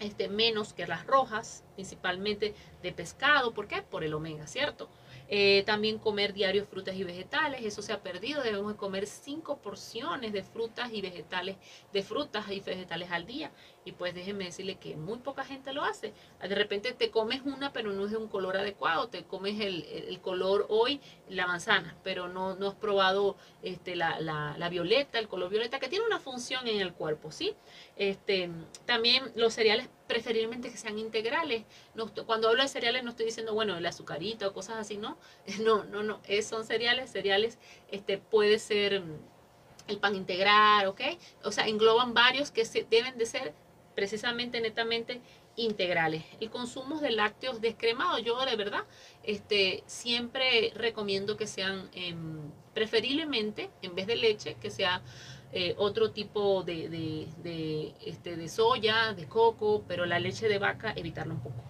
este, 0.01 0.29
menos 0.29 0.73
que 0.73 0.87
las 0.87 1.07
rojas, 1.07 1.65
principalmente 1.75 2.55
de 2.83 2.93
pescado. 2.93 3.55
¿Por 3.55 3.69
qué? 3.69 3.83
Por 3.83 4.05
el 4.05 4.15
omega, 4.15 4.47
¿cierto? 4.47 4.89
Eh, 5.29 5.63
también 5.65 5.99
comer 5.99 6.35
diario 6.35 6.67
frutas 6.67 6.97
y 6.97 7.05
vegetales, 7.05 7.65
eso 7.65 7.81
se 7.81 7.93
ha 7.93 8.03
perdido. 8.03 8.43
Debemos 8.43 8.75
comer 8.75 9.07
cinco 9.07 9.59
porciones 9.59 10.33
de 10.33 10.43
frutas 10.43 10.93
y 10.93 11.01
vegetales, 11.01 11.57
de 11.93 12.03
frutas 12.03 12.51
y 12.51 12.61
vegetales 12.61 13.11
al 13.11 13.27
día. 13.27 13.51
Y 13.85 13.93
pues 13.93 14.15
déjenme 14.15 14.45
decirle 14.45 14.77
que 14.77 14.97
muy 14.97 15.19
poca 15.19 15.45
gente 15.45 15.73
lo 15.73 15.85
hace. 15.85 16.15
De 16.41 16.55
repente 16.55 16.93
te 16.93 17.11
comes 17.11 17.43
una, 17.45 17.73
pero 17.73 17.93
no 17.93 18.07
es 18.07 18.13
de 18.13 18.17
un 18.17 18.29
color 18.29 18.57
adecuado. 18.57 19.09
Te 19.09 19.25
comes 19.25 19.61
el, 19.61 20.21
color 20.23 20.67
hoy, 20.71 21.01
la 21.29 21.47
manzana, 21.47 21.97
pero 22.03 22.29
no, 22.29 22.55
no 22.57 22.69
has 22.69 22.75
probado 22.75 23.37
este, 23.63 23.95
la, 23.95 24.21
la, 24.21 24.69
violeta, 24.71 25.19
el 25.19 25.29
color 25.29 25.51
violeta, 25.51 25.79
que 25.79 25.89
tiene 25.89 26.07
una 26.07 26.19
función 26.19 26.67
en 26.67 26.81
el 26.81 26.95
cuerpo, 26.95 27.31
¿sí? 27.31 27.55
Este, 27.97 28.51
también 28.87 29.33
los 29.35 29.53
cereales 29.53 29.89
preferiblemente 30.07 30.71
que 30.71 30.79
sean 30.79 30.99
integrales. 30.99 31.65
No, 31.95 32.11
cuando 32.27 32.49
hablo 32.49 32.63
de 32.63 32.69
cereales 32.69 33.05
no 33.05 33.11
estoy 33.11 33.27
diciendo, 33.27 33.53
bueno, 33.53 33.77
el 33.77 33.85
azucarito 33.85 34.49
o 34.49 34.53
cosas 34.55 34.77
así, 34.77 34.97
no. 34.97 35.19
No, 35.65 35.85
no, 35.85 36.03
no. 36.03 36.21
son 36.43 36.65
cereales, 36.65 37.11
cereales 37.11 37.59
este, 37.91 38.19
puede 38.19 38.59
ser 38.59 39.03
el 39.87 39.99
pan 39.99 40.15
integral, 40.15 40.87
¿ok? 40.87 41.01
O 41.45 41.53
sea, 41.53 41.67
engloban 41.69 42.15
varios 42.15 42.51
que 42.51 42.65
se, 42.65 42.85
deben 42.85 43.19
de 43.19 43.27
ser 43.27 43.55
precisamente, 43.95 44.61
netamente 44.61 45.21
integrales. 45.57 46.25
El 46.41 46.51
consumo 46.51 47.01
de 47.01 47.11
lácteos 47.13 47.61
descremados, 47.61 48.23
yo 48.23 48.45
de 48.45 48.57
verdad 48.57 48.85
este, 49.23 49.83
siempre 49.87 50.73
recomiendo 50.75 51.37
que 51.37 51.47
sean 51.47 51.89
em, 51.93 52.51
preferiblemente, 52.75 53.71
en 53.83 53.95
vez 53.95 54.07
de 54.07 54.17
leche, 54.17 54.57
que 54.61 54.71
sea 54.71 55.03
eh, 55.53 55.75
otro 55.79 56.11
tipo 56.11 56.65
de, 56.65 56.89
de, 56.89 57.95
este, 58.05 58.37
de 58.37 58.49
soya, 58.49 59.15
de 59.15 59.27
coco, 59.27 59.85
pero 59.87 60.07
la 60.07 60.19
leche 60.19 60.49
de 60.49 60.59
vaca 60.59 60.93
evitarlo 60.97 61.35
un 61.35 61.41
poco. 61.41 61.63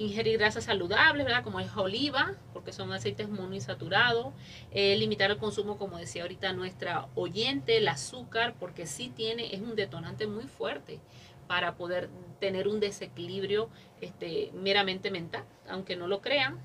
Ingerir 0.00 0.38
grasas 0.38 0.64
saludables, 0.64 1.24
¿verdad? 1.24 1.42
Como 1.42 1.58
es 1.58 1.76
oliva, 1.76 2.36
porque 2.52 2.72
son 2.72 2.92
aceites 2.92 3.28
monoinsaturados. 3.28 4.32
Eh, 4.70 4.96
limitar 4.96 5.30
el 5.30 5.38
consumo, 5.38 5.76
como 5.76 5.98
decía 5.98 6.22
ahorita 6.22 6.52
nuestra 6.52 7.08
oyente, 7.16 7.78
el 7.78 7.88
azúcar, 7.88 8.54
porque 8.60 8.86
sí 8.86 9.12
tiene, 9.14 9.54
es 9.54 9.60
un 9.60 9.74
detonante 9.74 10.28
muy 10.28 10.44
fuerte 10.44 11.00
para 11.48 11.74
poder 11.74 12.08
tener 12.38 12.68
un 12.68 12.78
desequilibrio 12.78 13.68
este, 14.00 14.52
meramente 14.54 15.10
mental, 15.10 15.44
aunque 15.68 15.96
no 15.96 16.06
lo 16.06 16.20
crean. 16.20 16.60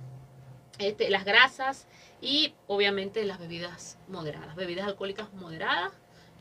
Este, 0.78 1.10
las 1.10 1.24
grasas 1.24 1.88
y 2.22 2.54
obviamente 2.68 3.24
las 3.26 3.40
bebidas 3.40 3.98
moderadas, 4.08 4.56
bebidas 4.56 4.88
alcohólicas 4.88 5.32
moderadas, 5.34 5.94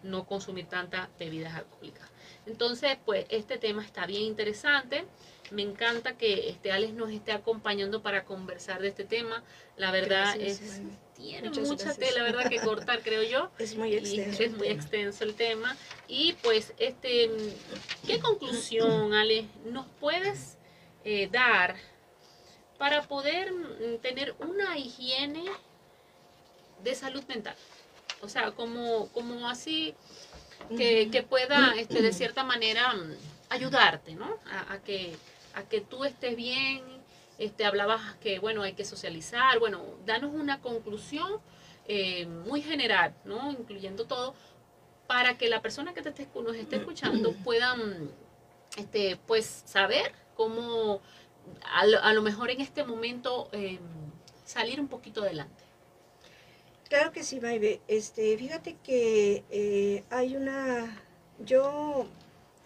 no 0.02 0.26
consumir 0.26 0.66
tantas 0.66 1.08
bebidas 1.18 1.54
alcohólicas. 1.54 2.10
Entonces, 2.46 2.98
pues 3.04 3.26
este 3.28 3.58
tema 3.58 3.84
está 3.84 4.06
bien 4.06 4.22
interesante. 4.22 5.04
Me 5.50 5.62
encanta 5.62 6.16
que 6.16 6.48
este 6.48 6.72
Alex 6.72 6.94
nos 6.94 7.10
esté 7.10 7.32
acompañando 7.32 8.02
para 8.02 8.24
conversar 8.24 8.80
de 8.80 8.88
este 8.88 9.04
tema. 9.04 9.44
La 9.76 9.90
verdad 9.90 10.34
es 10.40 10.80
tiene 11.14 11.50
mucha 11.50 11.94
tela, 11.94 12.24
verdad 12.24 12.48
que 12.48 12.58
cortar, 12.58 13.00
creo 13.02 13.22
yo. 13.22 13.50
Es 13.58 13.76
muy 13.76 13.94
extenso. 13.94 14.42
es 14.42 14.52
muy 14.56 14.68
extenso 14.68 15.24
el 15.24 15.34
tema. 15.34 15.76
Y 16.08 16.32
pues 16.42 16.72
este 16.78 17.30
¿qué 18.06 18.18
conclusión, 18.18 19.14
Ale, 19.14 19.46
nos 19.66 19.86
puedes 20.00 20.56
eh, 21.04 21.28
dar 21.30 21.76
para 22.78 23.02
poder 23.02 23.52
mm, 23.52 23.98
tener 24.00 24.34
una 24.40 24.78
higiene 24.78 25.44
de 26.82 26.94
salud 26.94 27.22
mental? 27.28 27.56
O 28.22 28.28
sea, 28.28 28.52
como, 28.52 29.08
como 29.08 29.48
así 29.48 29.94
que, 30.68 31.26
pueda, 31.28 31.74
este, 31.76 32.02
de 32.02 32.12
cierta 32.12 32.44
manera, 32.44 32.94
mm, 32.94 33.14
ayudarte, 33.50 34.14
¿no? 34.14 34.38
A, 34.68 34.78
que, 34.78 35.16
a 35.54 35.62
que 35.62 35.80
tú 35.80 36.04
estés 36.04 36.36
bien. 36.36 36.82
Este, 37.38 37.64
hablabas 37.64 38.14
que, 38.16 38.38
bueno, 38.38 38.62
hay 38.62 38.74
que 38.74 38.84
socializar. 38.84 39.58
Bueno, 39.58 39.82
danos 40.06 40.32
una 40.34 40.60
conclusión 40.60 41.40
eh, 41.88 42.26
muy 42.26 42.62
general, 42.62 43.14
¿no? 43.24 43.50
Incluyendo 43.50 44.04
todo, 44.06 44.34
para 45.06 45.36
que 45.36 45.48
la 45.48 45.60
persona 45.60 45.92
que 45.92 46.02
te 46.02 46.10
esté, 46.10 46.28
nos 46.40 46.56
esté 46.56 46.76
escuchando 46.76 47.32
pueda, 47.44 47.76
este, 48.76 49.18
pues, 49.26 49.62
saber 49.66 50.12
cómo, 50.36 51.00
a 51.64 52.12
lo, 52.12 52.22
mejor 52.22 52.50
en 52.50 52.60
este 52.60 52.84
momento, 52.84 53.48
em, 53.52 53.80
salir 54.44 54.80
un 54.80 54.88
poquito 54.88 55.22
adelante. 55.22 55.64
Claro 56.92 57.10
que 57.10 57.22
sí, 57.22 57.40
Maibe. 57.40 57.80
Este, 57.88 58.36
fíjate 58.36 58.76
que 58.84 59.44
eh, 59.50 60.04
hay 60.10 60.36
una, 60.36 61.02
yo 61.42 62.04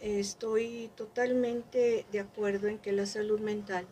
estoy 0.01 0.91
totalmente 0.97 2.05
de 2.11 2.19
acuerdo 2.19 2.67
en 2.67 2.81
que 2.81 2.91
la 2.91 3.07
salud 3.07 3.39
mental 3.39 3.87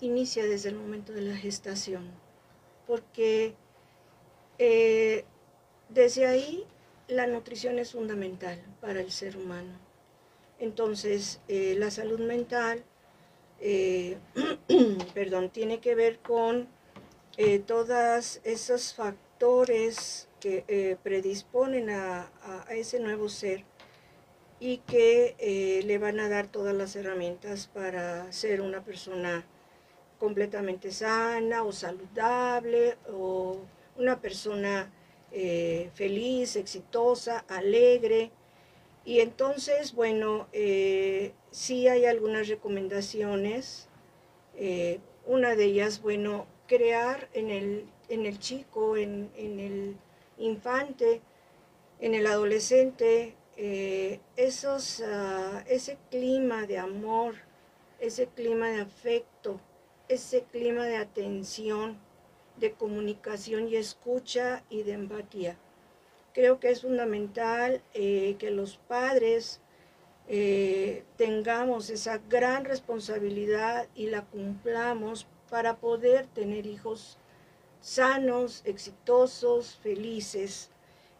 inicia 0.00 0.46
desde 0.46 0.70
el 0.70 0.76
momento 0.76 1.12
de 1.12 1.20
la 1.20 1.36
gestación, 1.36 2.10
porque 2.86 3.52
eh, 4.56 5.26
desde 5.90 6.26
ahí 6.26 6.64
la 7.06 7.26
nutrición 7.26 7.78
es 7.78 7.92
fundamental 7.92 8.58
para 8.80 9.02
el 9.02 9.12
ser 9.12 9.36
humano. 9.36 9.78
Entonces, 10.58 11.42
eh, 11.46 11.74
la 11.76 11.90
salud 11.90 12.20
mental, 12.20 12.82
perdón, 15.12 15.50
tiene 15.50 15.78
que 15.80 15.94
ver 15.94 16.20
con 16.20 16.68
eh, 17.42 17.58
todos 17.58 18.38
esos 18.44 18.92
factores 18.92 20.28
que 20.40 20.62
eh, 20.68 20.98
predisponen 21.02 21.88
a, 21.88 22.30
ese 22.68 23.00
nuevo 23.00 23.30
ser 23.30 23.64
y 24.58 24.76
que 24.86 25.36
eh, 25.38 25.82
le 25.86 25.96
van 25.96 26.20
a 26.20 26.28
dar 26.28 26.48
todas 26.48 26.74
las 26.74 26.94
herramientas 26.96 27.66
para 27.72 28.30
ser 28.30 28.60
una 28.60 28.84
persona 28.84 29.46
completamente 30.18 30.92
sana 30.92 31.62
o 31.62 31.72
saludable 31.72 32.98
o 33.10 33.56
una 33.96 34.20
persona 34.20 34.92
feliz, 35.94 36.56
exitosa, 36.56 37.46
alegre. 37.48 38.32
Y 39.06 39.20
entonces, 39.20 39.94
bueno, 39.94 40.46
sí 41.50 41.88
hay 41.88 42.04
algunas 42.04 42.48
recomendaciones. 42.48 43.88
una 45.24 45.56
de 45.56 45.64
ellas, 45.64 46.02
bueno, 46.02 46.46
crear 46.70 47.28
en 47.32 47.50
el, 47.50 47.84
en 48.08 48.26
el 48.26 48.38
chico, 48.38 48.96
en, 48.96 49.28
el 49.36 49.96
infante, 50.38 51.20
en 51.98 52.14
el 52.14 52.28
adolescente, 52.28 53.34
eh, 53.56 54.20
esos, 54.36 55.02
ah, 55.04 55.64
ese 55.66 55.98
clima 56.12 56.68
de 56.68 56.78
amor, 56.78 57.34
ese 57.98 58.28
clima 58.28 58.68
de 58.68 58.82
afecto, 58.82 59.60
ese 60.06 60.44
clima 60.44 60.84
de 60.84 60.98
atención, 60.98 61.98
de 62.56 62.70
comunicación 62.70 63.68
y 63.68 63.74
escucha 63.74 64.62
y 64.70 64.84
de 64.84 64.92
empatía. 64.92 65.56
Creo 66.34 66.60
que 66.60 66.70
es 66.70 66.82
fundamental 66.82 67.82
eh, 67.94 68.36
que 68.38 68.52
los 68.52 68.76
padres 68.76 69.60
eh, 70.28 71.02
tengamos 71.16 71.90
esa 71.90 72.18
gran 72.28 72.64
responsabilidad 72.64 73.88
y 73.96 74.06
la 74.06 74.22
cumplamos 74.22 75.26
para 75.50 75.76
poder 75.76 76.26
tener 76.28 76.66
hijos 76.66 77.18
sanos, 77.80 78.62
exitosos, 78.64 79.76
felices 79.76 80.70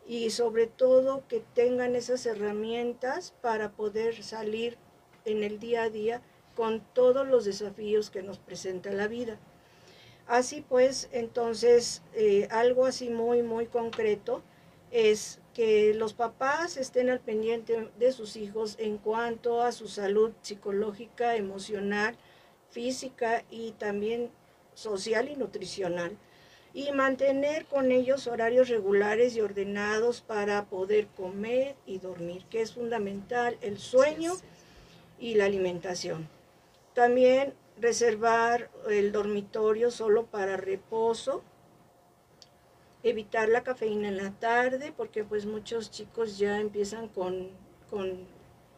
y 0.07 0.31
sobre 0.31 0.67
todo 0.67 1.25
que 1.29 1.43
tengan 1.55 1.97
esas 1.97 2.25
herramientas 2.27 3.35
para 3.43 3.73
poder 3.73 4.23
salir 4.23 4.79
en 5.25 5.43
el 5.43 5.59
día 5.59 5.85
a 5.85 5.91
día 5.91 6.23
con 6.55 6.81
todos 6.95 7.27
los 7.27 7.45
desafíos 7.45 8.11
que 8.11 8.23
nos 8.23 8.39
presenta 8.39 8.93
la 8.93 9.09
vida. 9.09 9.39
Así 10.27 10.65
pues, 10.69 11.09
entonces, 11.13 12.03
eh, 12.15 12.47
algo 12.51 12.87
así 12.87 13.11
muy, 13.11 13.43
muy 13.43 13.67
concreto 13.67 14.43
es 14.91 15.41
que 15.55 15.95
los 15.95 16.15
papás 16.15 16.77
estén 16.77 17.11
al 17.11 17.21
pendiente 17.21 17.91
de 17.99 18.13
sus 18.13 18.37
hijos 18.37 18.77
en 18.79 18.99
cuanto 18.99 19.63
a 19.63 19.73
su 19.73 19.89
salud 19.89 20.33
psicológica, 20.43 21.37
emocional, 21.37 22.17
física 22.71 23.45
y 23.51 23.73
también 23.73 24.31
social 24.75 25.29
y 25.29 25.37
nutricional 25.37 26.17
y 26.73 26.93
mantener 26.93 27.67
con 27.67 27.91
ellos 27.91 28.27
horarios 28.27 28.69
regulares 28.69 29.37
y 29.37 29.41
ordenados 29.41 30.21
para 30.21 30.67
poder 30.67 31.09
comer 31.09 31.75
y 31.85 31.99
dormir, 31.99 32.45
que 32.49 32.63
es 32.63 32.75
fundamental 32.75 33.59
el 33.61 33.79
sueño 33.79 34.35
y 35.19 35.35
la 35.35 35.47
alimentación. 35.47 36.29
También 36.95 37.55
reservar 37.81 38.71
el 38.89 39.11
dormitorio 39.11 39.91
solo 39.91 40.27
para 40.27 40.57
reposo, 40.57 41.43
evitar 43.03 43.49
la 43.49 43.63
cafeína 43.63 44.09
en 44.09 44.19
la 44.19 44.31
tarde, 44.33 44.93
porque 44.97 45.25
pues 45.25 45.47
muchos 45.47 45.91
chicos 45.91 46.39
ya 46.39 46.61
empiezan 46.61 47.09
con, 47.09 47.51
con 47.89 48.27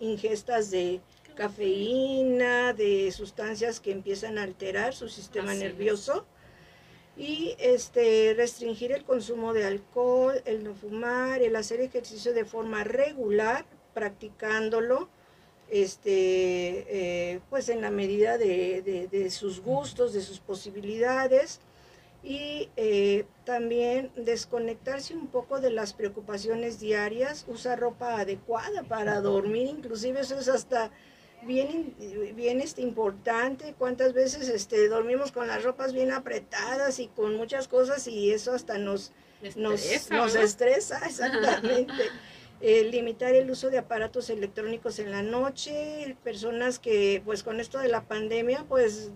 ingestas 0.01 0.71
de 0.71 1.01
cafeína, 1.43 2.73
de 2.73 3.11
sustancias 3.11 3.81
que 3.81 3.91
empiezan 3.91 4.39
a 4.39 4.45
alterar 4.45 4.95
su 4.95 5.09
sistema 5.09 5.55
nervioso. 5.55 6.25
Y 7.17 7.57
este, 7.59 8.33
restringir 8.37 8.93
el 8.93 9.03
consumo 9.03 9.53
de 9.53 9.65
alcohol, 9.65 10.41
el 10.45 10.63
no 10.63 10.75
fumar, 10.75 11.43
el 11.43 11.57
hacer 11.57 11.81
ejercicio 11.81 12.33
de 12.33 12.45
forma 12.45 12.85
regular, 12.85 13.67
practicándolo, 13.93 15.09
este, 15.69 16.87
eh, 17.35 17.41
pues 17.51 17.69
en 17.69 17.81
la 17.81 17.91
medida 17.91 18.39
de, 18.39 19.29
sus 19.31 19.61
gustos, 19.61 20.13
de 20.13 20.21
sus 20.21 20.39
posibilidades. 20.39 21.59
Y 22.23 22.71
eh, 22.77 23.25
también 23.45 24.13
desconectarse 24.15 25.13
un 25.13 25.27
poco 25.27 25.61
de 25.61 25.71
las 25.71 25.93
preocupaciones 25.93 26.79
diarias, 26.79 27.45
usar 27.49 27.81
ropa 27.81 28.21
adecuada 28.21 28.85
para 28.85 29.21
dormir, 29.21 29.67
inclusive 29.67 30.21
eso 30.21 30.39
es 30.39 30.47
hasta 30.47 30.93
bien, 31.47 31.95
bien 32.35 32.61
este, 32.61 32.83
importante, 32.83 33.75
cuántas 33.79 34.13
veces 34.13 34.49
este, 34.49 34.89
dormimos 34.89 35.33
con 35.33 35.47
las 35.47 35.63
ropas 35.63 35.93
bien 35.93 36.13
apretadas 36.13 36.99
y 36.99 37.09
con 37.09 37.37
muchas 37.37 37.69
cosas 37.69 38.07
y 38.09 38.31
eso 38.31 38.53
hasta 38.53 38.79
nos, 38.79 39.13
nos, 39.57 40.11
nos 40.11 40.35
estresa, 40.35 40.99
exactamente. 41.07 42.05
Eh, 42.65 42.85
limitar 42.85 43.35
el 43.35 43.51
uso 43.51 43.71
de 43.71 43.79
aparatos 43.79 44.31
electrónicos 44.31 45.01
en 45.01 45.11
la 45.11 45.23
noche, 45.25 46.17
personas 46.23 46.79
que 46.79 47.21
pues 47.25 47.43
con 47.43 47.59
esto 47.59 47.81
de 47.81 47.89
la 47.89 48.05
pandemia 48.05 48.65
pues, 48.69 49.11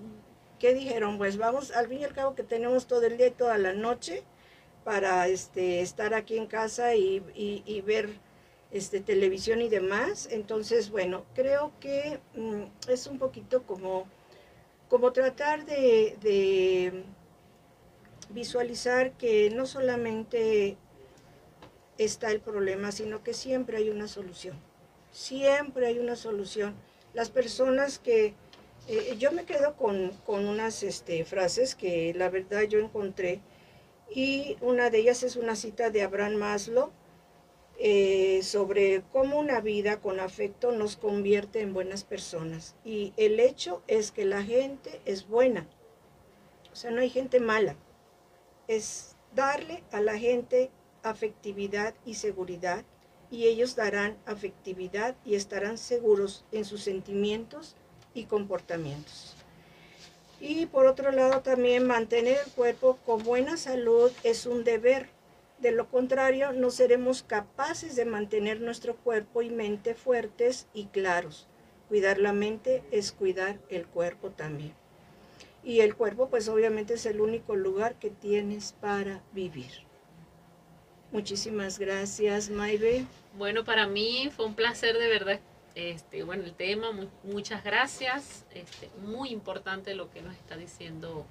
¿qué 0.59 0.75
dijeron? 0.75 1.17
Pues 1.17 1.37
vamos, 1.37 1.71
al 1.71 1.87
fin 1.87 2.01
y 2.01 2.05
al 2.05 2.13
cabo 2.13 2.35
que 2.35 2.43
tenemos 2.43 2.89
todo 2.89 3.03
el 3.07 3.17
día 3.17 3.29
y 3.29 3.31
toda 3.31 3.57
la 3.57 3.73
noche 3.73 4.25
para 4.83 5.29
este, 5.29 5.81
estar 5.81 6.13
aquí 6.13 6.37
en 6.37 6.47
casa 6.47 6.97
y, 6.97 7.21
ver 7.85 8.09
este, 8.77 9.01
televisión 9.01 9.63
y 9.63 9.69
demás. 9.69 10.29
Entonces, 10.31 10.91
bueno, 10.91 11.25
creo 11.35 11.73
que 11.81 12.21
mm, 12.35 12.91
es 12.91 13.07
un 13.07 13.19
poquito 13.19 13.63
como, 13.65 14.07
como 14.89 15.13
tratar 15.13 15.65
de, 15.67 17.05
visualizar 18.29 19.13
que 19.13 19.51
no 19.51 19.67
solamente 19.67 20.77
está 21.97 22.31
el 22.31 22.41
problema, 22.41 22.93
sino 22.93 23.23
que 23.23 23.35
siempre 23.35 23.79
hay 23.79 23.89
una 23.89 24.09
solución. 24.09 24.59
Siempre 25.13 25.87
hay 25.87 25.99
una 25.99 26.17
solución. 26.17 26.75
Las 27.15 27.31
personas 27.31 27.99
que... 27.99 28.35
Eh, 28.89 29.17
yo 29.19 29.33
me 29.33 29.45
quedo 29.45 29.75
con, 29.75 30.13
unas 30.29 30.85
este, 30.85 31.25
frases 31.25 31.75
que 31.75 32.15
la 32.15 32.31
verdad 32.31 32.63
yo 32.63 32.79
encontré 32.79 33.41
y 34.15 34.57
una 34.61 34.91
de 34.91 34.99
ellas 34.99 35.25
es 35.25 35.35
una 35.35 35.57
cita 35.57 35.91
de 35.91 36.03
Abraham 36.03 36.37
Maslow 36.37 36.93
eh, 37.79 38.41
sobre 38.43 39.03
cómo 39.13 39.39
una 39.39 39.61
vida 39.61 40.01
con 40.01 40.21
afecto 40.21 40.73
nos 40.73 40.97
convierte 40.97 41.61
en 41.61 41.75
buenas 41.75 42.05
personas. 42.05 42.75
Y 42.85 43.13
el 43.17 43.41
hecho 43.41 43.83
es 43.87 44.11
que 44.11 44.25
la 44.25 44.43
gente 44.43 45.01
es 45.05 45.29
buena, 45.29 45.67
o 46.73 46.77
sea, 46.77 46.91
no 46.91 47.01
hay 47.01 47.09
gente 47.09 47.41
mala. 47.41 47.75
Es 48.69 49.17
darle 49.35 49.83
a 49.93 50.01
la 50.01 50.19
gente 50.19 50.71
afectividad 51.03 51.95
y 52.05 52.15
seguridad 52.15 52.85
y 53.31 53.47
ellos 53.47 53.77
darán 53.77 54.17
afectividad 54.27 55.17
y 55.25 55.37
estarán 55.37 55.79
seguros 55.79 56.45
en 56.53 56.65
sus 56.65 56.83
sentimientos 56.83 57.77
y 58.13 58.25
comportamientos. 58.25 59.35
Y 60.41 60.67
por 60.67 60.87
otro 60.87 61.13
lado 61.13 61.41
también 61.41 61.87
mantener 61.87 62.39
el 62.45 62.53
cuerpo 62.53 62.99
con 63.07 63.23
buena 63.23 63.57
salud 63.57 64.13
es 64.23 64.47
un 64.47 64.65
deber. 64.65 65.09
De 65.59 65.73
lo 65.73 65.89
contrario, 65.89 66.53
no 66.53 66.71
seremos 66.71 67.23
capaces 67.23 67.97
de 67.97 68.05
mantener 68.05 68.61
nuestro 68.61 68.97
cuerpo 68.97 69.41
y 69.43 69.51
mente 69.51 69.95
fuertes 69.95 70.69
y 70.75 70.87
claros. 70.87 71.49
Cuidar 71.89 72.19
la 72.19 72.33
mente 72.33 72.83
es 72.91 73.13
cuidar 73.13 73.59
el 73.71 73.87
cuerpo 73.87 74.31
también. 74.31 74.75
Y 75.65 75.81
el 75.81 75.97
cuerpo 75.97 76.29
pues 76.29 76.49
obviamente 76.49 76.95
es 76.95 77.07
el 77.07 77.21
único 77.21 77.57
lugar 77.57 77.99
que 77.99 78.11
tienes 78.11 78.75
para 78.81 79.23
vivir. 79.33 79.87
Muchísimas 81.11 81.79
gracias, 81.79 82.51
Maybe. 82.51 83.07
Bueno, 83.39 83.65
para 83.65 83.87
mí 83.87 84.31
fue 84.35 84.45
un 84.45 84.55
placer 84.55 84.99
de 84.99 85.09
verdad. 85.09 85.41
Este, 85.75 86.23
bueno, 86.23 86.45
el 86.45 86.55
tema, 86.55 86.89
muchas 87.23 87.65
gracias. 87.65 88.45
Este, 88.53 88.91
muy 89.03 89.31
importante 89.31 89.95
lo 89.95 90.11
que 90.11 90.23
nos 90.23 90.35
está 90.37 90.57
diciendo 90.57 91.27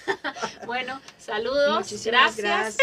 bueno, 0.66 1.00
saludos, 1.18 1.92
gracias. 2.04 2.36
gracias. 2.36 2.76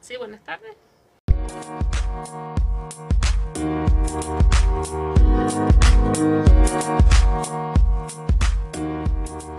Sí, 0.00 0.16
buenas 0.16 0.42
tardes. 0.42 0.87
Thank 1.60 1.82
you. 9.42 9.57